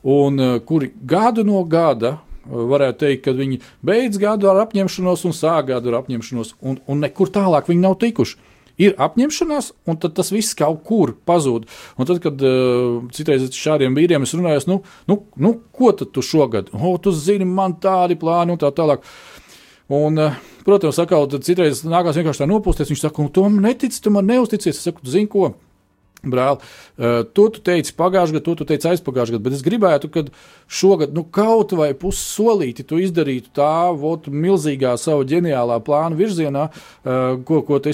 Un 0.06 0.42
uh, 0.42 0.56
kuri 0.66 0.92
gadu 1.06 1.44
no 1.46 1.62
gada 1.70 2.16
uh, 2.16 2.66
varētu 2.72 3.04
teikt, 3.04 3.24
ka 3.26 3.36
viņi 3.36 3.60
beidz 3.86 4.20
gadu 4.22 4.50
ar 4.50 4.64
apņemšanos 4.66 5.24
un 5.28 5.36
sāk 5.36 5.70
gadu 5.72 5.92
ar 5.92 6.02
apņemšanos, 6.02 6.56
un, 6.66 6.80
un 6.86 7.02
nekur 7.02 7.32
tālāk 7.34 7.70
viņi 7.70 7.86
nav 7.86 7.98
tikuši. 8.02 8.38
Ir 8.76 8.92
apņemšanās, 9.00 9.70
un 9.88 9.96
tas 9.96 10.28
viss 10.34 10.56
kaut 10.56 10.82
kur 10.84 11.14
pazūd. 11.24 11.64
Un 11.96 12.08
tad, 12.08 12.18
kad 12.20 12.42
uh, 12.44 13.06
citreiz 13.16 13.46
ar 13.46 13.56
šādiem 13.56 13.96
vīriem 13.96 14.26
es 14.26 14.34
runāju, 14.36 14.66
nu, 14.68 14.76
nu, 15.08 15.16
nu, 15.40 15.54
ko 15.72 15.94
tad 15.96 16.12
tu 16.12 16.24
šogad? 16.24 16.68
O, 16.76 16.92
tu 17.00 17.14
zini, 17.16 17.48
man 17.48 17.78
tādi 17.80 18.18
plāni 18.20 18.52
un 18.52 18.60
tā 18.60 18.68
tālāk. 18.76 19.06
Un, 19.86 20.18
uh, 20.18 20.34
protams, 20.66 20.98
atkal 20.98 21.28
citreiz 21.38 21.84
nākās 21.86 22.18
vienkārši 22.18 22.42
tā 22.42 22.48
nopūsties. 22.50 22.90
Viņš 22.90 23.04
saka, 23.04 23.28
tu 23.30 23.46
man 23.46 23.62
netici, 23.68 24.02
tu 24.02 24.10
man 24.14 24.26
neusticies. 24.26 24.80
Es 24.80 24.88
saku, 24.88 25.06
zini 25.06 25.30
ko? 25.30 25.52
Brāl, 26.26 26.58
uh, 26.58 27.20
to 27.36 27.46
tu 27.54 27.62
teici 27.62 27.94
pagājušajā 27.94 28.34
gadā, 28.34 28.44
to 28.48 28.54
tu 28.58 28.66
teici 28.66 28.88
aizpagājušajā 28.90 29.36
gadā, 29.36 29.44
bet 29.44 29.54
es 29.54 29.62
gribētu, 29.62 30.10
ka 30.10 30.24
šogad 30.66 31.14
nu, 31.14 31.22
kaut 31.30 31.76
vai 31.78 31.92
pussolīti 31.94 32.86
tu 32.88 32.98
izdarītu 32.98 33.52
tā 33.54 33.92
vot, 33.94 34.26
milzīgā 34.26 34.96
savu 34.98 35.26
ģeniālā 35.28 35.78
plāna 35.86 36.18
virzienā, 36.18 36.66
uh, 36.72 37.36
ko, 37.46 37.62
ko 37.68 37.78
tu 37.78 37.92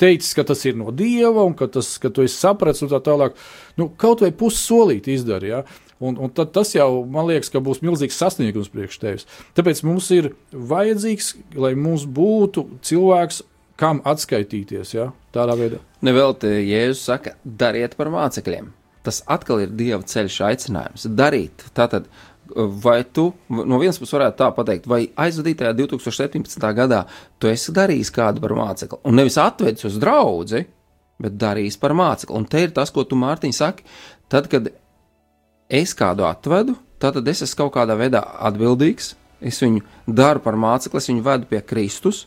teicis, 0.00 0.32
ka 0.36 0.46
tas 0.48 0.64
ir 0.68 0.78
no 0.80 0.94
dieva 0.94 1.44
un 1.44 1.56
ka, 1.56 1.66
tas, 1.72 1.92
ka 2.00 2.12
tu 2.14 2.24
esi 2.24 2.38
sapratis 2.38 2.84
un 2.86 2.92
tā 2.92 3.02
tālāk. 3.04 3.34
Nu, 3.80 3.90
kaut 4.00 4.22
vai 4.24 4.30
pussolīti 4.32 5.16
izdarīt. 5.18 5.80
Un, 6.00 6.16
un 6.16 6.30
tad 6.32 6.54
tas 6.56 6.72
jau, 6.72 7.02
man 7.04 7.26
liekas, 7.28 7.52
būs 7.52 7.82
milzīgs 7.84 8.16
sasniegums 8.16 8.70
priekš 8.72 8.98
tevis. 9.02 9.26
Tāpēc 9.56 9.82
mums 9.84 10.08
ir 10.16 10.30
vajadzīgs, 10.50 11.34
lai 11.60 11.74
mums 11.76 12.06
būtu 12.08 12.64
cilvēks, 12.88 13.42
kam 13.80 14.00
atskaitīties. 14.08 14.94
Ja? 14.96 15.10
Tādā 15.34 15.56
veidā. 15.60 15.80
Nevelti 16.04 16.48
Jēzus 16.48 17.04
saka, 17.04 17.34
dariet 17.44 17.98
par 18.00 18.08
mācekļiem. 18.12 18.72
Tas 19.04 19.20
atkal 19.28 19.62
ir 19.64 19.76
Dieva 19.76 20.00
ceļš, 20.04 20.40
aicinājums 20.48 21.06
darīt. 21.16 21.64
Tātad, 21.76 22.08
vai 22.56 22.98
tu 23.04 23.30
no 23.52 23.78
vienas 23.80 24.00
puses 24.00 24.16
varētu 24.16 24.40
tā 24.40 24.50
pateikt, 24.56 24.88
vai 24.90 25.02
aizvadītajā 25.20 25.76
2017. 25.78 26.68
gadā 26.76 27.04
tu 27.40 27.48
esi 27.52 27.76
darījis 27.76 28.12
kādu 28.16 28.44
par 28.44 28.56
mācekli, 28.58 29.00
un 29.04 29.20
nevis 29.20 29.38
atvedis 29.40 29.88
uz 29.88 30.00
draugu, 30.00 30.64
bet 31.20 31.36
darījis 31.40 31.76
par 31.80 31.92
mācekli. 31.96 32.36
Un 32.36 32.48
te 32.48 32.64
ir 32.64 32.72
tas, 32.76 32.92
ko 32.92 33.04
tu 33.04 33.20
Mārtiņ 33.20 33.56
saki, 33.56 33.84
tad, 34.32 34.48
kad 34.52 34.72
es 35.70 35.94
kādu 35.96 36.26
atvedu, 36.28 36.76
tad 37.00 37.16
es 37.28 37.44
esmu 37.46 37.64
kaut 37.64 37.76
kādā 37.78 37.96
veidā 37.98 38.20
atbildīgs, 38.50 39.14
es 39.40 39.62
viņu 39.62 39.80
daru 40.06 40.42
par 40.44 40.58
mācekli, 40.60 41.00
es 41.00 41.08
viņu 41.08 41.24
vedu 41.24 41.48
pie 41.50 41.62
Kristus, 41.64 42.26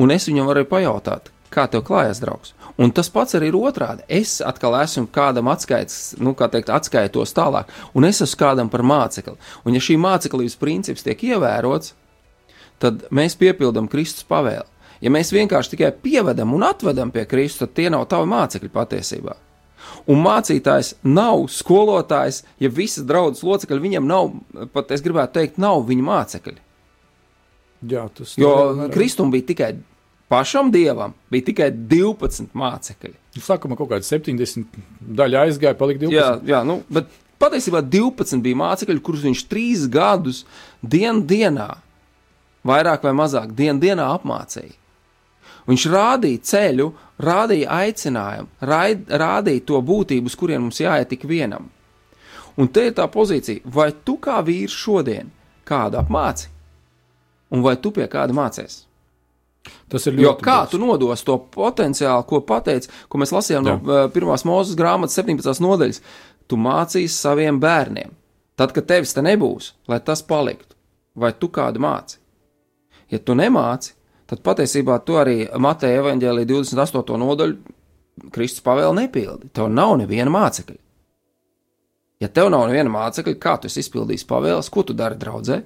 un 0.00 0.14
es 0.14 0.28
viņam 0.28 0.48
varu 0.48 0.64
pajautāt, 0.68 1.28
kā 1.52 1.66
tev 1.70 1.84
klājas, 1.86 2.22
draugs. 2.22 2.54
Un 2.80 2.94
tas 2.96 3.10
pats 3.12 3.36
arī 3.36 3.50
ir 3.50 3.58
otrādi. 3.58 4.06
Es 4.08 4.38
atkal 4.40 4.78
esmu 4.80 5.10
kādam 5.12 5.50
atskaites, 5.52 6.14
nu, 6.22 6.32
kā 6.38 6.48
teikt, 6.48 6.70
atskaitos 6.72 7.34
tālāk, 7.36 7.68
un 7.92 8.06
es 8.08 8.22
esmu 8.24 8.40
kādam 8.40 8.70
par 8.72 8.86
mācekli. 8.86 9.36
Un 9.66 9.76
ja 9.76 9.82
šī 9.84 9.98
māceklības 10.00 10.56
princips 10.60 11.04
tiek 11.04 11.26
ievērots, 11.32 11.92
tad 12.80 13.04
mēs 13.12 13.36
piepildām 13.40 13.90
Kristus 13.90 14.24
pavēli. 14.30 14.68
Ja 15.00 15.12
mēs 15.12 15.32
vienkārši 15.32 15.74
tikai 15.74 15.92
pievedam 15.96 16.52
un 16.56 16.64
atvedam 16.64 17.12
pie 17.12 17.26
Kristus, 17.28 17.66
tad 17.66 17.76
tie 17.76 17.88
nav 17.92 18.06
tavi 18.08 18.28
mācekļi 18.30 18.72
patiesībā. 18.72 19.36
Un 20.08 20.22
mācītājs 20.24 20.94
nav 21.04 21.44
skolotājs, 21.52 22.42
ja 22.62 22.70
visas 22.72 23.04
draudzes 23.08 23.44
locekļi 23.46 23.84
viņam 23.84 24.08
nav, 24.08 24.32
pat 24.74 24.92
es 24.94 25.04
gribētu 25.04 25.36
teikt, 25.36 25.60
nav 25.60 25.84
viņa 25.88 26.06
mācekļi. 26.06 26.58
Jā, 27.90 28.04
tas 28.12 28.34
jo 28.36 28.52
Kristum 28.92 29.30
bija 29.32 29.46
tikai 29.48 29.70
pašam 30.30 30.70
dievam 30.70 31.14
bija 31.32 31.48
tikai 31.48 31.70
12 31.72 32.52
mācekļi. 32.54 33.16
Sākumā 33.40 33.78
kaut 33.78 33.90
kāda 33.90 34.06
70 34.06 34.78
daļa 35.18 35.46
aizgāja, 35.46 35.78
palika 35.78 36.04
12. 36.04 36.14
Jā, 36.14 36.28
jā 36.46 36.60
nu, 36.66 36.80
bet 36.92 37.08
patiesībā 37.42 37.82
12 37.82 38.42
bija 38.44 38.58
mācekļi, 38.60 39.02
kurus 39.04 39.24
viņš 39.26 39.46
trīs 39.50 39.86
gadus 39.90 40.44
dien 40.82 41.24
dienā, 41.26 41.70
vairāk 42.66 43.08
vai 43.08 43.14
mazāk 43.16 43.54
dien 43.56 43.80
dienā 43.82 44.10
apmācīja. 44.14 44.76
Viņš 45.68 45.86
rādīja 45.92 46.44
ceļu, 46.50 46.86
rādīja 47.20 47.80
aicinājumu, 47.82 48.48
raid, 48.70 49.04
rādīja 49.08 49.66
to 49.68 49.80
būtību, 49.84 50.30
uz 50.30 50.36
kurien 50.38 50.62
mums 50.64 50.80
jāiet 50.80 51.10
tik 51.12 51.26
vienam. 51.28 51.68
Un 52.60 52.68
te 52.68 52.86
ir 52.88 52.94
tā 52.96 53.06
pozīcija, 53.10 53.64
vai 53.64 53.90
tu 54.04 54.16
kā 54.22 54.40
vīrs 54.44 54.74
šodien 54.76 55.30
kādu 55.68 56.00
apmāci, 56.00 56.48
un 57.54 57.64
vai 57.64 57.76
tu 57.80 57.92
pie 57.94 58.08
kāda 58.10 58.34
mācīsies? 58.36 58.86
Tas 59.90 60.06
ir 60.08 60.16
ļoti. 60.16 60.24
Jo 60.24 60.32
kā 60.40 60.56
būs. 60.62 60.72
tu 60.72 60.80
nodos 60.80 61.22
to 61.26 61.36
potenciālu, 61.52 62.24
ko 62.26 62.40
pateici, 62.46 62.88
ko 63.08 63.20
mēs 63.20 63.32
lasījām 63.34 63.66
Jā. 63.66 63.74
no 63.76 63.92
uh, 63.92 64.06
pirmās 64.12 64.46
mūzes 64.48 64.78
grāmatas 64.78 65.18
17. 65.20 65.60
nodaļas, 65.60 66.00
tu 66.48 66.58
mācīsi 66.60 67.12
saviem 67.14 67.60
bērniem. 67.60 68.14
Tad, 68.60 68.74
kad 68.76 68.88
tevis 68.88 69.14
te 69.16 69.24
nebūs, 69.24 69.72
lai 69.88 70.00
tas 70.04 70.22
paliktu, 70.26 70.76
vai 71.16 71.32
tu 71.36 71.48
kādu 71.52 71.80
māci? 71.82 72.18
Ja 73.12 73.18
tu 73.18 73.36
nemāci, 73.36 73.94
tad 74.30 74.44
patiesībā 74.46 75.00
tu 75.06 75.18
arī 75.18 75.42
Mateja 75.58 76.04
evaņģēlī 76.04 76.46
28. 76.46 77.18
nodaļu 77.18 78.30
Kristus 78.34 78.62
pavēlu 78.62 78.94
nepildi. 79.00 79.50
Tev 79.56 79.70
nav 79.72 79.96
neviena 79.98 80.30
mācekļa. 80.32 80.78
Ja 82.20 82.28
tev 82.28 82.50
nav 82.52 82.66
neviena 82.68 82.92
mācekļa, 82.92 83.36
kā 83.40 83.56
tu 83.60 83.70
izpildīsi 83.70 84.28
pavēles, 84.28 84.68
ko 84.70 84.84
tu 84.84 84.94
dari 84.96 85.18
draudzē? 85.18 85.62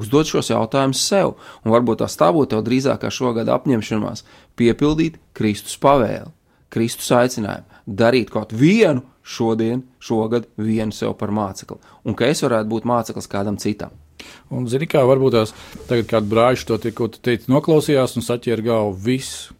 Uzdod 0.00 0.28
šos 0.30 0.52
jautājumus 0.52 1.02
sev, 1.02 1.34
un 1.64 1.74
varbūt 1.74 2.04
tā 2.06 2.28
būtu 2.32 2.54
tev 2.54 2.62
drīzākā 2.66 3.10
šogad 3.10 3.50
apņemšanās 3.50 4.22
piepildīt 4.58 5.18
Kristus 5.34 5.74
pavēli, 5.82 6.30
Kristus 6.70 7.10
aicinājumu, 7.10 7.82
darīt 7.86 8.30
kaut 8.30 8.54
vienu 8.54 9.02
šodien, 9.22 9.82
šogad 9.98 10.46
vienu 10.56 10.94
sev 10.94 11.16
par 11.18 11.34
mācekli, 11.34 11.82
un 12.06 12.14
ka 12.14 12.30
es 12.30 12.42
varētu 12.46 12.70
būt 12.70 12.86
māceklis 12.86 13.28
kādam 13.30 13.58
citam. 13.58 13.90
Un, 14.50 14.66
zini, 14.70 14.88
kā 14.90 15.04
varbūt 15.06 15.36
tās 15.36 15.54
tagad 15.88 16.08
kāds 16.10 16.30
brāļš 16.30 16.66
to 16.68 16.78
te, 16.82 16.92
ko 16.96 17.08
tu 17.12 17.22
teici, 17.22 17.50
noklausījās 17.52 18.16
un 18.18 18.26
saķēra 18.26 18.66
galvu 18.66 18.98
visu. 19.10 19.56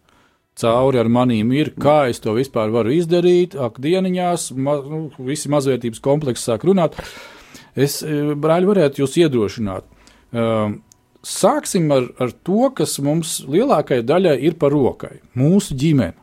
Cauri 0.61 0.99
ar 0.99 1.07
manīm 1.07 1.53
ir, 1.55 1.71
kā 1.79 2.09
es 2.11 2.19
to 2.21 2.33
vispār 2.35 2.69
varu 2.73 2.91
izdarīt, 2.93 3.55
ak, 3.55 3.79
dieniņās, 3.81 4.49
ma, 4.59 4.75
nu, 4.83 5.05
visi 5.23 5.49
mazvērtības 5.49 6.03
kompleksi 6.03 6.49
sāk 6.49 6.65
runāt. 6.67 6.97
Es, 7.71 8.01
e, 8.03 8.35
brāļi, 8.35 8.67
varētu 8.67 9.01
jūs 9.01 9.15
iedrošināt. 9.23 9.87
Um, 10.35 10.81
sāksim 11.23 11.87
ar, 11.95 12.09
ar 12.21 12.33
to, 12.43 12.67
kas 12.75 12.97
mums 13.03 13.39
lielākajai 13.47 14.03
daļai 14.05 14.35
ir 14.43 14.59
par 14.59 14.75
rokai- 14.75 15.21
mūsu 15.41 15.77
ģimene. 15.77 16.19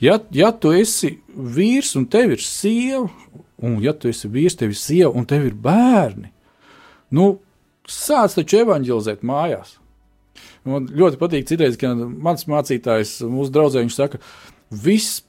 Ja, 0.00 0.18
ja 0.30 0.52
tu 0.52 0.70
esi 0.74 1.18
vīrs 1.34 1.96
un 1.98 2.06
tev 2.06 2.36
ir 2.36 2.42
sieva, 2.42 3.08
un 3.58 3.80
ja 3.82 3.92
tu 3.92 4.08
esi 4.08 4.28
vīrs, 4.30 4.58
tev 4.58 4.70
ir 4.70 4.78
sieva 4.78 5.10
un 5.10 5.26
tev 5.26 5.46
ir 5.46 5.54
bērni, 5.54 6.30
nu, 7.14 7.38
sāc 7.88 8.36
taču 8.36 8.62
evanģelizēt 8.62 9.24
mājās. 9.26 9.76
Man 10.68 10.88
ļoti 10.92 11.18
patīk 11.20 11.48
citreiz, 11.48 11.78
ka 11.80 11.94
mans 11.96 12.46
mācītājs, 12.50 13.18
mūsu 13.26 13.54
draugs, 13.54 13.78
saka, 13.96 14.20
viss 14.20 14.57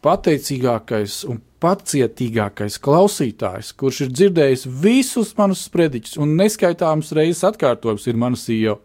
pateicīgākais 0.03 1.21
un 1.29 1.39
pacietīgākais 1.63 2.79
klausītājs, 2.83 3.71
kurš 3.79 4.05
ir 4.05 4.11
dzirdējis 4.13 4.67
visus 4.83 5.33
manus 5.37 5.65
sprediķus 5.67 6.19
un 6.19 6.37
neskaitāmas 6.39 7.11
reizes 7.15 7.45
atkārtojums, 7.47 8.07
ir 8.07 8.19
mana 8.19 8.39
sieva. 8.39 8.79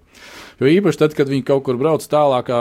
Jo 0.60 0.68
īpaši 0.70 1.00
tad, 1.00 1.14
kad 1.18 1.30
viņi 1.30 1.42
kaut 1.46 1.64
kur 1.66 1.78
brauc 1.78 2.04
tālākā 2.06 2.58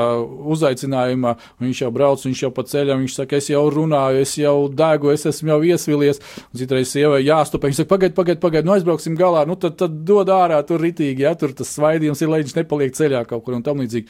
uzaicinājumā, 0.54 1.36
viņš 1.62 1.82
jau 1.84 1.89
brauc, 1.94 2.24
viņš 2.26 2.39
jau 2.46 2.50
pa 2.56 2.64
ceļam, 2.66 3.04
viņš 3.04 3.18
saka, 3.20 3.38
es 3.38 3.50
jau 3.52 3.62
runāju, 3.70 4.24
es 4.26 4.34
jau 4.39 4.56
degu, 4.74 5.12
es 5.14 5.28
esmu 5.30 5.54
jau 5.54 5.60
iesvilies. 5.70 6.22
Un 6.50 6.62
citreiz 6.64 6.89
sievai 6.89 7.22
jāstupē, 7.22 7.70
viņš 7.70 7.84
saka, 7.84 7.91
pagaid, 7.94 8.16
pagaid, 8.18 8.41
pagaid, 8.41 8.66
nu 8.66 8.74
aizbrauksim 8.74 9.18
galā, 9.20 9.46
nu 9.50 9.58
tad, 9.62 9.78
tad 9.82 10.02
dod 10.08 10.34
ārā 10.34 10.58
tur 10.66 10.82
ritīgi, 10.82 11.28
ja 11.28 11.36
tur 11.38 11.54
tas 11.54 11.76
svaidījums 11.78 12.26
ir, 12.26 12.34
lai 12.34 12.41
viņš 12.41 12.58
nepaliek 12.58 12.98
ceļā 12.98 13.24
kaut 13.30 13.46
kur 13.46 13.60
un 13.60 13.66
tam 13.66 13.86
līdzīgi. 13.86 14.10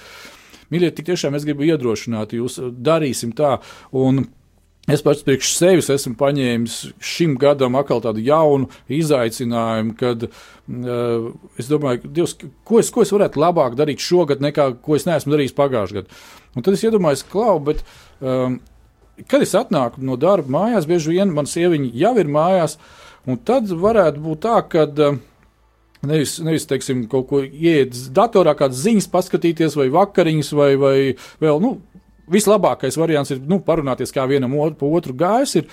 Mīļie, 0.73 0.93
tik 0.97 1.11
tiešām 1.11 1.37
es 1.37 1.45
gribu 1.47 1.67
iedrošināt 1.69 2.33
jūs, 2.37 2.59
darīsim 2.83 3.35
tā. 3.37 3.57
Un, 3.93 4.25
Es 4.91 4.99
pats 4.99 5.23
priekš 5.23 5.53
sevis 5.55 5.87
esmu 5.93 6.17
paņēmis 6.19 6.73
šim 6.99 7.37
gadam 7.39 7.77
atkal 7.79 8.01
tādu 8.03 8.19
jaunu 8.19 8.67
izaicinājumu, 8.91 9.93
kad 9.95 10.25
uh, 10.27 11.29
es 11.55 11.69
domāju, 11.71 12.09
Dievs, 12.17 12.33
ko, 12.67 12.81
es, 12.81 12.89
ko 12.91 13.05
es 13.05 13.13
varētu 13.15 13.39
labāk 13.39 13.77
darīt 13.79 14.03
šogad, 14.03 14.43
nekā 14.43 14.73
ko 14.83 14.97
es 14.97 15.07
neesmu 15.07 15.37
darījis 15.37 15.55
pagājušajā 15.55 16.01
gadā. 16.01 16.19
Un 16.51 16.67
tad 16.67 16.75
es 16.75 16.83
iedomājos, 16.83 17.23
klau, 17.31 17.55
bet 17.63 17.79
um, 18.19 18.59
kad 19.31 19.45
es 19.45 19.55
atnāku 19.55 20.03
no 20.03 20.19
darba 20.19 20.51
mājās, 20.57 20.89
bieži 20.89 21.15
vien 21.15 21.31
man 21.31 21.47
sieviņa 21.47 21.93
jau 22.03 22.13
ir 22.19 22.35
mājās, 22.35 22.75
un 23.23 23.39
tad 23.39 23.71
varētu 23.71 24.25
būt 24.27 24.43
tā, 24.49 24.59
ka. 24.67 24.89
Uh, 24.91 25.21
Nevis, 26.03 26.35
nevis 26.43 26.65
teiksim, 26.67 27.05
kaut 27.07 27.29
ko 27.29 27.39
ieiet 27.45 27.95
datorā, 28.11 28.51
kādas 28.59 28.81
ziņas 28.83 29.07
paskatīties, 29.11 29.77
vai 29.79 29.87
vakariņas, 29.93 30.49
vai, 30.59 30.71
vai 30.79 30.95
vēl, 31.39 31.61
nu, 31.63 31.77
Vislabākais 32.31 32.95
variants 32.95 33.33
ir 33.35 33.41
nu, 33.51 33.57
parunāties, 33.59 34.13
kā 34.15 34.23
vienam 34.29 34.53
otru, 34.55 34.87
otru 34.95 35.15
gājis, 35.19 35.57
ir, 35.59 35.71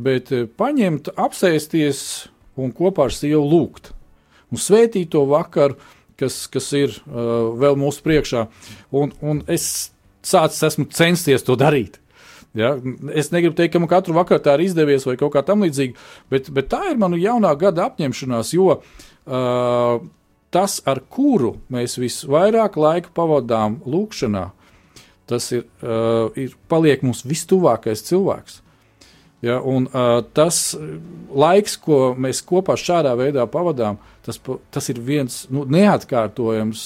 bet 0.00 0.30
eh, 0.32 0.46
paņemt, 0.48 1.10
apsēsties 1.12 2.02
un 2.60 2.72
kopā 2.76 3.10
ar 3.10 3.14
sievu 3.14 3.42
lūgt. 3.44 3.92
Un 4.50 4.60
svētīt 4.60 5.10
to 5.12 5.26
vakaru, 5.28 5.76
kas, 6.18 6.42
kas 6.52 6.66
ir 6.76 6.96
uh, 7.06 7.52
vēl 7.56 7.76
mūsu 7.80 8.02
priekšā. 8.04 8.46
Un, 8.96 9.12
un 9.24 9.44
es 9.48 9.64
sācis 10.26 10.66
esmu 10.66 10.88
censties 10.92 11.44
to 11.46 11.54
darīt. 11.56 12.00
Ja? 12.56 12.74
Es 13.16 13.30
negribu 13.32 13.54
teikt, 13.56 13.76
ka 13.76 13.80
man 13.80 13.88
katru 13.92 14.16
vakaru 14.16 14.42
tā 14.44 14.56
ir 14.58 14.66
izdevies 14.66 15.06
vai 15.08 15.14
kaut 15.20 15.32
kā 15.36 15.44
tamlīdzīga, 15.46 16.08
bet, 16.32 16.50
bet 16.56 16.68
tā 16.72 16.82
ir 16.90 17.00
mana 17.00 17.20
jaunā 17.20 17.54
gada 17.60 17.86
apņemšanās, 17.86 18.52
jo 18.56 18.74
uh, 18.74 19.06
tas, 19.30 20.80
ar 20.88 21.02
kuru 21.12 21.54
mēs 21.70 21.98
visvairāk 22.00 22.78
laika 22.80 23.12
pavadām 23.14 23.78
lūkšanā, 23.86 24.48
tas 25.30 25.52
ir, 25.54 25.66
uh, 25.84 26.32
ir 26.34 26.56
paliek 26.70 27.04
mums 27.06 27.22
vistuvākais 27.28 28.02
cilvēks. 28.08 28.60
Ja, 29.40 29.56
un, 29.64 29.86
uh, 29.88 30.18
tas 30.36 30.74
laiks, 31.32 31.78
ko 31.80 32.10
mēs 32.18 32.42
kopā 32.44 32.76
šādā 32.76 33.14
veidā 33.16 33.46
pavadām, 33.48 33.96
tas, 34.26 34.40
tas 34.74 34.90
ir 34.92 35.00
viens 35.00 35.46
nu, 35.52 35.64
neatkārtojams. 35.64 36.82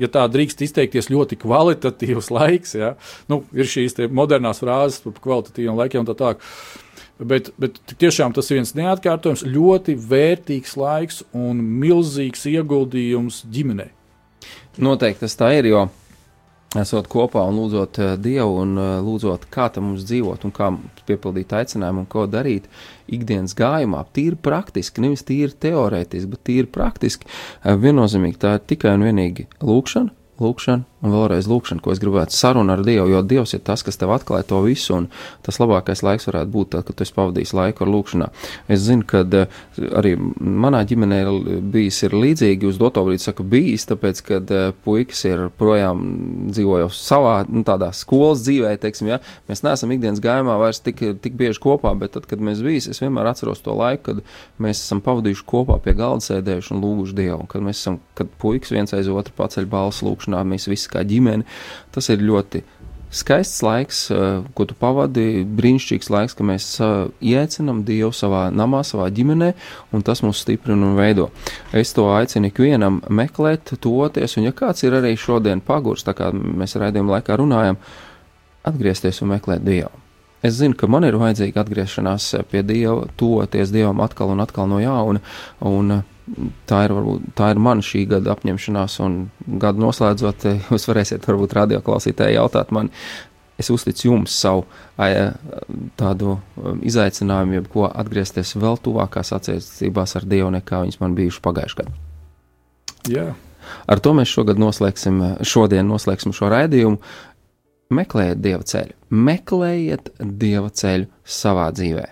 Ja 0.00 0.08
tā 0.08 0.22
drīkst 0.32 0.62
izteikties, 0.64 1.10
ļoti 1.12 1.36
kvalitatīvs 1.42 2.30
laiks. 2.38 2.78
Ja? 2.78 2.94
Nu, 3.28 3.42
ir 3.52 3.68
šīs 3.68 3.98
modernās 4.08 4.62
frāzes 4.62 5.02
par 5.04 5.18
kvalitatīviem 5.26 5.76
laikiem 5.82 6.06
un 6.06 6.08
tā 6.08 6.16
tālāk. 6.16 6.46
Bet, 7.28 7.52
bet 7.60 7.78
tiešām 8.00 8.34
tas 8.34 8.50
ir 8.50 8.58
viens 8.58 8.74
neatkārtojams, 8.78 9.44
ļoti 9.46 9.96
vērtīgs 10.10 10.76
laiks 10.80 11.22
un 11.36 11.60
milzīgs 11.82 12.46
ieguldījums 12.50 13.42
ģimenei. 13.52 13.90
Noteikti 14.82 15.26
tas 15.26 15.36
tā 15.38 15.52
ir, 15.58 15.68
jo 15.70 15.84
esot 16.80 17.08
kopā 17.12 17.42
un 17.48 17.58
lūdzot 17.60 17.98
uh, 18.00 18.12
Dievu 18.20 18.62
un 18.62 18.76
uh, 18.80 18.92
lūdzot, 19.04 19.44
kā 19.52 19.68
tam 19.72 19.90
mums 19.90 20.06
dzīvot 20.08 20.46
un 20.48 20.54
kā 20.56 20.70
piepildīt 21.08 21.52
aicinājumu 21.58 22.04
un 22.04 22.08
ko 22.10 22.24
darīt 22.30 22.70
ikdienas 23.12 23.54
gājumā, 23.58 24.06
tīri 24.16 24.38
praktiski, 24.40 25.04
nevis 25.04 25.26
tīri 25.28 25.52
teorētiski, 25.66 26.30
bet 26.32 26.44
tīri 26.48 26.70
praktiski. 26.72 27.28
Uh, 27.28 27.76
viennozīmīgi 27.82 28.40
tā 28.40 28.56
ir 28.56 28.64
tikai 28.72 28.96
un 28.96 29.06
vienīgi 29.10 29.50
lūkšana, 29.60 30.16
lūkšana 30.40 30.91
un 31.02 31.10
vēlreiz 31.10 31.48
lūkšana, 31.50 31.82
ko 31.82 31.92
es 31.92 32.00
gribētu 32.02 32.34
sarunāt 32.36 32.78
ar 32.78 32.84
Dievu, 32.86 33.08
jo 33.10 33.22
Dievs 33.26 33.54
ir 33.56 33.62
tas, 33.66 33.82
kas 33.82 33.98
tev 33.98 34.12
atklāja 34.14 34.46
to 34.52 34.60
visu, 34.64 34.94
un 34.96 35.08
tas 35.42 35.58
labākais 35.58 36.04
laiks 36.06 36.28
varētu 36.28 36.52
būt 36.54 36.70
tad, 36.74 36.86
kad 36.86 36.98
tu 36.98 37.06
esi 37.06 37.14
pavadījis 37.16 37.54
laiku 37.58 37.84
ar 37.84 37.90
lūkšanā. 37.90 38.28
Es 38.72 38.84
zinu, 38.86 39.06
ka 39.10 39.24
uh, 39.26 39.62
arī 39.98 40.14
manā 40.16 40.84
ģimenē 40.88 41.20
bijis 41.74 42.02
ir 42.06 42.14
līdzīgi, 42.14 42.68
uz 42.70 42.78
doto 42.80 43.02
brīdi 43.06 43.26
saku 43.26 43.46
bijis, 43.46 43.88
tāpēc, 43.90 44.22
kad 44.28 44.54
uh, 44.54 44.68
puikas 44.86 45.24
ir 45.26 45.44
projām 45.58 46.04
dzīvojuši 46.52 47.02
savā, 47.02 47.34
nu, 47.50 47.64
tādā 47.66 47.90
skolas 47.96 48.44
dzīvē, 48.46 48.76
teiksim, 48.82 49.10
ja, 49.10 49.18
mēs 49.50 49.64
neesam 49.66 49.94
ikdienas 49.94 50.22
gājumā 50.22 50.58
vairs 50.62 50.82
tik, 50.86 51.02
tik 51.24 51.38
bieži 51.38 51.62
kopā, 51.62 51.96
bet 51.98 52.14
tad, 52.14 52.30
kad 52.30 52.42
mēs 52.42 52.62
bijis, 52.62 52.88
es 52.92 53.02
vienmēr 53.02 53.32
atceros 53.32 53.64
to 53.64 53.74
laiku, 53.74 54.04
kad 54.06 54.62
mēs 54.62 54.84
esam 54.84 55.02
pavadījuši 55.02 55.46
kopā 55.50 55.80
pie 55.82 55.96
galda 55.98 56.28
sēdējuši 56.28 56.74
un 56.76 56.82
lūguši 56.84 57.18
Dievu, 57.18 57.50
kad 57.50 57.64
mēs 57.64 57.82
esam, 57.82 57.98
kad 58.18 58.30
puikas 58.42 58.70
viens 58.74 58.94
aiz 58.94 59.10
otru 59.10 59.34
paceļ 59.36 59.66
balsu 59.70 60.06
lūkšanā, 60.06 60.42
mēs 60.46 60.68
visi 60.70 60.91
kā 60.92 61.04
ģimene. 61.08 61.46
Tas 61.94 62.08
ir 62.12 62.24
ļoti 62.24 62.62
skaists 63.12 63.60
laiks, 63.62 64.10
eh, 64.10 64.42
ko 64.56 64.66
tu 64.68 64.74
pavadi, 64.78 65.44
brīnišķīgs 65.44 66.10
laiks, 66.12 66.36
ka 66.36 66.44
mēs 66.48 66.68
uh, 66.80 67.10
iecinām 67.20 67.82
Dievu 67.84 68.10
savā 68.16 68.46
namā, 68.54 68.80
savā 68.88 69.10
ģimenē, 69.12 69.52
un 69.92 70.04
tas 70.06 70.24
mūs 70.24 70.40
stiprina 70.44 70.88
un 70.88 70.96
veido. 70.96 71.28
Es 71.76 71.92
to 71.92 72.08
aicinu 72.14 72.48
ikvienam 72.48 73.02
meklēt, 73.12 73.74
toties, 73.84 74.38
un 74.40 74.48
ja 74.48 74.54
kāds 74.56 74.86
ir 74.86 74.96
arī 74.96 75.12
šodien 75.20 75.60
pagurs, 75.60 76.06
tā 76.08 76.16
kā 76.16 76.32
mēs 76.32 76.78
raidījuma 76.80 77.18
laikā 77.18 77.36
runājam, 77.42 77.80
atgriezties 78.64 79.20
un 79.22 79.34
meklēt 79.34 79.66
Dievu. 79.66 79.92
Es 80.42 80.56
zinu, 80.58 80.74
ka 80.74 80.88
man 80.90 81.04
ir 81.06 81.14
vajadzīga 81.20 81.62
atgriešanās 81.62 82.32
pie 82.50 82.64
Dieva, 82.66 83.04
toties 83.20 83.70
Dievam 83.70 84.00
atkal 84.02 84.32
un 84.32 84.42
atkal 84.42 84.66
no 84.66 84.80
jauna, 84.82 85.20
un 85.68 86.00
tā 86.70 86.84
ir, 86.86 86.94
varbūt, 86.96 87.32
tā 87.38 87.50
ir 87.52 87.60
mana 87.62 87.84
šī 87.84 88.04
gada 88.10 88.32
apņemšanās, 88.36 88.98
un 89.04 89.18
gadu 89.62 89.82
noslēdzot, 89.84 90.48
jūs 90.72 90.88
varēsiet 90.90 91.28
varbūt 91.28 91.56
radioklausītāji 91.58 92.38
jautāt 92.38 92.72
man, 92.74 92.90
es 93.60 93.70
uzticu 93.70 94.08
jums 94.08 94.34
savu 94.34 94.64
tādu 96.00 96.36
um, 96.36 96.80
izaicinājumu, 96.82 97.58
jeb 97.58 97.68
ko 97.72 97.86
atgriezties 97.88 98.56
vēl 98.58 98.78
tuvākās 98.82 99.34
attiecībās 99.36 100.16
ar 100.18 100.26
Dievu, 100.28 100.50
nekā 100.56 100.82
viņas 100.84 101.02
man 101.02 101.18
bijuši 101.18 101.42
pagājušajā 101.44 101.82
gadā. 101.82 101.98
Jā. 103.10 103.26
Ar 103.90 104.00
to 104.02 104.12
mēs 104.16 104.30
šogad 104.30 104.58
noslēgsim, 104.60 105.20
šodien 105.46 105.86
noslēgsim 105.90 106.34
šo 106.34 106.50
raidījumu. 106.52 106.98
Meklējiet 107.92 108.40
Dieva 108.40 108.64
ceļu, 108.66 108.96
meklējiet 109.12 110.10
Dieva 110.18 110.70
ceļu 110.72 111.08
savā 111.28 111.68
dzīvē, 111.76 112.06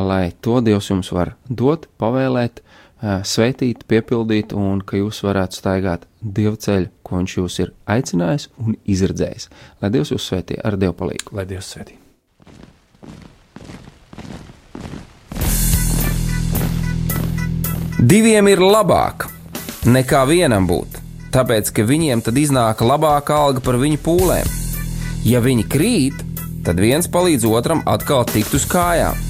lai 0.00 0.30
to 0.40 0.62
Dievs 0.64 0.88
jums 0.90 1.10
var 1.12 1.34
dot, 1.46 1.90
pavēlēt, 2.00 2.62
sveitīt, 3.00 3.86
piepildīt, 3.88 4.52
un 4.52 4.82
ka 4.84 5.00
jūs 5.00 5.22
varētu 5.24 5.56
staigāt 5.56 6.06
Dieva 6.20 6.56
ceļu, 6.60 6.90
ko 7.02 7.20
Viņš 7.20 7.36
jūs 7.38 7.58
ir 7.64 7.72
aicinājis 7.88 8.50
un 8.60 8.76
izredzējis. 8.84 9.48
Lai 9.80 9.90
Dievs 9.94 10.12
jūs 10.12 10.28
svētī 10.28 10.60
ar 10.60 10.76
Dieva 10.80 10.96
palīdzību. 10.98 11.36
Lai 11.36 11.46
Dievs 11.48 11.72
svētī. 11.74 11.96
Diviem 18.00 18.48
ir 18.48 18.62
labāk 18.64 19.26
nekā 19.84 20.22
vienam 20.28 20.64
būt, 20.68 21.00
tāpēc 21.34 21.68
ka 21.76 21.84
viņiem 21.84 22.22
tad 22.24 22.38
iznāk 22.40 22.80
labāka 22.80 23.36
alga 23.36 23.60
par 23.64 23.76
viņu 23.80 24.00
pūlēm. 24.04 24.54
Ja 25.28 25.42
viņi 25.44 25.66
krīt, 25.68 26.22
tad 26.64 26.80
viens 26.80 27.08
palīdz 27.12 27.44
otram 27.48 27.84
atkal 27.84 28.24
tikt 28.28 28.56
uz 28.56 28.64
kājām. 28.68 29.29